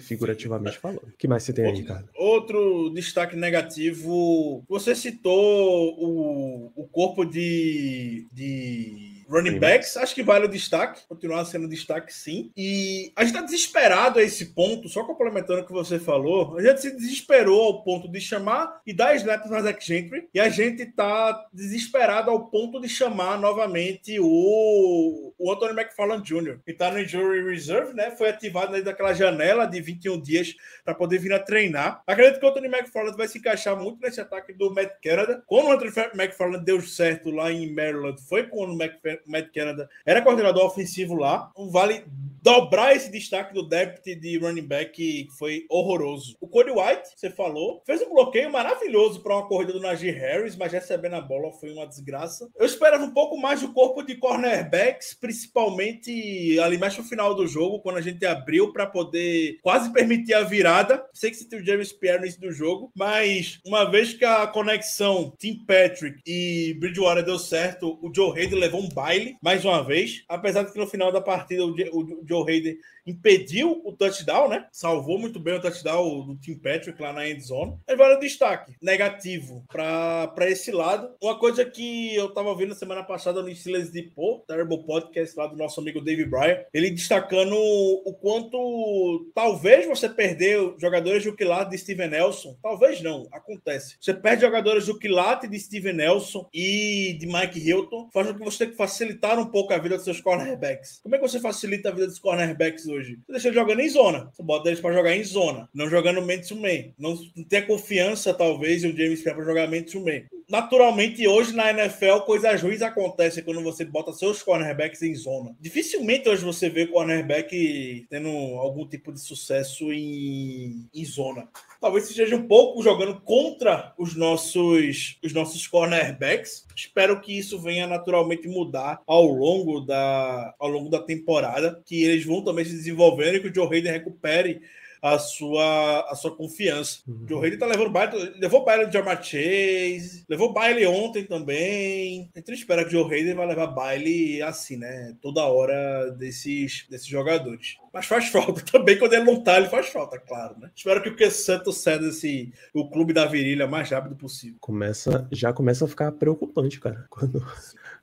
figurativamente 0.00 0.78
falando. 0.78 1.02
O 1.04 1.16
que 1.16 1.28
mais 1.28 1.44
você 1.44 1.52
tem 1.52 1.64
aí, 1.66 1.72
Ricardo? 1.74 2.08
Outro 2.16 2.90
destaque 2.90 3.36
negativo. 3.36 4.64
Você 4.68 4.94
citou 4.94 5.94
o, 5.98 6.72
o 6.74 6.86
corpo 6.88 7.24
de, 7.24 8.26
de 8.32 9.17
running 9.28 9.58
backs. 9.58 9.96
Acho 9.96 10.14
que 10.14 10.22
vale 10.22 10.46
o 10.46 10.48
destaque. 10.48 11.02
Continuar 11.08 11.44
sendo 11.44 11.68
destaque, 11.68 12.12
sim. 12.12 12.50
E 12.56 13.12
a 13.14 13.24
gente 13.24 13.34
tá 13.34 13.42
desesperado 13.42 14.18
a 14.18 14.22
esse 14.22 14.46
ponto, 14.54 14.88
só 14.88 15.04
complementando 15.04 15.60
o 15.62 15.66
que 15.66 15.72
você 15.72 15.98
falou. 15.98 16.56
A 16.56 16.62
gente 16.62 16.80
se 16.80 16.90
desesperou 16.96 17.62
ao 17.62 17.82
ponto 17.82 18.10
de 18.10 18.20
chamar 18.20 18.80
e 18.86 18.92
dar 18.92 19.14
snaps 19.16 19.50
na 19.50 19.60
Zach 19.62 19.84
Gentry. 19.84 20.28
E 20.32 20.40
a 20.40 20.48
gente 20.48 20.86
tá 20.86 21.46
desesperado 21.52 22.30
ao 22.30 22.46
ponto 22.48 22.80
de 22.80 22.88
chamar 22.88 23.38
novamente 23.38 24.18
o, 24.20 25.32
o 25.38 25.52
Anthony 25.52 25.78
McFarland 25.80 26.22
Jr., 26.24 26.58
que 26.64 26.72
tá 26.72 26.90
no 26.90 27.00
Injury 27.00 27.44
Reserve, 27.50 27.94
né? 27.94 28.10
Foi 28.12 28.28
ativado 28.30 28.74
aí 28.74 28.82
daquela 28.82 29.12
janela 29.12 29.66
de 29.66 29.80
21 29.80 30.20
dias 30.20 30.54
para 30.84 30.94
poder 30.94 31.18
vir 31.18 31.32
a 31.32 31.38
treinar. 31.38 32.02
Acredito 32.06 32.40
que 32.40 32.46
o 32.46 32.48
Anthony 32.48 32.66
McFarland 32.68 33.16
vai 33.16 33.28
se 33.28 33.38
encaixar 33.38 33.76
muito 33.76 34.00
nesse 34.00 34.20
ataque 34.20 34.52
do 34.52 34.72
Matt 34.74 34.92
Canada. 35.02 35.42
Quando 35.46 35.66
o 35.68 35.72
Anthony 35.72 35.92
McFarland 36.14 36.64
deu 36.64 36.80
certo 36.80 37.30
lá 37.30 37.52
em 37.52 37.72
Maryland, 37.72 38.20
foi 38.28 38.44
quando 38.46 38.72
o 38.72 38.76
Mac- 38.78 38.98
Matt 39.26 39.52
Canada 39.54 39.88
era 40.04 40.22
coordenador 40.22 40.64
ofensivo 40.64 41.14
lá. 41.14 41.50
Então, 41.52 41.70
Vale 41.70 42.04
dobrar 42.42 42.94
esse 42.94 43.10
destaque 43.10 43.54
do 43.54 43.68
depth 43.68 44.04
de 44.04 44.38
running 44.38 44.66
back 44.66 44.92
que 44.92 45.28
foi 45.38 45.64
horroroso. 45.68 46.36
O 46.40 46.48
Cody 46.48 46.70
White, 46.70 47.08
você 47.14 47.30
falou, 47.30 47.82
fez 47.84 48.02
um 48.02 48.10
bloqueio 48.10 48.50
maravilhoso 48.50 49.22
para 49.22 49.36
uma 49.36 49.46
corrida 49.46 49.72
do 49.72 49.80
Najee 49.80 50.10
Harris, 50.10 50.56
mas 50.56 50.72
recebendo 50.72 51.14
a 51.14 51.20
bola 51.20 51.52
foi 51.52 51.72
uma 51.72 51.86
desgraça. 51.86 52.48
Eu 52.56 52.66
esperava 52.66 53.04
um 53.04 53.12
pouco 53.12 53.36
mais 53.36 53.60
do 53.60 53.72
corpo 53.72 54.02
de 54.02 54.16
cornerbacks, 54.16 55.14
principalmente 55.14 56.58
ali 56.60 56.78
mais 56.78 56.96
no 56.96 57.04
final 57.04 57.34
do 57.34 57.46
jogo, 57.46 57.80
quando 57.80 57.96
a 57.96 58.02
gente 58.02 58.24
abriu 58.24 58.72
para 58.72 58.86
poder 58.86 59.58
quase 59.62 59.92
permitir 59.92 60.34
a 60.34 60.42
virada. 60.42 61.04
Sei 61.12 61.30
que 61.30 61.36
você 61.36 61.48
tem 61.48 61.60
o 61.60 61.64
James 61.64 61.92
Pierre 61.92 62.18
no 62.18 62.24
início 62.24 62.40
do 62.40 62.52
jogo, 62.52 62.92
mas 62.96 63.60
uma 63.64 63.90
vez 63.90 64.14
que 64.14 64.24
a 64.24 64.46
conexão 64.46 65.32
Tim 65.38 65.64
Patrick 65.66 66.20
e 66.26 66.74
Bridgewater 66.78 67.24
deu 67.24 67.38
certo, 67.38 67.98
o 68.02 68.12
Joe 68.14 68.38
Hayden 68.38 68.58
levou 68.58 68.80
um 68.80 68.88
baile 68.88 69.36
mais 69.42 69.64
uma 69.64 69.82
vez, 69.82 70.24
apesar 70.28 70.62
de 70.62 70.72
que 70.72 70.78
no 70.78 70.86
final 70.86 71.12
da 71.12 71.20
partida 71.20 71.64
o 71.64 72.26
Joe 72.28 72.44
Hayden 72.46 72.78
impediu 73.10 73.80
o 73.84 73.92
touchdown, 73.92 74.48
né? 74.48 74.66
Salvou 74.72 75.18
muito 75.18 75.40
bem 75.40 75.54
o 75.54 75.60
touchdown 75.60 76.26
do 76.26 76.36
Tim 76.36 76.56
Patrick 76.56 77.00
lá 77.00 77.12
na 77.12 77.28
end 77.28 77.40
zone. 77.40 77.76
Mas 77.86 77.98
vale 77.98 78.14
o 78.14 78.20
destaque 78.20 78.74
negativo 78.82 79.64
para 79.68 80.48
esse 80.48 80.70
lado. 80.70 81.10
Uma 81.22 81.38
coisa 81.38 81.64
que 81.64 82.14
eu 82.14 82.28
tava 82.32 82.54
vendo 82.54 82.74
semana 82.74 83.02
passada 83.02 83.42
no 83.42 83.54
Steelers 83.54 83.90
de 83.90 84.02
Pô, 84.02 84.44
Terrible 84.46 84.84
Podcast 84.84 85.36
lá 85.36 85.46
do 85.46 85.56
nosso 85.56 85.80
amigo 85.80 86.00
Dave 86.00 86.24
Bryan, 86.24 86.58
ele 86.72 86.90
destacando 86.90 87.54
o 87.56 88.14
quanto 88.14 89.30
talvez 89.34 89.86
você 89.86 90.08
perder 90.08 90.74
jogadores 90.78 91.24
do 91.24 91.34
quilate 91.34 91.70
de 91.70 91.78
Steven 91.78 92.08
Nelson. 92.08 92.56
Talvez 92.62 93.00
não, 93.00 93.26
acontece. 93.32 93.96
Você 94.00 94.14
perde 94.14 94.42
jogadores 94.42 94.86
do 94.86 94.98
quilate 94.98 95.48
de 95.48 95.58
Steven 95.58 95.94
Nelson 95.94 96.48
e 96.52 97.16
de 97.18 97.26
Mike 97.26 97.58
Hilton, 97.58 98.08
faz 98.12 98.28
com 98.28 98.34
que 98.34 98.44
você 98.44 98.58
tenha 98.58 98.70
que 98.70 98.76
facilitar 98.76 99.38
um 99.38 99.46
pouco 99.46 99.72
a 99.72 99.78
vida 99.78 99.96
dos 99.96 100.04
seus 100.04 100.20
cornerbacks. 100.20 101.00
Como 101.02 101.14
é 101.14 101.18
que 101.18 101.28
você 101.28 101.40
facilita 101.40 101.88
a 101.88 101.92
vida 101.92 102.06
dos 102.06 102.18
cornerbacks 102.18 102.86
hoje? 102.86 102.97
Você 103.06 103.32
deixa 103.32 103.48
eles 103.48 103.58
jogando 103.58 103.80
em 103.80 103.88
zona. 103.88 104.30
Você 104.32 104.42
bota 104.42 104.68
eles 104.68 104.80
para 104.80 104.94
jogar 104.94 105.16
em 105.16 105.24
zona, 105.24 105.68
não 105.74 105.88
jogando 105.88 106.22
man 106.22 106.38
to 106.38 106.56
man. 106.56 106.92
Não, 106.98 107.18
não 107.36 107.44
ter 107.44 107.66
confiança, 107.66 108.34
talvez, 108.34 108.84
em 108.84 108.92
um 108.92 108.96
James 108.96 109.22
Pierre 109.22 109.36
para 109.36 109.46
jogar 109.46 109.70
man 109.70 109.82
to 109.82 110.00
man. 110.00 110.22
Naturalmente, 110.48 111.28
hoje 111.28 111.54
na 111.54 111.70
NFL, 111.70 112.20
coisas 112.24 112.62
ruins 112.62 112.80
acontecem 112.80 113.44
quando 113.44 113.62
você 113.62 113.84
bota 113.84 114.12
seus 114.12 114.42
cornerbacks 114.42 115.02
em 115.02 115.14
zona. 115.14 115.54
Dificilmente 115.60 116.28
hoje 116.28 116.42
você 116.42 116.70
vê 116.70 116.86
cornerback 116.86 118.06
tendo 118.08 118.28
algum 118.28 118.88
tipo 118.88 119.12
de 119.12 119.20
sucesso 119.20 119.92
em, 119.92 120.88
em 120.94 121.04
zona. 121.04 121.48
Talvez 121.80 122.08
seja 122.08 122.34
um 122.34 122.48
pouco 122.48 122.82
jogando 122.82 123.20
contra 123.20 123.94
os 123.96 124.16
nossos, 124.16 125.16
os 125.22 125.32
nossos 125.32 125.66
cornerbacks. 125.68 126.66
Espero 126.74 127.20
que 127.20 127.38
isso 127.38 127.60
venha 127.60 127.86
naturalmente 127.86 128.48
mudar 128.48 129.00
ao 129.06 129.26
longo 129.26 129.80
da, 129.80 130.54
ao 130.58 130.68
longo 130.68 130.88
da 130.90 131.00
temporada, 131.00 131.80
que 131.86 132.02
eles 132.02 132.24
vão 132.24 132.42
também 132.42 132.64
se 132.64 132.72
desenvolvendo 132.72 133.36
e 133.36 133.40
que 133.40 133.48
o 133.48 133.54
Joe 133.54 133.68
Hayden 133.72 133.92
recupere 133.92 134.60
a 135.02 135.18
sua, 135.18 136.00
a 136.10 136.14
sua 136.14 136.34
confiança. 136.34 137.00
Uhum. 137.06 137.24
O 137.24 137.28
Joe 137.28 137.44
Hayden 137.44 137.58
tá 137.58 137.66
levando 137.66 137.90
baile, 137.90 138.34
levou 138.38 138.64
baile 138.64 138.86
do 138.86 138.92
Jamar 138.92 139.22
Chase, 139.22 140.24
levou 140.28 140.52
baile 140.52 140.86
ontem 140.86 141.24
também. 141.24 142.30
A 142.34 142.38
gente 142.38 142.52
espera 142.52 142.84
que 142.84 142.88
o 142.88 143.02
Joe 143.02 143.14
Hayden 143.14 143.34
vai 143.34 143.46
levar 143.46 143.68
baile 143.68 144.42
assim, 144.42 144.76
né? 144.76 145.14
Toda 145.20 145.44
hora 145.44 146.10
desses, 146.12 146.86
desses 146.90 147.06
jogadores. 147.06 147.76
Mas 147.92 148.06
faz 148.06 148.28
falta 148.28 148.62
também, 148.70 148.98
quando 148.98 149.14
ele 149.14 149.24
não 149.24 149.42
tá, 149.42 149.58
ele 149.58 149.68
faz 149.68 149.88
falta, 149.88 150.18
claro, 150.18 150.58
né? 150.58 150.70
Espero 150.74 151.02
que 151.02 151.08
o 151.08 151.16
que 151.16 151.28
Santos 151.30 151.78
ceda 151.78 152.08
esse, 152.08 152.52
o 152.74 152.88
clube 152.90 153.12
da 153.12 153.26
virilha 153.26 153.66
o 153.66 153.70
mais 153.70 153.90
rápido 153.90 154.16
possível. 154.16 154.56
Começa, 154.60 155.26
já 155.32 155.52
começa 155.52 155.84
a 155.84 155.88
ficar 155.88 156.12
preocupante, 156.12 156.80
cara. 156.80 157.06
Quando 157.08 157.44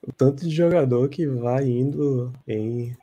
o 0.02 0.12
tanto 0.12 0.48
de 0.48 0.54
jogador 0.54 1.08
que 1.08 1.26
vai 1.26 1.66
indo 1.66 2.32
em 2.46 2.96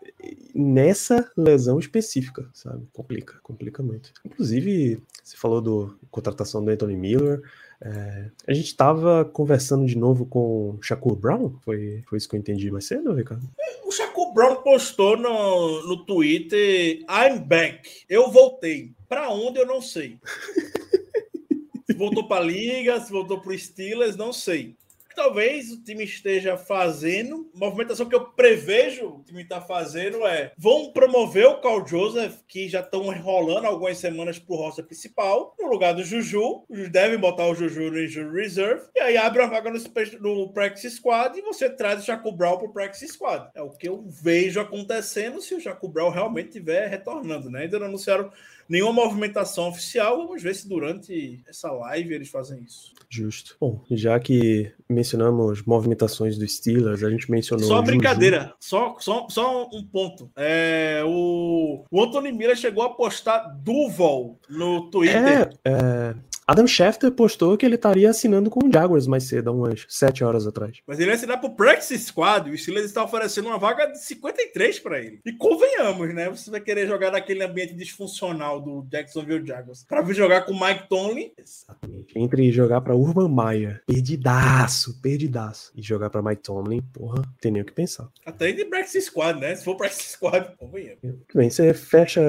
nessa 0.54 1.30
lesão 1.36 1.80
específica, 1.80 2.48
sabe? 2.54 2.88
Complica, 2.94 3.40
complica 3.42 3.84
muito. 3.84 4.12
Inclusive, 4.26 5.02
você 5.24 5.36
falou 5.36 5.62
do 5.62 5.98
contratação 6.12 6.64
do 6.64 6.72
Anthony 6.72 6.96
Miller. 6.96 7.42
é, 7.82 8.30
a 8.48 8.54
gente 8.54 8.76
tava 8.76 9.26
conversando 9.26 9.86
de 9.86 9.98
novo 9.98 10.26
com 10.26 10.72
o 10.72 10.82
Shakur 10.82 11.16
Brown, 11.16 11.56
foi, 11.62 12.04
foi 12.08 12.18
isso 12.18 12.30
que 12.30 12.36
eu 12.36 12.40
entendi 12.40 12.72
mais 12.72 12.86
cedo, 12.86 13.14
Ricardo? 13.14 13.50
O 13.86 13.92
Shakur 13.92 14.34
Brown 14.34 14.58
postou 14.58 15.18
no, 15.18 15.88
no 15.88 16.06
Twitter: 16.06 17.00
I'm 17.02 17.40
back. 17.40 17.90
Eu 18.08 18.32
voltei. 18.32 18.94
Pra 19.10 19.30
onde 19.30 19.60
eu 19.60 19.66
não 19.66 19.82
sei. 19.82 20.18
se 21.86 21.94
voltou 21.94 22.28
pra 22.28 22.40
Liga, 22.40 23.00
se 23.00 23.12
voltou 23.12 23.42
pro 23.42 23.58
Steelers, 23.58 24.16
não 24.16 24.32
sei. 24.32 24.76
Talvez 25.16 25.72
o 25.72 25.84
time 25.84 26.04
esteja 26.04 26.58
fazendo, 26.58 27.50
movimentação 27.54 28.08
que 28.08 28.16
eu 28.16 28.26
prevejo 28.26 29.08
o 29.08 29.24
time 29.24 29.44
está 29.44 29.62
fazendo 29.62 30.26
é 30.26 30.52
vão 30.58 30.92
promover 30.92 31.46
o 31.48 31.62
Carl 31.62 31.86
Joseph, 31.86 32.40
que 32.48 32.68
já 32.68 32.80
estão 32.80 33.14
enrolando 33.14 33.66
algumas 33.66 33.98
semanas 33.98 34.40
pro 34.40 34.56
roster 34.56 34.86
principal, 34.86 35.56
no 35.60 35.68
lugar 35.68 35.94
do 35.94 36.04
Juju. 36.04 36.64
Devem 36.92 37.18
botar 37.18 37.48
o 37.48 37.56
Juju 37.56 37.92
no 37.92 38.02
Injury 38.02 38.42
Reserve, 38.42 38.84
e 38.96 39.00
aí 39.00 39.18
abre 39.18 39.42
uma 39.42 39.50
vaga 39.50 39.72
no, 39.72 39.80
no 40.20 40.54
Practice 40.54 40.92
Squad 40.92 41.38
e 41.38 41.42
você 41.42 41.70
traz 41.70 42.02
o 42.02 42.06
Jacob 42.06 42.36
Brown 42.36 42.58
pro 42.58 42.74
Practice 42.74 43.08
Squad. 43.08 43.50
É 43.56 43.62
o 43.62 43.70
que 43.70 43.88
eu 43.88 44.04
vejo 44.08 44.60
acontecendo 44.60 45.42
se 45.42 45.56
o 45.56 45.60
Jacob 45.60 45.92
Brown 45.92 46.10
realmente 46.10 46.48
estiver 46.48 46.88
retornando, 46.88 47.50
né? 47.50 47.62
Ainda 47.62 47.80
não 47.80 47.88
anunciaram 47.88 48.32
nenhuma 48.68 48.94
movimentação 48.94 49.70
oficial. 49.70 50.18
Vamos 50.18 50.42
ver 50.42 50.56
se 50.56 50.68
durante 50.68 51.44
essa 51.48 51.72
live 51.72 52.14
eles 52.14 52.30
fazem 52.30 52.64
isso. 52.64 52.94
Justo. 53.10 53.56
Bom, 53.60 53.84
já 53.92 54.20
que 54.20 54.72
mencionamos 55.04 55.64
movimentações 55.64 56.38
do 56.38 56.48
Steelers, 56.48 57.04
a 57.04 57.10
gente 57.10 57.30
mencionou. 57.30 57.68
Só 57.68 57.82
brincadeira, 57.82 58.54
só, 58.60 58.96
só, 59.00 59.28
só 59.30 59.70
um 59.74 59.84
ponto. 59.84 60.32
É, 60.36 61.02
o, 61.06 61.84
o 61.92 62.04
Anthony 62.04 62.32
Miller 62.32 62.56
chegou 62.56 62.84
a 62.84 62.90
postar 62.90 63.40
Duval 63.62 64.40
no 64.50 64.90
Twitter. 64.90 65.52
É, 65.66 65.70
é, 65.70 66.16
Adam 66.46 66.68
Schefter 66.68 67.12
postou 67.12 67.58
que 67.58 67.66
ele 67.66 67.76
estaria 67.76 68.10
assinando 68.10 68.50
com 68.50 68.68
o 68.68 68.72
Jaguars 68.72 69.08
mais 69.08 69.24
cedo, 69.24 69.50
há 69.50 69.54
umas 69.54 69.86
7 69.88 70.24
horas 70.24 70.46
atrás. 70.46 70.80
Mas 70.86 71.00
ele 71.00 71.10
ia 71.10 71.16
assinar 71.16 71.40
pro 71.40 71.56
Practice 71.56 71.98
Squad. 72.00 72.50
O 72.50 72.58
Steelers 72.58 72.86
está 72.86 73.04
oferecendo 73.04 73.48
uma 73.48 73.58
vaga 73.58 73.88
de 73.88 74.04
53 74.04 74.80
para 74.80 75.00
ele. 75.00 75.20
E 75.26 75.32
convenhamos, 75.34 76.14
né? 76.14 76.30
Você 76.30 76.52
vai 76.52 76.60
querer 76.60 76.88
jogar 76.88 77.12
naquele 77.12 77.44
ambiente 77.44 77.74
disfuncional 77.74 78.62
do 78.62 78.86
Jacksonville 78.90 79.46
Jaguars. 79.46 79.86
Para 79.88 80.02
vir 80.02 80.16
jogar 80.16 80.42
com 80.42 80.52
o 80.52 80.60
Mike 80.60 80.90
Tomlin. 80.90 81.32
Exatamente. 81.38 82.14
Entre 82.18 82.52
jogar 82.52 82.82
pra 82.82 82.96
Urban 82.96 83.30
Maia, 83.30 83.82
perdidaço, 83.88 85.00
perdidaço, 85.02 85.72
e 85.76 85.82
jogar 85.82 86.10
pra 86.10 86.22
Mike 86.22 86.44
Tomlin, 86.44 86.82
porra, 86.94 87.22
tem 87.40 87.52
nem 87.52 87.62
o 87.62 87.66
que 87.66 87.74
pensar. 87.74 88.10
Até 88.26 88.52
de 88.52 88.66
Practice 88.66 89.02
Squad, 89.02 89.40
né? 89.40 89.56
Se 89.56 89.64
for 89.64 89.78
Practice 89.78 90.12
Squad, 90.12 90.56
convenhamos. 90.58 91.00
Muito 91.04 91.38
bem, 91.38 91.50
você 91.50 91.74
fecha, 91.74 92.22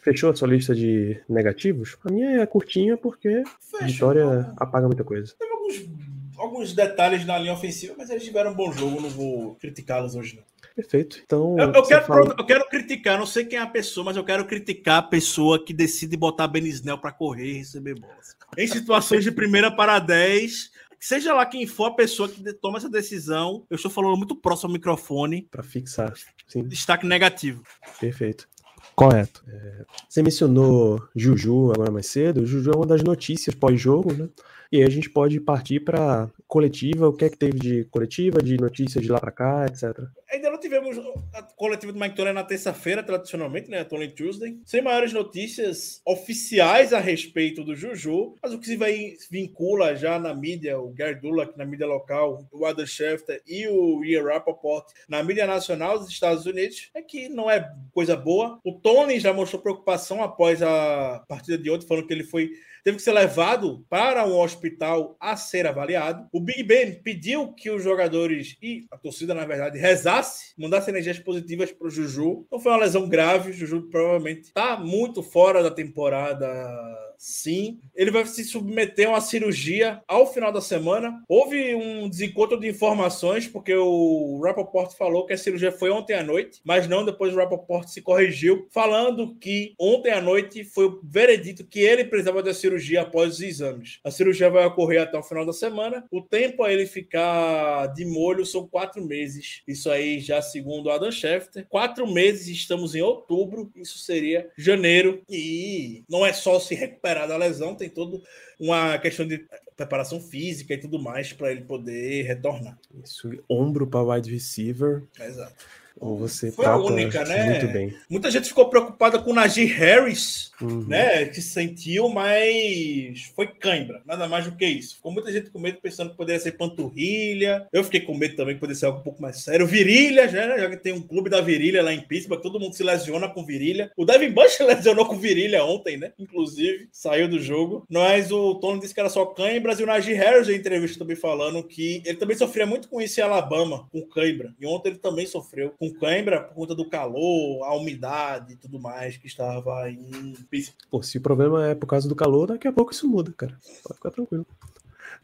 fechou 0.00 0.30
a 0.30 0.34
sua 0.34 0.48
lista 0.48 0.74
de 0.74 1.20
negativos? 1.28 1.96
A 2.04 2.10
minha 2.10 2.40
é 2.40 2.46
curtinha 2.46 2.96
porque 2.96 3.42
Fecha, 3.60 3.86
vitória 3.86 4.22
então. 4.24 4.54
apaga 4.58 4.86
muita 4.86 5.04
coisa. 5.04 5.34
Teve 5.38 5.52
alguns, 5.52 6.38
alguns 6.38 6.72
detalhes 6.72 7.24
na 7.24 7.38
linha 7.38 7.52
ofensiva, 7.52 7.94
mas 7.96 8.10
eles 8.10 8.24
tiveram 8.24 8.50
um 8.52 8.54
bom 8.54 8.72
jogo. 8.72 9.00
Não 9.00 9.10
vou 9.10 9.54
criticá-los 9.56 10.14
hoje, 10.14 10.36
não. 10.36 10.44
Perfeito. 10.74 11.20
Então, 11.24 11.56
Eu, 11.58 11.72
eu 11.72 11.82
quero, 11.82 12.06
fala- 12.06 12.34
eu 12.38 12.46
quero 12.46 12.68
criticar, 12.68 13.18
não 13.18 13.26
sei 13.26 13.44
quem 13.44 13.58
é 13.58 13.62
a 13.62 13.66
pessoa, 13.66 14.04
mas 14.04 14.16
eu 14.16 14.24
quero 14.24 14.46
criticar 14.46 14.98
a 14.98 15.02
pessoa 15.02 15.62
que 15.62 15.72
decide 15.74 16.16
botar 16.16 16.48
Benisnel 16.48 16.96
para 16.98 17.12
correr 17.12 17.50
e 17.50 17.58
receber 17.58 17.98
bolas. 17.98 18.36
Em 18.56 18.66
situações 18.66 19.24
de 19.24 19.30
primeira 19.32 19.70
para 19.70 19.98
10, 19.98 20.70
seja 20.98 21.34
lá 21.34 21.44
quem 21.44 21.66
for 21.66 21.86
a 21.86 21.90
pessoa 21.94 22.28
que 22.28 22.52
toma 22.54 22.78
essa 22.78 22.88
decisão, 22.88 23.66
eu 23.68 23.74
estou 23.76 23.90
falando 23.90 24.16
muito 24.16 24.34
próximo 24.36 24.68
ao 24.70 24.72
microfone, 24.72 25.42
Pra 25.50 25.62
fixar. 25.62 26.12
Sim, 26.48 26.62
destaque 26.64 27.06
negativo. 27.06 27.62
perfeito. 28.00 28.48
Correto. 28.94 29.42
É, 29.48 29.84
você 30.08 30.22
mencionou 30.22 31.02
Juju 31.14 31.72
agora 31.72 31.90
mais 31.90 32.06
cedo. 32.06 32.46
Juju 32.46 32.70
é 32.70 32.76
uma 32.76 32.86
das 32.86 33.02
notícias 33.02 33.54
pós-jogo, 33.54 34.12
né? 34.12 34.28
E 34.72 34.78
aí 34.78 34.84
a 34.84 34.90
gente 34.90 35.10
pode 35.10 35.40
partir 35.40 35.80
para 35.80 36.28
coletiva, 36.50 37.08
o 37.08 37.12
que 37.12 37.24
é 37.24 37.30
que 37.30 37.38
teve 37.38 37.58
de 37.60 37.84
coletiva, 37.84 38.42
de 38.42 38.56
notícias 38.56 39.02
de 39.02 39.10
lá 39.10 39.20
pra 39.20 39.30
cá, 39.30 39.66
etc. 39.66 39.96
Ainda 40.28 40.50
não 40.50 40.58
tivemos 40.58 40.98
a 41.32 41.42
coletiva 41.42 41.92
do 41.92 42.00
Mike 42.00 42.16
Tomlin 42.16 42.32
na 42.32 42.42
terça-feira, 42.42 43.04
tradicionalmente, 43.04 43.70
né? 43.70 43.78
A 43.78 43.84
Tomlin 43.84 44.10
Tuesday. 44.10 44.58
Sem 44.66 44.82
maiores 44.82 45.12
notícias 45.12 46.02
oficiais 46.04 46.92
a 46.92 46.98
respeito 46.98 47.62
do 47.62 47.76
Juju, 47.76 48.34
mas 48.42 48.52
o 48.52 48.58
que 48.58 48.66
se 48.66 48.76
vai 48.76 49.14
vincula 49.30 49.94
já 49.94 50.18
na 50.18 50.34
mídia, 50.34 50.78
o 50.78 50.92
Gary 50.92 51.20
Dulac 51.20 51.56
na 51.56 51.64
mídia 51.64 51.86
local, 51.86 52.44
o 52.52 52.66
Adam 52.66 52.84
Schefter 52.84 53.40
e 53.46 53.68
o 53.68 54.04
Ian 54.04 54.24
Rappaport 54.24 54.86
na 55.08 55.22
mídia 55.22 55.46
nacional 55.46 56.00
dos 56.00 56.08
Estados 56.08 56.46
Unidos, 56.46 56.90
é 56.94 57.00
que 57.00 57.28
não 57.28 57.48
é 57.48 57.72
coisa 57.92 58.16
boa. 58.16 58.58
O 58.64 58.72
Tony 58.72 59.20
já 59.20 59.32
mostrou 59.32 59.62
preocupação 59.62 60.20
após 60.20 60.60
a 60.62 61.24
partida 61.28 61.56
de 61.56 61.70
ontem, 61.70 61.86
falando 61.86 62.08
que 62.08 62.12
ele 62.12 62.24
foi 62.24 62.50
teve 62.84 62.96
que 62.96 63.02
ser 63.02 63.12
levado 63.12 63.84
para 63.88 64.26
um 64.26 64.38
hospital 64.38 65.16
a 65.20 65.36
ser 65.36 65.66
avaliado. 65.66 66.26
O 66.32 66.40
Big 66.40 66.62
Ben 66.62 67.02
pediu 67.02 67.52
que 67.52 67.70
os 67.70 67.82
jogadores 67.82 68.56
e 68.62 68.86
a 68.90 68.96
torcida, 68.96 69.34
na 69.34 69.44
verdade, 69.44 69.78
rezasse, 69.78 70.54
mandasse 70.58 70.90
energias 70.90 71.18
positivas 71.18 71.72
para 71.72 71.86
o 71.86 71.90
Juju. 71.90 72.46
Não 72.50 72.60
foi 72.60 72.72
uma 72.72 72.78
lesão 72.78 73.08
grave, 73.08 73.50
o 73.50 73.54
Juju 73.54 73.88
provavelmente 73.90 74.42
está 74.42 74.76
muito 74.76 75.22
fora 75.22 75.62
da 75.62 75.70
temporada. 75.70 77.09
Sim, 77.22 77.78
ele 77.94 78.10
vai 78.10 78.24
se 78.24 78.42
submeter 78.42 79.06
a 79.06 79.10
uma 79.10 79.20
cirurgia 79.20 80.02
ao 80.08 80.32
final 80.32 80.50
da 80.50 80.62
semana. 80.62 81.22
Houve 81.28 81.74
um 81.74 82.08
desencontro 82.08 82.58
de 82.58 82.66
informações, 82.66 83.46
porque 83.46 83.74
o 83.74 84.40
Rappaport 84.42 84.96
falou 84.96 85.26
que 85.26 85.34
a 85.34 85.36
cirurgia 85.36 85.70
foi 85.70 85.90
ontem 85.90 86.14
à 86.14 86.22
noite, 86.22 86.62
mas 86.64 86.88
não 86.88 87.04
depois 87.04 87.34
o 87.34 87.36
Rappaport 87.36 87.86
se 87.86 88.00
corrigiu, 88.00 88.66
falando 88.70 89.34
que 89.34 89.74
ontem 89.78 90.10
à 90.10 90.20
noite 90.22 90.64
foi 90.64 90.86
o 90.86 91.00
veredito 91.04 91.62
que 91.66 91.80
ele 91.80 92.06
precisava 92.06 92.42
da 92.42 92.54
cirurgia 92.54 93.02
após 93.02 93.34
os 93.34 93.42
exames. 93.42 94.00
A 94.02 94.10
cirurgia 94.10 94.48
vai 94.48 94.64
ocorrer 94.64 95.02
até 95.02 95.18
o 95.18 95.22
final 95.22 95.44
da 95.44 95.52
semana. 95.52 96.02
O 96.10 96.22
tempo 96.22 96.62
a 96.62 96.72
ele 96.72 96.86
ficar 96.86 97.88
de 97.88 98.06
molho 98.06 98.46
são 98.46 98.66
quatro 98.66 99.04
meses. 99.04 99.60
Isso 99.68 99.90
aí 99.90 100.20
já 100.20 100.40
segundo 100.40 100.86
o 100.86 100.90
Adam 100.90 101.12
Schefter. 101.12 101.66
Quatro 101.68 102.10
meses, 102.10 102.48
estamos 102.48 102.94
em 102.94 103.02
outubro. 103.02 103.70
Isso 103.76 103.98
seria 103.98 104.48
janeiro. 104.56 105.22
E 105.28 106.02
não 106.08 106.24
é 106.24 106.32
só 106.32 106.58
se 106.58 106.74
recuperar 106.74 107.09
da 107.14 107.36
lesão, 107.36 107.74
tem 107.74 107.88
toda 107.88 108.20
uma 108.58 108.98
questão 108.98 109.26
de 109.26 109.46
preparação 109.76 110.20
física 110.20 110.74
e 110.74 110.78
tudo 110.78 110.98
mais 110.98 111.32
para 111.32 111.50
ele 111.50 111.62
poder 111.62 112.22
retornar. 112.22 112.78
Isso, 113.02 113.30
ombro 113.48 113.86
para 113.86 114.02
wide 114.02 114.30
receiver, 114.30 115.04
Exato. 115.18 115.64
Ou 115.98 116.16
você 116.16 116.50
Foi 116.50 116.66
a 116.66 116.76
única, 116.76 117.24
né? 117.24 117.50
muito 117.50 117.68
bem. 117.72 117.94
Muita 118.08 118.30
gente 118.30 118.48
ficou 118.48 118.68
preocupada 118.68 119.18
com 119.18 119.30
o 119.30 119.34
Najee 119.34 119.66
Harris, 119.66 120.50
Uhum. 120.60 120.84
né? 120.86 121.24
Que 121.24 121.40
sentiu, 121.40 122.08
mas 122.10 123.32
foi 123.34 123.46
cãibra, 123.46 124.02
nada 124.04 124.28
mais 124.28 124.44
do 124.44 124.52
que 124.56 124.66
isso. 124.66 124.96
Ficou 124.96 125.10
muita 125.12 125.32
gente 125.32 125.50
com 125.50 125.58
medo, 125.58 125.78
pensando 125.80 126.10
que 126.10 126.16
poderia 126.16 126.40
ser 126.40 126.52
panturrilha. 126.52 127.66
Eu 127.72 127.82
fiquei 127.84 128.00
com 128.00 128.14
medo 128.14 128.36
também 128.36 128.54
que 128.54 128.60
poderia 128.60 128.78
ser 128.78 128.86
algo 128.86 128.98
um 129.00 129.02
pouco 129.02 129.22
mais 129.22 129.42
sério. 129.42 129.66
Virilha, 129.66 130.28
já, 130.28 130.46
né? 130.46 130.58
já 130.58 130.70
que 130.70 130.76
tem 130.76 130.92
um 130.92 131.00
clube 131.00 131.30
da 131.30 131.40
virilha 131.40 131.82
lá 131.82 131.92
em 131.92 132.00
Pittsburgh, 132.00 132.42
todo 132.42 132.60
mundo 132.60 132.74
se 132.74 132.82
lesiona 132.82 133.28
com 133.28 133.44
virilha. 133.44 133.90
O 133.96 134.04
Devin 134.04 134.30
Bush 134.30 134.58
lesionou 134.60 135.06
com 135.06 135.16
virilha 135.18 135.64
ontem, 135.64 135.96
né? 135.96 136.12
Inclusive, 136.18 136.88
saiu 136.92 137.28
do 137.28 137.40
jogo. 137.40 137.86
Mas 137.88 138.30
o 138.30 138.54
Tony 138.56 138.80
disse 138.80 138.94
que 138.94 139.00
era 139.00 139.08
só 139.08 139.24
cãibras 139.26 139.80
e 139.80 139.82
o 139.82 139.86
Najee 139.86 140.14
Harris, 140.14 140.48
em 140.48 140.56
entrevista, 140.56 140.98
também 140.98 141.16
falando 141.16 141.62
que 141.62 142.02
ele 142.04 142.18
também 142.18 142.36
sofria 142.36 142.66
muito 142.66 142.88
com 142.88 143.00
isso 143.00 143.18
em 143.18 143.22
Alabama, 143.22 143.88
com 143.90 144.02
cãibra. 144.02 144.54
E 144.60 144.66
ontem 144.66 144.90
ele 144.90 144.98
também 144.98 145.26
sofreu 145.26 145.72
com 145.80 145.90
cãibra 145.94 146.42
por 146.42 146.54
conta 146.54 146.74
do 146.74 146.84
calor, 146.84 147.64
a 147.64 147.74
umidade 147.74 148.52
e 148.52 148.56
tudo 148.56 148.78
mais 148.78 149.16
que 149.16 149.26
estava 149.26 149.90
em 149.90 150.34
Pittsburgh. 150.50 150.78
Pô, 150.90 151.02
se 151.02 151.16
o 151.16 151.22
problema 151.22 151.68
é 151.68 151.74
por 151.74 151.86
causa 151.86 152.06
do 152.06 152.14
calor, 152.14 152.48
daqui 152.48 152.68
a 152.68 152.72
pouco 152.72 152.92
isso 152.92 153.08
muda, 153.08 153.32
cara. 153.34 153.56
Pode 153.82 153.94
ficar 153.94 154.10
tranquilo. 154.10 154.46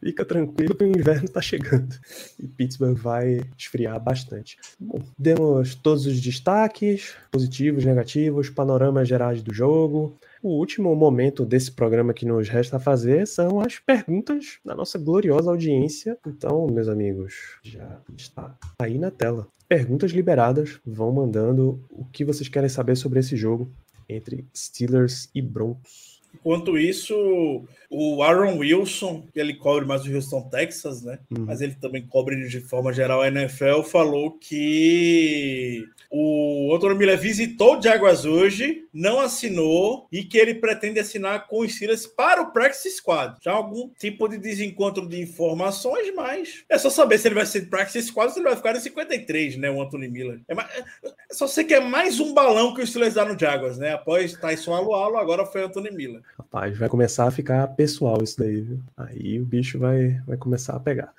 Fica 0.00 0.24
tranquilo 0.24 0.74
que 0.74 0.84
o 0.84 0.86
inverno 0.86 1.28
tá 1.28 1.42
chegando. 1.42 1.94
E 2.38 2.48
Pittsburgh 2.48 2.96
vai 2.96 3.42
esfriar 3.56 4.02
bastante. 4.02 4.56
Bom, 4.80 5.00
demos 5.18 5.74
todos 5.74 6.06
os 6.06 6.20
destaques, 6.20 7.14
positivos, 7.30 7.84
negativos, 7.84 8.48
panoramas 8.48 9.06
gerais 9.06 9.42
do 9.42 9.52
jogo. 9.52 10.18
O 10.42 10.58
último 10.58 10.94
momento 10.94 11.44
desse 11.44 11.70
programa 11.70 12.14
que 12.14 12.24
nos 12.24 12.48
resta 12.48 12.80
fazer 12.80 13.26
são 13.26 13.60
as 13.60 13.78
perguntas 13.78 14.58
da 14.64 14.74
nossa 14.74 14.98
gloriosa 14.98 15.50
audiência. 15.50 16.18
Então, 16.26 16.66
meus 16.66 16.88
amigos, 16.88 17.58
já 17.62 18.00
está 18.16 18.56
aí 18.80 18.98
na 18.98 19.10
tela. 19.10 19.46
Perguntas 19.68 20.12
liberadas, 20.12 20.80
vão 20.86 21.12
mandando 21.12 21.84
o 21.90 22.04
que 22.04 22.24
vocês 22.24 22.48
querem 22.48 22.68
saber 22.68 22.96
sobre 22.96 23.18
esse 23.18 23.36
jogo 23.36 23.68
entre 24.08 24.46
Steelers 24.54 25.28
e 25.34 25.42
Broncos. 25.42 26.15
Enquanto 26.38 26.78
isso, 26.78 27.64
o 27.90 28.22
Aaron 28.22 28.58
Wilson, 28.58 29.26
que 29.32 29.40
ele 29.40 29.54
cobre 29.54 29.84
mais 29.84 30.04
o 30.04 30.14
Houston, 30.14 30.42
Texas, 30.50 31.02
né? 31.02 31.18
Uhum. 31.30 31.44
Mas 31.46 31.60
ele 31.60 31.74
também 31.74 32.06
cobre 32.06 32.36
de 32.48 32.60
forma 32.60 32.92
geral 32.92 33.22
a 33.22 33.28
NFL, 33.28 33.82
falou 33.82 34.32
que 34.32 35.84
o 36.10 36.74
Antônio 36.74 36.96
Miller 36.96 37.18
visitou 37.18 37.78
o 37.78 37.82
Jaguars 37.82 38.24
hoje, 38.24 38.84
não 38.92 39.18
assinou 39.18 40.06
e 40.10 40.22
que 40.22 40.38
ele 40.38 40.54
pretende 40.54 41.00
assinar 41.00 41.46
com 41.46 41.60
os 41.60 41.74
Steelers 41.74 42.06
para 42.06 42.42
o 42.42 42.52
Practice 42.52 42.90
Squad. 42.90 43.36
Já 43.42 43.52
algum 43.52 43.90
tipo 43.98 44.28
de 44.28 44.38
desencontro 44.38 45.06
de 45.06 45.20
informações, 45.20 46.14
mas 46.14 46.64
é 46.68 46.78
só 46.78 46.90
saber 46.90 47.18
se 47.18 47.28
ele 47.28 47.34
vai 47.34 47.46
ser 47.46 47.68
Practice 47.68 48.08
Squad 48.08 48.28
ou 48.28 48.32
se 48.32 48.38
ele 48.38 48.48
vai 48.48 48.56
ficar 48.56 48.74
no 48.74 48.80
53, 48.80 49.56
né? 49.56 49.70
O 49.70 49.82
Anthony 49.82 50.08
Miller. 50.08 50.40
É, 50.48 50.54
mais, 50.54 50.68
é 50.70 51.12
só 51.30 51.46
sei 51.46 51.64
que 51.64 51.74
é 51.74 51.80
mais 51.80 52.20
um 52.20 52.32
balão 52.32 52.74
que 52.74 52.82
o 52.82 52.86
Steelers 52.86 53.14
dá 53.14 53.24
no 53.24 53.38
Jaguars, 53.38 53.78
né? 53.78 53.92
Após 53.92 54.32
Tyson 54.34 54.74
Alualo, 54.74 55.18
agora 55.18 55.44
foi 55.44 55.64
Anthony 55.64 55.90
Miller. 55.90 56.22
Rapaz, 56.38 56.76
vai 56.76 56.88
começar 56.88 57.26
a 57.26 57.30
ficar 57.30 57.66
pessoal 57.68 58.22
isso 58.22 58.38
daí, 58.38 58.60
viu? 58.60 58.80
Aí 58.96 59.40
o 59.40 59.44
bicho 59.44 59.78
vai, 59.78 60.20
vai 60.26 60.36
começar 60.36 60.76
a 60.76 60.80
pegar. 60.80 61.12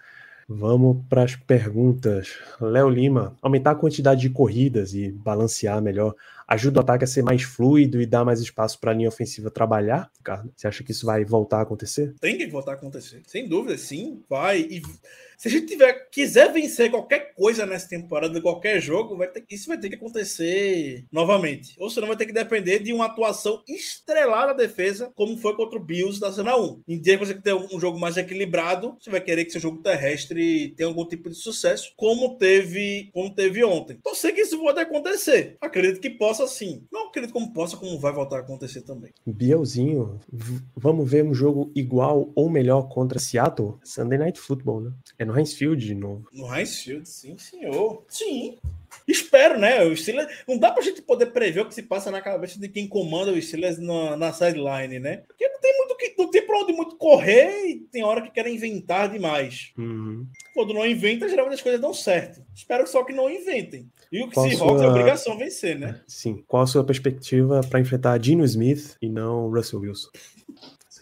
Vamos 0.49 1.03
para 1.09 1.23
as 1.23 1.35
perguntas. 1.35 2.37
Léo 2.61 2.89
Lima, 2.89 3.35
aumentar 3.41 3.71
a 3.71 3.75
quantidade 3.75 4.21
de 4.21 4.29
corridas 4.29 4.93
e 4.93 5.11
balancear 5.11 5.81
melhor 5.81 6.15
ajuda 6.47 6.79
o 6.79 6.83
ataque 6.83 7.03
a 7.03 7.07
ser 7.07 7.23
mais 7.23 7.43
fluido 7.43 8.01
e 8.01 8.05
dar 8.05 8.23
mais 8.23 8.39
espaço 8.39 8.79
para 8.79 8.91
a 8.91 8.93
linha 8.93 9.09
ofensiva 9.09 9.51
trabalhar? 9.51 10.09
Ricardo, 10.17 10.51
você 10.55 10.67
acha 10.67 10.83
que 10.83 10.91
isso 10.91 11.05
vai 11.05 11.25
voltar 11.25 11.59
a 11.59 11.61
acontecer? 11.61 12.15
Tem 12.19 12.37
que 12.37 12.47
voltar 12.47 12.71
a 12.71 12.75
acontecer. 12.75 13.21
Sem 13.27 13.47
dúvida, 13.47 13.77
sim, 13.77 14.23
vai. 14.29 14.59
E 14.61 14.81
se 15.37 15.47
a 15.49 15.51
gente 15.51 15.67
tiver, 15.67 16.09
quiser 16.09 16.51
vencer 16.51 16.89
qualquer 16.89 17.35
coisa 17.35 17.63
nessa 17.63 17.87
temporada, 17.87 18.41
qualquer 18.41 18.81
jogo, 18.81 19.15
vai 19.15 19.27
ter, 19.27 19.45
isso 19.51 19.67
vai 19.67 19.77
ter 19.77 19.89
que 19.89 19.95
acontecer 19.95 21.05
novamente. 21.11 21.75
Ou 21.77 21.91
senão 21.91 22.07
vai 22.07 22.17
ter 22.17 22.25
que 22.25 22.33
depender 22.33 22.79
de 22.79 22.91
uma 22.91 23.05
atuação 23.05 23.61
estrelada 23.67 24.47
da 24.47 24.63
defesa, 24.63 25.11
como 25.13 25.37
foi 25.37 25.55
contra 25.55 25.77
o 25.77 25.83
Bills 25.83 26.19
da 26.19 26.31
Zona 26.31 26.57
1. 26.57 26.81
Em 26.87 26.99
dia 26.99 27.19
que 27.19 27.25
você 27.25 27.35
tem 27.35 27.53
um 27.53 27.79
jogo 27.79 27.99
mais 27.99 28.17
equilibrado, 28.17 28.97
você 28.99 29.11
vai 29.11 29.21
querer 29.21 29.45
que 29.45 29.51
seu 29.51 29.61
jogo 29.61 29.77
terrestre 29.83 30.73
tenha 30.75 30.89
algum 30.89 31.05
tipo 31.05 31.29
de 31.29 31.35
sucesso, 31.35 31.93
como 31.95 32.35
teve, 32.37 33.11
como 33.13 33.33
teve 33.33 33.63
ontem. 33.63 33.97
Então 33.99 34.15
sei 34.15 34.31
que 34.31 34.41
isso 34.41 34.59
pode 34.59 34.79
acontecer. 34.79 35.55
Acredito 35.61 36.01
que 36.01 36.09
possa 36.09 36.36
sim. 36.45 36.85
Não 36.91 37.07
acredito 37.07 37.33
como 37.33 37.53
possa, 37.53 37.77
como 37.77 37.97
vai 37.99 38.11
voltar 38.11 38.37
a 38.37 38.39
acontecer 38.41 38.81
também. 38.81 39.13
Bielzinho, 39.25 40.19
vamos 40.75 41.09
ver 41.09 41.23
um 41.23 41.33
jogo 41.33 41.71
igual 41.73 42.31
ou 42.35 42.49
melhor 42.49 42.89
contra 42.89 43.17
Seattle? 43.17 43.75
Sunday 43.83 44.19
Night 44.19 44.39
Football, 44.39 44.81
né? 44.81 44.91
É 45.17 45.25
no 45.25 45.37
Heinz 45.37 45.53
Field 45.53 45.83
de 45.83 45.95
novo. 45.95 46.27
No 46.33 46.53
Heinz 46.53 46.79
Field, 46.79 47.07
sim, 47.07 47.37
senhor. 47.37 48.03
Sim. 48.09 48.57
Espero, 49.07 49.57
né? 49.57 49.83
O 49.85 49.95
Steelers, 49.95 50.27
não 50.47 50.57
dá 50.57 50.69
pra 50.71 50.83
gente 50.83 51.01
poder 51.01 51.27
prever 51.27 51.61
o 51.61 51.65
que 51.67 51.73
se 51.73 51.83
passa 51.83 52.11
na 52.11 52.21
cabeça 52.21 52.59
de 52.59 52.67
quem 52.67 52.87
comanda 52.87 53.31
o 53.31 53.41
Steelers 53.41 53.77
na, 53.79 54.17
na 54.17 54.33
sideline, 54.33 54.99
né? 54.99 55.17
Porque 55.27 55.47
não 55.47 55.59
tem 55.61 55.77
muito 55.77 55.95
que, 55.97 56.13
não 56.17 56.29
tem 56.29 56.45
pra 56.45 56.57
onde 56.59 56.73
muito 56.73 56.95
correr 56.97 57.67
e 57.69 57.75
tem 57.91 58.03
hora 58.03 58.21
que 58.21 58.31
querem 58.31 58.55
inventar 58.55 59.09
demais. 59.09 59.71
Uhum. 59.77 60.27
Quando 60.53 60.73
não 60.73 60.85
inventa, 60.85 61.29
geralmente 61.29 61.55
as 61.55 61.61
coisas 61.61 61.79
dão 61.79 61.93
certo. 61.93 62.41
Espero 62.53 62.85
só 62.85 63.03
que 63.05 63.13
não 63.13 63.29
inventem. 63.29 63.89
E 64.11 64.21
o 64.23 64.29
Qual 64.31 64.47
Seahawks 64.49 64.77
sua- 64.79 64.85
é 64.85 64.89
obrigação 64.89 65.37
vencer, 65.37 65.77
né? 65.79 66.01
Sim. 66.07 66.43
Qual 66.47 66.63
a 66.63 66.67
sua 66.67 66.83
perspectiva 66.83 67.61
para 67.69 67.79
enfrentar 67.79 68.17
Dino 68.17 68.43
Smith 68.43 68.95
e 69.01 69.09
não 69.09 69.49
Russell 69.49 69.79
Wilson? 69.79 70.09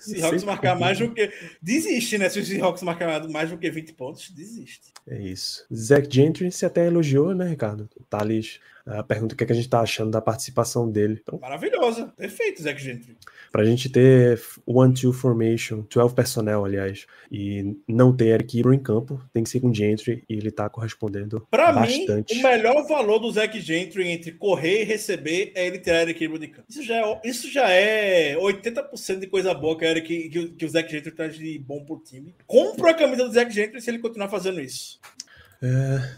Seahawks 0.05 0.41
Sempre 0.41 0.45
marcar 0.45 0.79
mais 0.79 0.99
do 0.99 1.11
que. 1.11 1.31
Desiste, 1.61 2.17
né? 2.17 2.29
Se 2.29 2.39
o 2.39 2.45
Seahawks 2.45 2.83
marcar 2.83 3.27
mais 3.27 3.49
do 3.49 3.57
que 3.57 3.69
20 3.69 3.93
pontos, 3.93 4.29
desiste. 4.29 4.93
É 5.07 5.19
isso. 5.19 5.65
Zach 5.73 6.07
Gentry 6.09 6.51
se 6.51 6.65
até 6.65 6.85
elogiou, 6.87 7.33
né, 7.33 7.49
Ricardo? 7.49 7.89
O 7.95 8.03
Thales 8.03 8.59
pergunta 9.07 9.33
o 9.33 9.37
que, 9.37 9.43
é 9.43 9.47
que 9.47 9.53
a 9.53 9.55
gente 9.55 9.69
tá 9.69 9.79
achando 9.81 10.11
da 10.11 10.21
participação 10.21 10.89
dele. 10.89 11.19
Então, 11.21 11.39
Maravilhosa. 11.39 12.13
Perfeito, 12.17 12.61
Zach 12.61 12.81
Gentry. 12.81 13.17
pra 13.51 13.63
gente 13.65 13.89
ter 13.89 14.39
one-two 14.65 15.11
formation, 15.13 15.83
12 15.93 16.13
personnel, 16.13 16.63
aliás, 16.65 17.05
e 17.31 17.75
não 17.87 18.15
ter 18.15 18.27
Eric 18.27 18.59
Ebron 18.59 18.73
em 18.73 18.79
campo, 18.79 19.19
tem 19.33 19.43
que 19.43 19.49
ser 19.49 19.59
com 19.59 19.73
Gentry 19.73 20.23
e 20.29 20.33
ele 20.35 20.51
tá 20.51 20.69
correspondendo 20.69 21.47
Pra 21.49 21.71
bastante. 21.71 22.35
mim, 22.35 22.39
o 22.41 22.43
melhor 22.43 22.87
valor 22.87 23.19
do 23.19 23.31
Zach 23.31 23.59
Gentry 23.59 24.07
entre 24.07 24.31
correr 24.33 24.81
e 24.81 24.83
receber 24.83 25.51
é 25.55 25.65
ele 25.65 25.79
tirar 25.79 26.01
Eric 26.03 26.23
Ebron 26.23 26.37
de 26.39 26.47
campo. 26.49 26.67
Isso 26.69 26.83
já 26.83 26.95
é, 26.97 27.21
isso 27.23 27.51
já 27.51 27.69
é 27.69 28.35
80% 28.35 29.19
de 29.19 29.27
coisa 29.27 29.53
boa 29.53 29.77
que, 29.77 29.85
Eric- 29.85 30.29
que, 30.29 30.47
que 30.49 30.65
o 30.65 30.69
Zach 30.69 30.89
Gentry 30.91 31.11
traz 31.11 31.35
de 31.35 31.57
bom 31.59 31.83
pro 31.83 31.97
time. 31.99 32.35
Compra 32.45 32.91
a 32.91 32.93
camisa 32.93 33.25
do 33.25 33.33
Zach 33.33 33.51
Gentry 33.53 33.81
se 33.81 33.89
ele 33.89 33.99
continuar 33.99 34.29
fazendo 34.29 34.59
isso. 34.61 34.99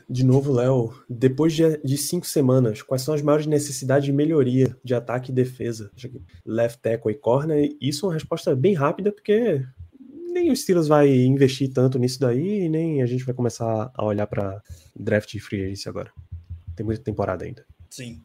De 0.09 0.23
novo, 0.25 0.51
Léo, 0.51 0.93
depois 1.09 1.53
de, 1.53 1.77
de 1.83 1.97
cinco 1.97 2.25
semanas, 2.25 2.81
quais 2.81 3.01
são 3.01 3.13
as 3.13 3.21
maiores 3.21 3.45
necessidades 3.45 4.05
de 4.05 4.11
melhoria 4.13 4.75
de 4.83 4.93
ataque 4.93 5.31
e 5.31 5.35
defesa? 5.35 5.91
Left 6.45 6.81
tackle 6.81 7.11
e 7.11 7.15
corner, 7.15 7.69
isso 7.79 8.05
é 8.05 8.09
uma 8.09 8.13
resposta 8.13 8.55
bem 8.55 8.73
rápida, 8.73 9.11
porque 9.11 9.63
nem 10.33 10.51
o 10.51 10.55
Steelers 10.55 10.87
vai 10.87 11.09
investir 11.13 11.71
tanto 11.73 11.97
nisso 11.97 12.19
daí, 12.19 12.65
e 12.65 12.69
nem 12.69 13.01
a 13.01 13.05
gente 13.05 13.23
vai 13.25 13.33
começar 13.33 13.91
a 13.93 14.05
olhar 14.05 14.27
para 14.27 14.61
draft 14.95 15.33
e 15.33 15.39
free 15.39 15.63
agency 15.63 15.87
agora. 15.89 16.11
Tem 16.75 16.85
muita 16.85 17.01
temporada 17.03 17.43
ainda. 17.45 17.65
Sim. 17.89 18.21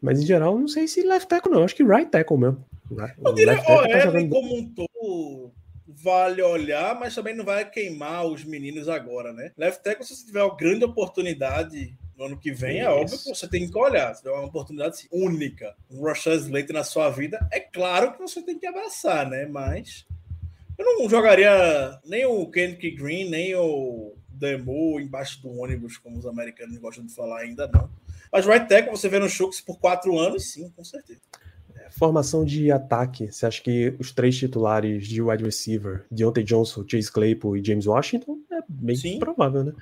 Mas 0.00 0.20
em 0.22 0.26
geral, 0.26 0.58
não 0.58 0.68
sei 0.68 0.88
se 0.88 1.02
left 1.02 1.28
tackle 1.28 1.52
não, 1.52 1.64
acho 1.64 1.74
que 1.76 1.84
right 1.84 2.10
tackle 2.10 2.38
mesmo. 2.38 2.64
Eu 3.22 3.34
diria 3.34 3.56
tackle 3.56 3.66
tá 3.76 3.82
OL 3.96 4.00
jogando- 4.00 4.30
como 4.30 4.56
um 4.56 4.68
todo 4.74 5.52
vale 5.96 6.42
olhar, 6.42 6.98
mas 6.98 7.14
também 7.14 7.34
não 7.34 7.44
vai 7.44 7.68
queimar 7.68 8.26
os 8.26 8.44
meninos 8.44 8.88
agora, 8.88 9.32
né? 9.32 9.52
Left 9.56 9.82
tackle, 9.82 10.04
se 10.04 10.16
você 10.16 10.26
tiver 10.26 10.42
uma 10.42 10.56
grande 10.56 10.84
oportunidade 10.84 11.96
no 12.16 12.24
ano 12.24 12.38
que 12.38 12.52
vem, 12.52 12.80
é 12.80 12.82
Isso. 12.82 12.90
óbvio 12.90 13.18
que 13.18 13.28
você 13.28 13.48
tem 13.48 13.70
que 13.70 13.78
olhar. 13.78 14.14
Se 14.14 14.22
tiver 14.22 14.34
uma 14.34 14.46
oportunidade 14.46 15.08
única, 15.10 15.74
um 15.90 16.02
Rashad 16.02 16.36
Slater 16.40 16.74
na 16.74 16.84
sua 16.84 17.10
vida, 17.10 17.46
é 17.50 17.60
claro 17.60 18.12
que 18.12 18.18
você 18.18 18.42
tem 18.42 18.58
que 18.58 18.66
abraçar, 18.66 19.28
né? 19.28 19.46
Mas 19.46 20.06
eu 20.78 20.84
não 20.84 21.08
jogaria 21.08 21.98
nem 22.04 22.26
o 22.26 22.46
Kendrick 22.50 22.92
Green, 22.92 23.28
nem 23.28 23.54
o 23.54 24.14
Demo 24.28 24.98
embaixo 24.98 25.42
do 25.42 25.50
ônibus, 25.58 25.98
como 25.98 26.18
os 26.18 26.26
americanos 26.26 26.78
gostam 26.78 27.04
de 27.04 27.14
falar 27.14 27.40
ainda 27.40 27.68
não. 27.68 27.90
Mas 28.32 28.46
right 28.46 28.66
tackle, 28.68 28.90
você 28.90 29.08
vê 29.08 29.18
no 29.18 29.28
Chucks 29.28 29.60
por 29.60 29.78
quatro 29.78 30.18
anos, 30.18 30.52
sim, 30.52 30.70
com 30.70 30.84
certeza. 30.84 31.20
Formação 31.90 32.44
de 32.44 32.70
ataque, 32.70 33.30
você 33.30 33.46
acha 33.46 33.62
que 33.62 33.94
os 33.98 34.12
três 34.12 34.36
titulares 34.36 35.06
de 35.06 35.20
wide 35.20 35.44
receiver, 35.44 36.04
Deontay 36.10 36.44
Johnson, 36.44 36.84
Chase 36.86 37.10
Claypool 37.10 37.56
e 37.56 37.64
James 37.64 37.86
Washington, 37.86 38.38
é 38.50 38.60
bem 38.68 38.96
Sim. 38.96 39.18
provável, 39.18 39.64
né? 39.64 39.72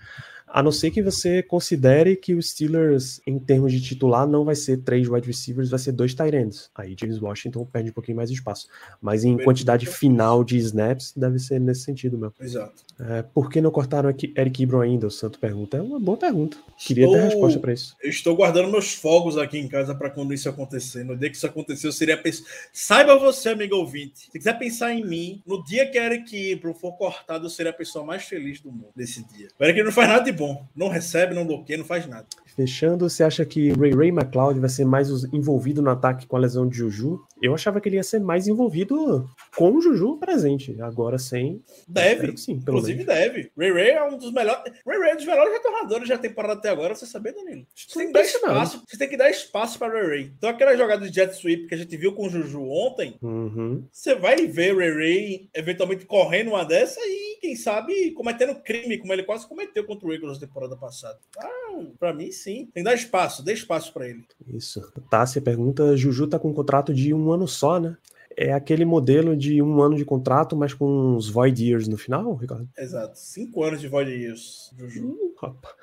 A 0.51 0.63
não 0.63 0.73
ser 0.73 0.91
que 0.91 1.03
você 1.03 1.43
considere 1.43 2.17
que 2.17 2.35
os 2.35 2.51
Steelers, 2.51 3.21
em 3.27 3.39
termos 3.39 3.73
de 3.73 3.81
titular, 3.81 4.27
não 4.27 4.45
vai 4.45 4.55
ser 4.55 4.79
três 4.79 5.09
wide 5.09 5.27
receivers, 5.27 5.69
vai 5.71 5.79
ser 5.79 5.93
dois 5.93 6.15
tight 6.15 6.35
ends. 6.35 6.71
Aí 6.75 6.97
James 6.99 7.21
Washington 7.21 7.65
perde 7.67 7.91
um 7.91 7.93
pouquinho 7.93 8.17
mais 8.17 8.31
de 8.31 8.37
espaço. 8.37 8.67
Mas 9.01 9.25
em 9.25 9.37
quantidade 9.39 9.87
final 9.87 10.43
de 10.43 10.57
snaps, 10.59 11.13
deve 11.17 11.39
ser 11.39 11.61
nesse 11.61 11.83
sentido 11.83 12.17
mesmo. 12.19 12.35
Exato. 12.41 12.83
É, 13.01 13.23
por 13.23 13.49
que 13.51 13.61
não 13.61 13.71
cortaram 13.71 14.09
Eric 14.11 14.63
Ebron 14.63 14.81
ainda? 14.81 15.07
O 15.07 15.11
Santo 15.11 15.39
pergunta. 15.39 15.77
É 15.77 15.83
uma 15.83 16.01
boa 16.01 16.17
pergunta. 16.17 16.57
Queria 16.79 17.07
ter 17.07 17.13
Estou- 17.13 17.25
resposta 17.29 17.61
para 17.61 17.73
isso. 17.73 17.95
Eu 18.03 18.11
estou 18.11 18.35
guardando 18.37 18.71
meus 18.71 18.95
fogos 18.95 19.37
aqui 19.39 19.59
em 19.59 19.69
casa 19.69 19.95
para 19.95 20.11
quando 20.11 20.35
isso 20.35 20.49
acontecer. 20.49 21.05
No 21.05 21.17
dia 21.17 21.31
que 21.31 21.37
isso 21.37 21.47
acontecer, 21.47 21.87
eu 21.87 21.93
seria 21.93 22.15
a 22.15 22.19
pessoa. 22.19 22.49
Saiba 22.73 23.17
você, 23.19 23.51
amigo 23.51 23.77
ouvinte. 23.77 24.21
Se 24.21 24.31
quiser 24.31 24.59
pensar 24.59 24.93
em 24.93 25.05
mim, 25.05 25.43
no 25.47 25.63
dia 25.65 25.89
que 25.91 25.99
Eric 25.99 26.37
Ibro 26.53 26.75
for 26.75 26.93
cortado, 26.97 27.47
eu 27.47 27.51
seria 27.51 27.71
a 27.71 27.75
pessoa 27.75 28.05
mais 28.05 28.25
feliz 28.25 28.61
do 28.61 28.71
mundo 28.73 28.89
desse 28.97 29.25
dia. 29.29 29.49
O 29.59 29.65
Eric 29.65 29.83
não 29.83 29.93
faz 29.93 30.09
nada 30.09 30.25
de 30.25 30.33
bom. 30.39 30.67
Não 30.75 30.89
recebe, 30.89 31.35
não 31.35 31.47
bloqueia, 31.47 31.79
não 31.79 31.85
faz 31.85 32.07
nada. 32.07 32.27
Fechando, 32.63 33.09
você 33.09 33.23
acha 33.23 33.45
que 33.45 33.71
Ray 33.71 33.93
Ray 33.93 34.09
McLeod 34.09 34.59
vai 34.59 34.69
ser 34.69 34.85
mais 34.85 35.09
envolvido 35.33 35.81
no 35.81 35.91
ataque 35.91 36.27
com 36.27 36.37
a 36.37 36.41
lesão 36.41 36.69
de 36.69 36.77
Juju? 36.77 37.21
Eu 37.41 37.55
achava 37.55 37.81
que 37.81 37.89
ele 37.89 37.95
ia 37.95 38.03
ser 38.03 38.19
mais 38.19 38.49
envolvido 38.49 39.31
com 39.57 39.71
o 39.71 39.81
Juju 39.81 40.17
presente. 40.19 40.77
Agora 40.83 41.19
sem. 41.21 41.63
Deve. 41.87 42.37
Sim, 42.37 42.55
Inclusive 42.55 43.05
menos. 43.05 43.15
deve. 43.15 43.53
Ray 43.57 43.73
Ray 43.73 43.91
é 43.91 44.05
um 44.05 44.19
dos 44.19 44.33
melhores. 44.33 44.73
Ray 44.85 44.99
Ray 44.99 45.11
é 45.11 45.13
um 45.13 45.17
dos 45.19 45.27
melhores 45.27 45.53
retornadores 45.53 46.09
da 46.09 46.19
temporada 46.19 46.55
até 46.55 46.69
agora, 46.69 46.97
você 46.97 47.07
sabia, 47.07 47.33
Danilo? 47.33 47.65
Você 47.77 47.97
tem 47.97 48.09
que 48.09 48.13
dar 48.13 48.23
espaço. 48.23 48.83
Você 48.89 48.99
tem 48.99 49.09
que 49.09 49.17
dar 49.17 49.31
espaço 49.31 49.79
para 49.79 49.93
Ray 49.93 50.09
Ray. 50.09 50.33
Então 50.37 50.51
aquela 50.51 50.77
jogada 50.77 51.09
de 51.09 51.15
jet 51.15 51.33
sweep 51.37 51.69
que 51.69 51.75
a 51.77 51.79
gente 51.79 51.97
viu 51.97 52.13
com 52.13 52.27
o 52.27 52.29
Juju 52.31 52.61
ontem, 52.61 53.17
Uhum. 53.23 53.85
Você 53.93 54.17
vai 54.17 54.49
ver 54.49 54.77
Ray 54.77 54.91
Ray 54.91 55.49
eventualmente 55.55 56.07
correndo 56.07 56.49
uma 56.49 56.65
dessa 56.65 56.99
e, 57.05 57.39
quem 57.41 57.55
sabe, 57.55 58.11
cometendo 58.13 58.61
crime, 58.63 58.99
como 58.99 59.13
ele 59.13 59.23
quase 59.23 59.47
cometeu 59.47 59.85
contra 59.85 60.09
o 60.09 60.13
Eagles 60.13 60.41
na 60.41 60.47
temporada 60.47 60.77
passada. 60.77 61.19
Ah, 61.39 61.83
pra 61.99 62.13
mim, 62.13 62.33
sim. 62.33 62.48
Tem 62.49 62.67
que 62.67 62.83
dar 62.83 62.95
espaço, 62.95 63.45
dê 63.45 63.53
espaço 63.53 63.93
pra 63.93 64.09
ele. 64.09 64.25
Isso. 64.47 64.81
Tássia 65.11 65.41
pergunta: 65.43 65.97
Juju 65.97 66.27
tá 66.27 66.39
com 66.39 66.49
um 66.51 66.55
contrato 66.55 66.95
de 66.95 67.13
um 67.13 67.31
ano 67.31 67.47
só, 67.47 67.79
né? 67.79 67.97
É 68.37 68.53
aquele 68.53 68.85
modelo 68.85 69.37
de 69.37 69.61
um 69.61 69.83
ano 69.83 69.97
de 69.97 70.05
contrato, 70.05 70.57
mas 70.57 70.73
com 70.73 70.87
uns 70.87 71.29
void 71.29 71.63
years 71.63 71.89
no 71.89 71.97
final, 71.97 72.35
Ricardo? 72.37 72.69
Exato. 72.79 73.19
Cinco 73.19 73.65
anos 73.65 73.81
de 73.81 73.89
void 73.89 74.11
years, 74.11 74.73
Juju. 74.79 75.09
Hum, 75.09 75.33
rapaz. 75.41 75.79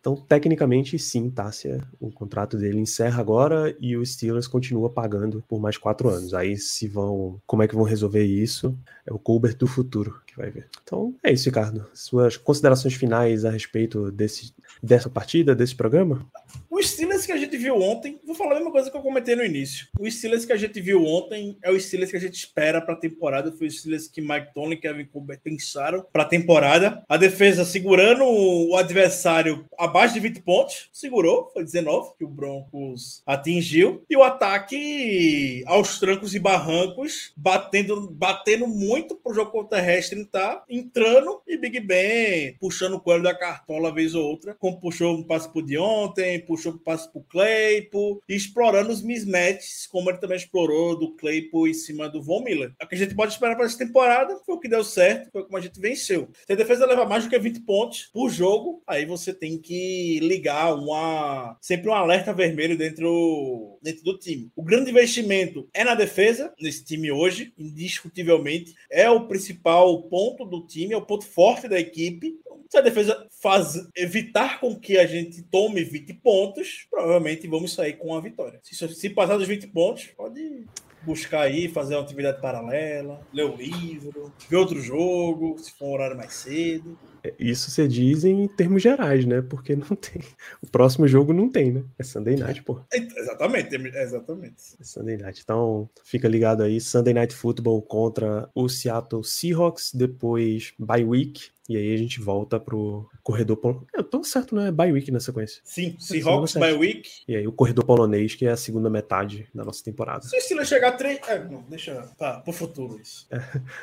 Então, 0.00 0.16
tecnicamente, 0.16 0.98
sim, 0.98 1.30
Tássia. 1.30 1.82
O 2.00 2.10
contrato 2.10 2.56
dele 2.56 2.78
encerra 2.78 3.20
agora 3.20 3.74
e 3.80 3.96
o 3.96 4.04
Steelers 4.04 4.46
continua 4.46 4.90
pagando 4.90 5.42
por 5.48 5.60
mais 5.60 5.76
quatro 5.78 6.08
anos. 6.08 6.34
Aí, 6.34 6.56
se 6.56 6.86
vão. 6.86 7.40
Como 7.46 7.62
é 7.62 7.68
que 7.68 7.74
vão 7.74 7.84
resolver 7.84 8.24
isso? 8.24 8.76
É 9.06 9.12
o 9.12 9.18
Colbert 9.18 9.56
do 9.56 9.66
futuro 9.66 10.20
que 10.26 10.36
vai 10.36 10.50
ver. 10.50 10.68
Então, 10.82 11.14
é 11.22 11.32
isso, 11.32 11.48
Ricardo. 11.48 11.86
Suas 11.94 12.36
considerações 12.36 12.94
finais 12.94 13.44
a 13.44 13.50
respeito 13.50 14.10
desse, 14.10 14.52
dessa 14.82 15.08
partida, 15.08 15.54
desse 15.54 15.74
programa? 15.74 16.26
O 16.70 16.82
Steelers 16.82 17.24
que 17.24 17.32
a 17.32 17.36
gente 17.36 17.56
viu 17.56 17.80
ontem, 17.80 18.20
vou 18.24 18.34
falar 18.34 18.52
a 18.52 18.54
mesma 18.56 18.70
coisa 18.70 18.90
que 18.90 18.96
eu 18.96 19.00
comentei 19.00 19.34
no 19.34 19.44
início. 19.44 19.86
O 19.98 20.10
Steelers 20.10 20.44
que 20.44 20.52
a 20.52 20.56
gente 20.56 20.78
viu 20.80 21.02
ontem 21.04 21.56
é 21.62 21.70
o 21.70 21.80
Steelers 21.80 22.10
que 22.10 22.18
a 22.18 22.20
gente 22.20 22.34
espera 22.34 22.82
para 22.82 22.94
a 22.94 22.98
temporada. 22.98 23.50
Foi 23.50 23.66
o 23.66 23.70
Steelers 23.70 24.08
que 24.08 24.20
Mike 24.20 24.52
Tony 24.52 24.74
e 24.74 24.76
Kevin 24.76 25.06
Colbert 25.06 25.40
pensaram 25.42 26.04
para 26.12 26.24
a 26.24 26.26
temporada. 26.26 27.02
A 27.08 27.16
defesa 27.16 27.64
segurando 27.64 28.24
o 28.24 28.76
adversário 28.86 29.64
abaixo 29.78 30.14
de 30.14 30.20
20 30.20 30.40
pontos, 30.42 30.88
segurou, 30.92 31.50
foi 31.52 31.64
19 31.64 32.14
que 32.18 32.24
o 32.24 32.28
Broncos 32.28 33.22
atingiu. 33.26 34.02
E 34.08 34.16
o 34.16 34.22
ataque 34.22 35.62
aos 35.66 35.98
trancos 35.98 36.34
e 36.34 36.38
barrancos, 36.38 37.32
batendo, 37.36 38.10
batendo 38.10 38.66
muito 38.66 39.14
pro 39.16 39.34
jogo 39.34 39.64
terrestre 39.64 40.24
tá 40.24 40.64
entrando 40.68 41.40
e 41.46 41.56
Big 41.56 41.80
Ben 41.80 42.56
puxando 42.60 42.94
o 42.94 43.00
coelho 43.00 43.22
da 43.22 43.34
cartola 43.34 43.92
vez 43.92 44.14
ou 44.14 44.24
outra, 44.24 44.54
como 44.54 44.80
puxou 44.80 45.14
um 45.14 45.22
passe 45.22 45.50
pro 45.50 45.62
de 45.62 45.78
ontem, 45.78 46.40
puxou 46.40 46.72
um 46.72 46.78
passe 46.78 47.10
pro 47.10 47.22
Claypool, 47.22 48.20
explorando 48.28 48.90
os 48.90 49.02
mismatches, 49.02 49.86
como 49.86 50.10
ele 50.10 50.18
também 50.18 50.36
explorou 50.36 50.98
do 50.98 51.14
Claypool 51.16 51.68
em 51.68 51.74
cima 51.74 52.08
do 52.08 52.22
Von 52.22 52.42
Miller. 52.42 52.72
O 52.82 52.86
que 52.86 52.94
a 52.94 52.98
gente 52.98 53.14
pode 53.14 53.32
esperar 53.32 53.56
para 53.56 53.66
essa 53.66 53.78
temporada 53.78 54.36
foi 54.44 54.54
o 54.54 54.60
que 54.60 54.68
deu 54.68 54.84
certo, 54.84 55.30
foi 55.30 55.44
como 55.44 55.56
a 55.56 55.60
gente 55.60 55.80
venceu. 55.80 56.28
Se 56.46 56.52
a 56.52 56.56
defesa 56.56 56.86
levar 56.86 57.06
mais 57.06 57.24
do 57.24 57.30
que 57.30 57.38
20 57.38 57.60
pontos 57.60 58.10
por 58.12 58.28
jogo, 58.30 58.75
aí 58.86 59.04
você 59.04 59.32
tem 59.32 59.58
que 59.58 60.18
ligar 60.20 60.74
uma 60.74 61.56
sempre 61.60 61.88
um 61.88 61.94
alerta 61.94 62.32
vermelho 62.32 62.76
dentro, 62.76 63.78
dentro 63.82 64.02
do 64.02 64.18
time. 64.18 64.50
O 64.54 64.62
grande 64.62 64.90
investimento 64.90 65.68
é 65.72 65.84
na 65.84 65.94
defesa, 65.94 66.52
nesse 66.60 66.84
time 66.84 67.10
hoje, 67.10 67.52
indiscutivelmente. 67.58 68.74
É 68.90 69.08
o 69.10 69.26
principal 69.26 70.02
ponto 70.04 70.44
do 70.44 70.66
time, 70.66 70.94
é 70.94 70.96
o 70.96 71.06
ponto 71.06 71.24
forte 71.24 71.68
da 71.68 71.78
equipe. 71.78 72.38
Se 72.68 72.78
a 72.78 72.80
defesa 72.80 73.26
faz, 73.40 73.76
evitar 73.96 74.58
com 74.60 74.78
que 74.78 74.98
a 74.98 75.06
gente 75.06 75.42
tome 75.42 75.84
20 75.84 76.14
pontos, 76.14 76.86
provavelmente 76.90 77.46
vamos 77.46 77.72
sair 77.72 77.94
com 77.94 78.14
a 78.14 78.20
vitória. 78.20 78.58
Se, 78.62 78.74
se 78.94 79.10
passar 79.10 79.36
dos 79.36 79.46
20 79.46 79.68
pontos, 79.68 80.06
pode 80.16 80.66
buscar 81.06 81.42
aí, 81.42 81.68
fazer 81.68 81.94
uma 81.94 82.02
atividade 82.02 82.40
paralela, 82.40 83.20
ler 83.32 83.46
um 83.46 83.56
livro, 83.56 84.32
ver 84.48 84.56
outro 84.56 84.80
jogo, 84.80 85.56
se 85.58 85.72
for 85.72 85.86
um 85.86 85.92
horário 85.92 86.16
mais 86.16 86.34
cedo. 86.34 86.98
Isso 87.38 87.70
você 87.70 87.88
diz 87.88 88.24
em 88.24 88.46
termos 88.46 88.82
gerais, 88.82 89.24
né? 89.24 89.42
Porque 89.42 89.74
não 89.74 89.96
tem. 89.96 90.22
O 90.62 90.66
próximo 90.66 91.08
jogo 91.08 91.32
não 91.32 91.48
tem, 91.50 91.72
né? 91.72 91.84
É 91.98 92.04
Sunday 92.04 92.36
Night, 92.36 92.62
pô. 92.62 92.80
Exatamente, 92.92 93.74
exatamente. 93.74 94.76
É 94.80 94.84
Sunday 94.84 95.16
Night. 95.16 95.40
Então, 95.42 95.88
fica 96.04 96.28
ligado 96.28 96.62
aí. 96.62 96.80
Sunday 96.80 97.14
Night 97.14 97.34
Football 97.34 97.82
contra 97.82 98.48
o 98.54 98.68
Seattle 98.68 99.24
Seahawks. 99.24 99.92
Depois, 99.92 100.72
bye 100.78 101.04
week. 101.04 101.55
E 101.68 101.76
aí 101.76 101.92
a 101.92 101.96
gente 101.96 102.20
volta 102.20 102.60
pro 102.60 103.08
corredor 103.22 103.56
polonês. 103.56 103.86
Tô 104.10 104.22
certo, 104.22 104.54
né? 104.54 104.70
Bye 104.70 104.92
week 104.92 105.10
na 105.10 105.20
sequência. 105.20 105.60
Sim, 105.64 105.96
Seahawks 105.98 106.54
by 106.54 106.72
week. 106.72 107.08
E 107.26 107.36
aí 107.36 107.46
o 107.46 107.52
corredor 107.52 107.84
polonês, 107.84 108.34
que 108.34 108.46
é 108.46 108.50
a 108.50 108.56
segunda 108.56 108.88
metade 108.88 109.48
da 109.54 109.64
nossa 109.64 109.82
temporada. 109.82 110.22
Se 110.22 110.36
o 110.36 110.40
Steelers 110.40 110.68
chegar 110.68 110.88
a 110.88 110.92
três. 110.92 111.18
É, 111.28 111.42
não, 111.44 111.62
deixa 111.68 112.02
tá, 112.16 112.40
pro 112.40 112.52
futuro 112.52 113.00
isso. 113.00 113.26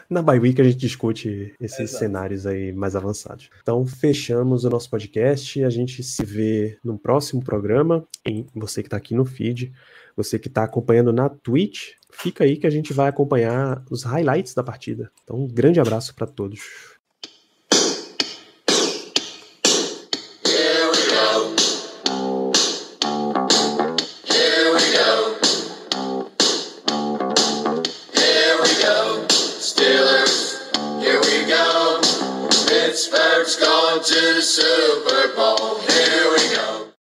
Na 0.09 0.21
bye 0.21 0.39
week 0.39 0.61
a 0.61 0.63
gente 0.63 0.77
discute 0.77 1.53
esses 1.59 1.79
Exato. 1.79 1.99
cenários 1.99 2.45
aí 2.45 2.71
mais 2.71 2.95
avançados. 2.95 3.49
Então 3.61 3.85
fechamos 3.85 4.63
o 4.63 4.69
nosso 4.69 4.89
podcast. 4.89 5.63
A 5.63 5.69
gente 5.69 6.03
se 6.03 6.25
vê 6.25 6.77
no 6.83 6.97
próximo 6.97 7.43
programa. 7.43 8.05
Em 8.25 8.45
você 8.55 8.81
que 8.81 8.89
tá 8.89 8.97
aqui 8.97 9.13
no 9.13 9.25
feed, 9.25 9.73
você 10.15 10.39
que 10.39 10.49
tá 10.49 10.63
acompanhando 10.63 11.11
na 11.11 11.27
Twitch, 11.27 11.93
fica 12.11 12.43
aí 12.43 12.57
que 12.57 12.67
a 12.67 12.69
gente 12.69 12.93
vai 12.93 13.09
acompanhar 13.09 13.83
os 13.89 14.03
highlights 14.03 14.53
da 14.53 14.63
partida. 14.63 15.11
Então 15.23 15.37
um 15.37 15.47
grande 15.47 15.79
abraço 15.79 16.13
para 16.15 16.27
todos. 16.27 16.59